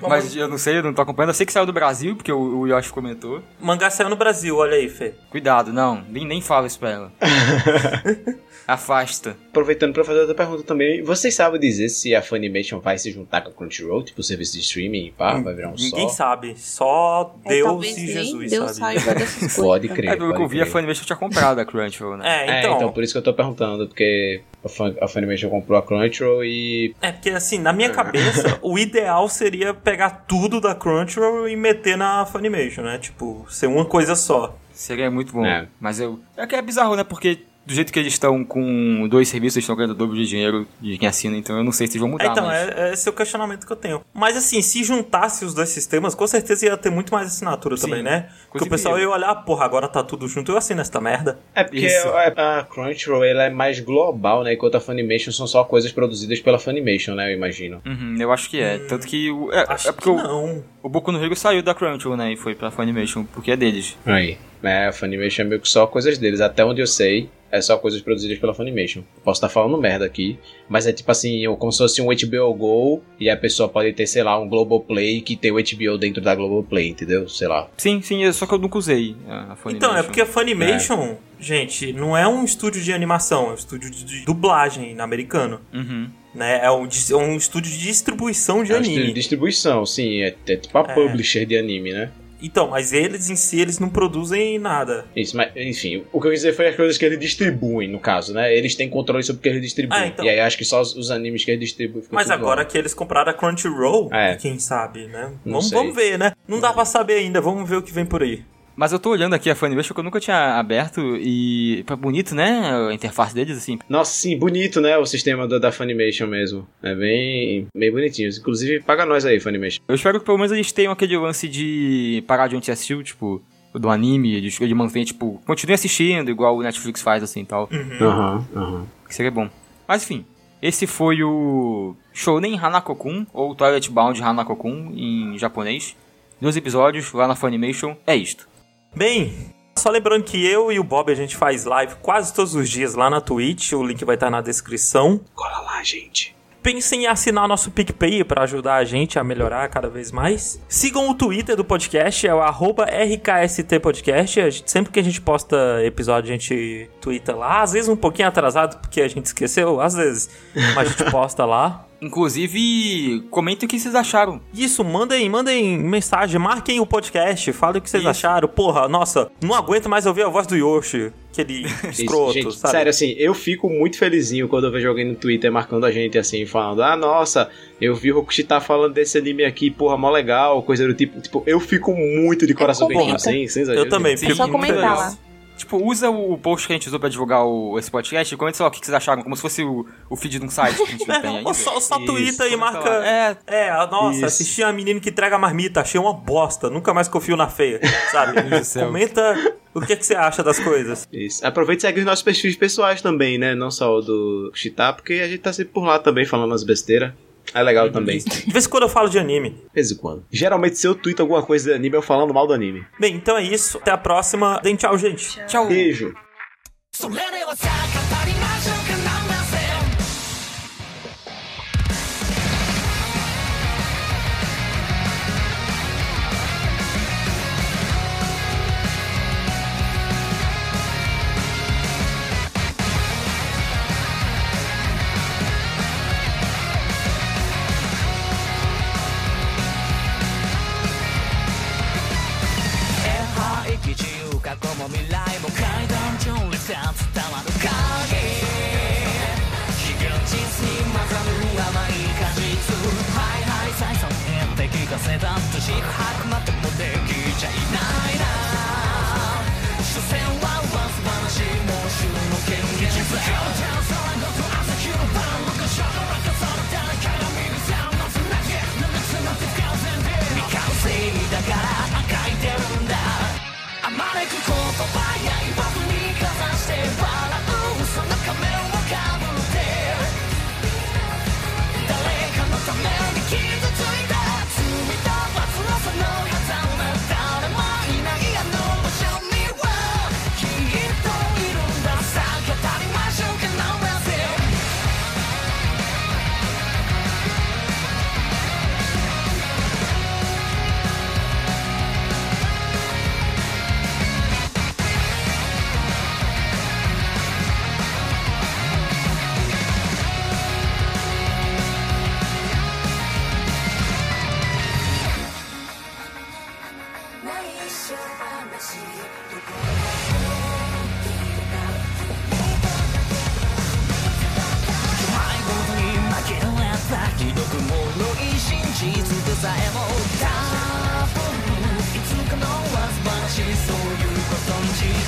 Mas 0.08 0.34
eu 0.34 0.48
não 0.48 0.56
sei, 0.56 0.78
eu 0.78 0.82
não 0.82 0.94
tô 0.94 1.02
acompanhando. 1.02 1.30
Eu 1.30 1.34
sei 1.34 1.44
que 1.44 1.52
saiu 1.52 1.66
do 1.66 1.72
Brasil, 1.72 2.16
porque 2.16 2.32
o, 2.32 2.60
o 2.60 2.66
Yoshi 2.66 2.90
comentou. 2.90 3.42
O 3.60 3.66
mangá 3.66 3.90
saiu 3.90 4.08
no 4.08 4.16
Brasil, 4.16 4.56
olha 4.56 4.76
aí, 4.76 4.88
Fê. 4.88 5.14
Cuidado, 5.30 5.72
não, 5.72 6.02
nem, 6.08 6.26
nem 6.26 6.40
fala 6.40 6.66
isso 6.66 6.78
pra 6.78 6.90
ela. 6.90 7.12
Afasta. 8.72 9.36
Aproveitando 9.50 9.92
pra 9.92 10.04
fazer 10.04 10.20
outra 10.20 10.34
pergunta 10.34 10.62
também, 10.62 11.02
vocês 11.02 11.34
sabem 11.34 11.60
dizer 11.60 11.88
se 11.88 12.14
a 12.14 12.22
Funimation 12.22 12.78
vai 12.80 12.96
se 12.98 13.10
juntar 13.10 13.40
com 13.42 13.50
a 13.50 13.52
Crunchyroll, 13.52 14.02
tipo 14.04 14.20
o 14.20 14.24
serviço 14.24 14.52
de 14.52 14.60
streaming, 14.60 15.12
pá, 15.16 15.34
vai 15.40 15.54
virar 15.54 15.68
um 15.70 15.74
Ninguém 15.74 16.08
só? 16.08 16.14
sabe, 16.14 16.54
só 16.56 17.34
É, 17.44 17.48
Deus 17.48 17.86
e 17.86 18.06
Jesus 18.06 18.50
Deus 18.50 18.76
sabe. 18.76 18.98
Pode 19.56 19.88
crer. 19.88 20.12
É, 20.12 20.16
pelo 20.16 20.34
que 20.34 20.40
eu 20.42 20.48
vi, 20.48 20.60
a. 20.60 20.66
Funimation 20.66 21.04
tinha 21.04 21.16
comprado 21.16 21.58
a 21.60 21.64
Crunchyroll, 21.64 22.16
né? 22.16 22.24
É, 22.46 22.50
É, 22.50 22.60
então. 22.60 22.76
então 22.76 22.92
por 22.92 23.02
isso 23.02 23.12
que 23.12 23.18
eu 23.18 23.22
tô 23.22 23.34
perguntando, 23.34 23.86
porque 23.88 24.40
a, 24.64 24.68
Fun- 24.68 24.94
a 25.00 25.08
Funimation 25.08 25.50
comprou 25.50 25.78
a 25.78 25.82
Crunchyroll 25.82 26.44
e 26.44 26.94
É, 27.02 27.10
porque 27.12 27.30
assim, 27.30 27.58
na 27.58 27.72
minha 27.72 27.90
cabeça, 27.90 28.58
o 28.62 28.78
ideal 28.78 29.28
seria 29.28 29.74
pegar 29.74 30.24
tudo 30.28 30.60
da 30.60 30.74
Crunchyroll 30.74 31.48
e 31.48 31.56
meter 31.56 31.96
na 31.96 32.24
Funimation, 32.26 32.82
né? 32.82 32.98
Tipo, 32.98 33.44
ser 33.50 33.66
uma 33.66 33.84
coisa 33.84 34.14
só. 34.14 34.56
Seria 34.72 35.10
muito 35.10 35.32
bom. 35.32 35.44
É. 35.44 35.66
Mas 35.80 36.00
eu. 36.00 36.20
É 36.36 36.46
que 36.46 36.54
é 36.54 36.62
bizarro, 36.62 36.96
né? 36.96 37.04
Porque 37.04 37.40
do 37.70 37.74
jeito 37.74 37.92
que 37.92 37.98
eles 38.00 38.12
estão 38.12 38.44
com 38.44 39.06
dois 39.08 39.28
serviços, 39.28 39.58
eles 39.58 39.62
estão 39.62 39.76
ganhando 39.76 39.92
o 39.92 39.94
dobro 39.94 40.16
de 40.16 40.26
dinheiro 40.26 40.66
de 40.80 40.98
quem 40.98 41.08
assina, 41.08 41.36
então 41.36 41.56
eu 41.56 41.62
não 41.62 41.70
sei 41.70 41.86
se 41.86 41.92
eles 41.92 42.00
vão 42.00 42.10
mudar. 42.10 42.24
É, 42.24 42.28
então, 42.28 42.44
mas... 42.44 42.68
é, 42.68 42.88
é 42.88 42.92
esse 42.92 43.08
é 43.08 43.12
o 43.12 43.14
questionamento 43.14 43.64
que 43.64 43.72
eu 43.72 43.76
tenho. 43.76 44.00
Mas 44.12 44.36
assim, 44.36 44.60
se 44.60 44.82
juntasse 44.82 45.44
os 45.44 45.54
dois 45.54 45.68
sistemas, 45.68 46.12
com 46.12 46.26
certeza 46.26 46.66
ia 46.66 46.76
ter 46.76 46.90
muito 46.90 47.14
mais 47.14 47.28
assinatura 47.28 47.76
Sim. 47.76 47.82
também, 47.82 48.02
né? 48.02 48.28
Porque 48.50 48.66
o 48.66 48.68
pessoal 48.68 48.98
ia 48.98 49.08
olhar, 49.08 49.32
porra, 49.44 49.64
agora 49.64 49.86
tá 49.86 50.02
tudo 50.02 50.26
junto, 50.26 50.50
eu 50.50 50.56
assino 50.56 50.80
esta 50.80 51.00
merda. 51.00 51.38
É 51.54 51.62
porque 51.62 51.86
Isso. 51.86 52.08
a, 52.08 52.64
Crunchyroll 52.64 53.22
ela 53.22 53.44
é 53.44 53.50
mais 53.50 53.78
global, 53.78 54.42
né? 54.42 54.54
Enquanto 54.54 54.74
a 54.74 54.80
Funimation 54.80 55.30
são 55.30 55.46
só 55.46 55.62
coisas 55.62 55.92
produzidas 55.92 56.40
pela 56.40 56.58
Funimation, 56.58 57.14
né? 57.14 57.32
Eu 57.32 57.36
imagino. 57.36 57.80
Uhum, 57.86 58.16
eu 58.18 58.32
acho 58.32 58.50
que 58.50 58.60
é. 58.60 58.78
Tanto 58.78 59.06
que. 59.06 59.30
O, 59.30 59.52
é, 59.52 59.64
Acho 59.68 59.90
é 59.90 59.92
porque 59.92 60.10
que 60.10 60.16
o, 60.16 60.20
não. 60.20 60.64
o 60.82 60.88
Boku 60.88 61.12
no 61.12 61.22
Hero 61.22 61.36
saiu 61.36 61.62
da 61.62 61.72
Crunchyroll, 61.72 62.16
né? 62.16 62.32
E 62.32 62.36
foi 62.36 62.56
pra 62.56 62.72
Funimation, 62.72 63.24
porque 63.32 63.52
é 63.52 63.56
deles. 63.56 63.96
Aí. 64.04 64.36
É, 64.60 64.88
a 64.88 64.92
Funimation 64.92 65.42
é 65.42 65.44
meio 65.44 65.60
que 65.60 65.68
só 65.68 65.86
coisas 65.86 66.18
deles. 66.18 66.40
Até 66.40 66.64
onde 66.64 66.80
eu 66.80 66.86
sei, 66.86 67.30
é 67.52 67.60
só 67.60 67.76
coisas 67.76 68.00
produzidas 68.00 68.38
pela 68.38 68.54
Funimation. 68.54 69.02
Posso 69.24 69.38
estar 69.38 69.48
falando 69.48 69.76
merda 69.76 70.04
aqui, 70.04 70.38
mas 70.68 70.86
é 70.86 70.92
tipo 70.92 71.10
assim, 71.10 71.44
como 71.58 71.72
se 71.72 71.78
fosse 71.78 72.00
um 72.02 72.06
HBO 72.06 72.54
Go 72.54 73.02
e 73.18 73.28
a 73.28 73.36
pessoa 73.36 73.68
pode 73.68 73.92
ter, 73.92 74.06
sei 74.06 74.22
lá, 74.22 74.38
um 74.38 74.48
Globoplay 74.48 75.20
que 75.20 75.36
tem 75.36 75.50
o 75.50 75.56
HBO 75.56 75.98
dentro 75.98 76.22
da 76.22 76.34
Globoplay, 76.34 76.88
entendeu? 76.88 77.28
Sei 77.28 77.48
lá. 77.48 77.68
Sim, 77.76 78.00
sim, 78.02 78.24
é 78.24 78.32
só 78.32 78.46
que 78.46 78.54
eu 78.54 78.58
nunca 78.58 78.78
usei 78.78 79.16
a 79.28 79.56
Funimation. 79.56 79.76
Então, 79.76 79.96
é 79.96 80.02
porque 80.02 80.20
a 80.20 80.26
Funimation, 80.26 81.16
gente, 81.38 81.92
não 81.92 82.16
é 82.16 82.26
um 82.28 82.44
estúdio 82.44 82.82
de 82.82 82.92
animação, 82.92 83.48
é 83.48 83.50
um 83.52 83.54
estúdio 83.54 83.90
de 83.90 84.24
dublagem 84.24 84.98
americano. 85.00 85.60
Uhum. 85.72 86.08
Né? 86.32 86.60
É, 86.64 86.70
um, 86.70 86.86
é 86.86 87.16
um 87.16 87.36
estúdio 87.36 87.72
de 87.72 87.78
distribuição 87.78 88.62
de 88.62 88.70
É 88.70 88.74
um 88.76 88.78
anime. 88.78 88.92
estúdio 88.94 89.14
de 89.14 89.20
distribuição, 89.20 89.84
sim. 89.84 90.22
É, 90.22 90.34
é 90.46 90.56
tipo 90.56 90.78
a 90.78 90.82
É. 90.82 90.94
publisher 90.94 91.44
de 91.44 91.56
anime, 91.58 91.92
né? 91.92 92.12
Então, 92.42 92.68
mas 92.68 92.92
eles 92.92 93.28
em 93.30 93.36
si, 93.36 93.60
eles 93.60 93.78
não 93.78 93.88
produzem 93.88 94.58
nada. 94.58 95.04
Isso, 95.14 95.36
mas 95.36 95.50
enfim, 95.56 96.04
o 96.12 96.20
que 96.20 96.26
eu 96.26 96.30
quis 96.30 96.40
dizer 96.40 96.54
foi 96.54 96.68
as 96.68 96.76
coisas 96.76 96.96
que 96.98 97.04
eles 97.04 97.18
distribuem, 97.18 97.88
no 97.88 97.98
caso, 97.98 98.32
né? 98.32 98.54
Eles 98.54 98.74
têm 98.74 98.88
controle 98.88 99.22
sobre 99.22 99.40
o 99.40 99.42
que 99.42 99.48
eles 99.48 99.62
distribuem. 99.62 100.02
Ah, 100.02 100.06
então. 100.06 100.24
E 100.24 100.28
aí 100.28 100.40
acho 100.40 100.56
que 100.56 100.64
só 100.64 100.80
os, 100.80 100.94
os 100.96 101.10
animes 101.10 101.44
que 101.44 101.50
eles 101.50 101.60
distribuem 101.68 102.02
ficam 102.02 102.16
Mas 102.16 102.30
agora 102.30 102.64
que 102.64 102.76
eles 102.76 102.94
compraram 102.94 103.30
a 103.30 103.34
Crunchyroll, 103.34 104.12
É. 104.12 104.36
quem 104.36 104.58
sabe, 104.58 105.06
né? 105.06 105.32
Não 105.44 105.60
Vamos, 105.60 105.70
vamos 105.70 105.94
ver, 105.94 106.18
né? 106.18 106.32
Não 106.46 106.60
dá 106.60 106.72
pra 106.72 106.84
saber 106.84 107.14
ainda, 107.14 107.40
vamos 107.40 107.68
ver 107.68 107.76
o 107.76 107.82
que 107.82 107.92
vem 107.92 108.04
por 108.06 108.22
aí. 108.22 108.42
Mas 108.80 108.92
eu 108.92 108.98
tô 108.98 109.10
olhando 109.10 109.34
aqui 109.34 109.50
a 109.50 109.54
Funimation 109.54 109.92
que 109.92 110.00
eu 110.00 110.04
nunca 110.04 110.18
tinha 110.18 110.58
aberto 110.58 111.14
e... 111.18 111.84
é 111.86 111.96
bonito, 111.96 112.34
né? 112.34 112.88
A 112.88 112.94
interface 112.94 113.34
deles, 113.34 113.58
assim. 113.58 113.78
Nossa, 113.86 114.10
sim, 114.10 114.38
bonito, 114.38 114.80
né? 114.80 114.96
O 114.96 115.04
sistema 115.04 115.46
da, 115.46 115.58
da 115.58 115.70
Funimation 115.70 116.26
mesmo. 116.26 116.66
É 116.82 116.94
bem, 116.94 117.66
bem 117.76 117.92
bonitinho. 117.92 118.30
Inclusive, 118.30 118.80
paga 118.82 119.04
nós 119.04 119.26
aí, 119.26 119.38
Funimation. 119.38 119.82
Eu 119.86 119.94
espero 119.94 120.18
que 120.18 120.24
pelo 120.24 120.38
menos 120.38 120.50
eles 120.50 120.72
tenham 120.72 120.94
aquele 120.94 121.14
lance 121.18 121.46
de 121.46 122.24
parar 122.26 122.48
de 122.48 122.56
onde 122.56 122.70
assistiu, 122.70 123.02
tipo, 123.02 123.42
do 123.74 123.90
anime, 123.90 124.34
eles, 124.34 124.58
ele 124.58 124.72
mantém, 124.72 125.04
tipo, 125.04 125.42
continue 125.44 125.74
assistindo, 125.74 126.30
igual 126.30 126.56
o 126.56 126.62
Netflix 126.62 127.02
faz, 127.02 127.22
assim, 127.22 127.44
tal. 127.44 127.68
Aham, 128.00 128.48
aham. 128.56 128.86
Que 129.06 129.14
seria 129.14 129.30
bom. 129.30 129.50
Mas 129.86 130.04
enfim, 130.04 130.24
esse 130.62 130.86
foi 130.86 131.22
o 131.22 131.94
Shounen 132.14 132.58
Hanako-kun, 132.58 133.26
ou 133.34 133.54
Toilet 133.54 133.90
Bound 133.90 134.22
Hanako-kun 134.22 134.94
em 134.96 135.36
japonês. 135.36 135.94
Dois 136.40 136.56
episódios 136.56 137.12
lá 137.12 137.28
na 137.28 137.36
Funimation, 137.36 137.94
é 138.06 138.16
isto. 138.16 138.48
Bem, 138.94 139.54
só 139.76 139.88
lembrando 139.88 140.24
que 140.24 140.44
eu 140.44 140.70
e 140.70 140.78
o 140.78 140.84
Bob 140.84 141.10
a 141.10 141.14
gente 141.14 141.36
faz 141.36 141.64
live 141.64 141.94
quase 142.02 142.34
todos 142.34 142.54
os 142.54 142.68
dias 142.68 142.94
lá 142.94 143.08
na 143.08 143.20
Twitch, 143.20 143.72
o 143.72 143.82
link 143.82 144.04
vai 144.04 144.16
estar 144.16 144.30
na 144.30 144.40
descrição. 144.40 145.20
Cola 145.34 145.60
lá, 145.60 145.82
gente. 145.82 146.36
Pensem 146.62 147.04
em 147.04 147.06
assinar 147.06 147.48
nosso 147.48 147.70
PicPay 147.70 148.22
para 148.22 148.42
ajudar 148.42 148.74
a 148.74 148.84
gente 148.84 149.18
a 149.18 149.24
melhorar 149.24 149.66
cada 149.70 149.88
vez 149.88 150.12
mais. 150.12 150.60
Sigam 150.68 151.08
o 151.08 151.14
Twitter 151.14 151.56
do 151.56 151.64
podcast, 151.64 152.26
é 152.26 152.34
o 152.34 152.42
RKSTpodcast. 152.42 154.64
Sempre 154.66 154.92
que 154.92 155.00
a 155.00 155.02
gente 155.02 155.22
posta 155.22 155.56
episódio, 155.82 156.28
a 156.28 156.36
gente 156.36 156.90
twitta 157.00 157.34
lá. 157.34 157.62
Às 157.62 157.72
vezes 157.72 157.88
um 157.88 157.96
pouquinho 157.96 158.28
atrasado, 158.28 158.78
porque 158.78 159.00
a 159.00 159.08
gente 159.08 159.24
esqueceu, 159.24 159.80
às 159.80 159.94
vezes. 159.94 160.28
Mas 160.74 160.88
a 160.88 160.90
gente 160.90 161.04
posta 161.10 161.46
lá. 161.46 161.86
Inclusive, 162.00 163.24
comentem 163.30 163.66
o 163.66 163.68
que 163.68 163.78
vocês 163.78 163.94
acharam. 163.94 164.40
Isso, 164.54 164.82
mandem, 164.82 165.28
mandem 165.28 165.78
mensagem, 165.78 166.38
marquem 166.38 166.80
o 166.80 166.86
podcast, 166.86 167.52
falem 167.52 167.78
o 167.78 167.82
que 167.82 167.90
vocês 167.90 168.02
Isso. 168.02 168.10
acharam. 168.10 168.48
Porra, 168.48 168.88
nossa, 168.88 169.30
não 169.42 169.54
aguento 169.54 169.88
mais 169.88 170.06
ouvir 170.06 170.22
a 170.22 170.28
voz 170.28 170.46
do 170.46 170.56
Yoshi, 170.56 171.12
aquele 171.30 171.66
escroto, 171.90 172.32
gente, 172.32 172.54
sabe? 172.54 172.72
sério, 172.72 172.90
assim, 172.90 173.14
eu 173.18 173.34
fico 173.34 173.68
muito 173.68 173.98
felizinho 173.98 174.48
quando 174.48 174.64
eu 174.64 174.72
vejo 174.72 174.88
alguém 174.88 175.06
no 175.06 175.14
Twitter 175.14 175.52
marcando 175.52 175.84
a 175.84 175.90
gente 175.90 176.18
assim, 176.18 176.46
falando, 176.46 176.82
ah, 176.82 176.96
nossa, 176.96 177.50
eu 177.80 177.94
vi 177.94 178.12
o 178.12 178.16
Rokushi 178.16 178.44
tá 178.44 178.60
falando 178.60 178.94
desse 178.94 179.18
anime 179.18 179.44
aqui, 179.44 179.70
porra, 179.70 179.96
mó 179.96 180.10
legal, 180.10 180.62
coisa 180.62 180.86
do 180.86 180.94
tipo. 180.94 181.20
Tipo, 181.20 181.42
eu 181.46 181.60
fico 181.60 181.94
muito 181.94 182.46
de 182.46 182.54
coração 182.54 182.88
comenta. 182.88 183.02
quentinho, 183.04 183.20
sem, 183.20 183.48
sem 183.48 183.62
exagero. 183.62 183.86
Eu 183.86 183.88
também, 183.90 184.16
gente. 184.16 184.26
É 184.26 184.34
fico 184.34 184.36
só 184.46 184.48
comentar 184.48 184.96
lá. 184.96 185.29
Tipo, 185.60 185.76
usa 185.76 186.08
o 186.10 186.38
post 186.38 186.66
que 186.66 186.72
a 186.72 186.76
gente 186.76 186.88
usou 186.88 186.98
pra 186.98 187.08
divulgar 187.08 187.44
o, 187.44 187.78
esse 187.78 187.90
podcast 187.90 188.32
e 188.34 188.36
comenta 188.36 188.56
só 188.58 188.66
o 188.66 188.70
que 188.70 188.80
que 188.80 188.86
vocês 188.86 188.94
acharam, 188.94 189.22
como 189.22 189.36
se 189.36 189.42
fosse 189.42 189.62
o, 189.62 189.86
o 190.08 190.16
feed 190.16 190.38
de 190.38 190.44
um 190.46 190.48
site 190.48 190.74
que 190.76 190.82
a 190.82 190.86
gente 190.86 191.06
não 191.06 191.20
tem 191.20 191.30
É, 191.34 191.36
ainda. 191.38 191.48
ou 191.48 191.54
só, 191.54 191.78
só 191.78 191.96
Isso, 191.98 192.42
e 192.44 192.50
comenta 192.50 192.56
marca. 192.56 192.88
É, 193.06 193.36
É, 193.46 193.70
a- 193.70 193.86
nossa, 193.86 194.16
Isso. 194.16 194.24
assisti 194.26 194.62
a 194.62 194.72
menina 194.72 194.98
que 195.00 195.10
entrega 195.10 195.36
marmita, 195.38 195.80
achei 195.82 196.00
uma 196.00 196.12
bosta, 196.14 196.70
nunca 196.70 196.94
mais 196.94 197.08
confio 197.08 197.36
na 197.36 197.48
feia, 197.48 197.78
sabe? 198.10 198.40
Comenta 198.80 199.54
o 199.74 199.80
que, 199.80 199.96
que 199.96 200.04
você 200.06 200.14
acha 200.14 200.42
das 200.42 200.58
coisas. 200.58 201.06
Isso. 201.12 201.46
Aproveita 201.46 201.80
e 201.80 201.88
segue 201.88 202.00
os 202.00 202.06
nossos 202.06 202.22
perfis 202.24 202.56
pessoais 202.56 203.02
também, 203.02 203.36
né? 203.38 203.54
Não 203.54 203.70
só 203.70 203.94
o 203.96 204.00
do 204.00 204.50
Chitá, 204.54 204.92
porque 204.92 205.12
a 205.14 205.28
gente 205.28 205.40
tá 205.40 205.52
sempre 205.52 205.72
por 205.74 205.84
lá 205.84 205.98
também 205.98 206.24
falando 206.24 206.54
as 206.54 206.64
besteiras. 206.64 207.12
É 207.52 207.62
legal 207.62 207.90
também. 207.90 208.18
De 208.18 208.24
De 208.46 208.52
vez 208.52 208.66
em 208.66 208.68
quando 208.68 208.84
eu 208.84 208.88
falo 208.88 209.08
de 209.08 209.18
anime. 209.18 209.62
vez 209.74 209.90
em 209.90 209.96
quando. 209.96 210.24
Geralmente, 210.30 210.78
se 210.78 210.86
eu 210.86 210.94
tweet 210.94 211.20
alguma 211.20 211.42
coisa 211.42 211.70
de 211.70 211.76
anime, 211.76 211.96
eu 211.96 212.02
falando 212.02 212.32
mal 212.32 212.46
do 212.46 212.52
anime. 212.52 212.84
Bem, 212.98 213.14
então 213.14 213.36
é 213.36 213.42
isso. 213.42 213.78
Até 213.78 213.90
a 213.90 213.98
próxima. 213.98 214.60
Deem 214.62 214.76
tchau, 214.76 214.96
gente. 214.96 215.44
tchau. 215.46 215.66
Beijo. 215.66 216.14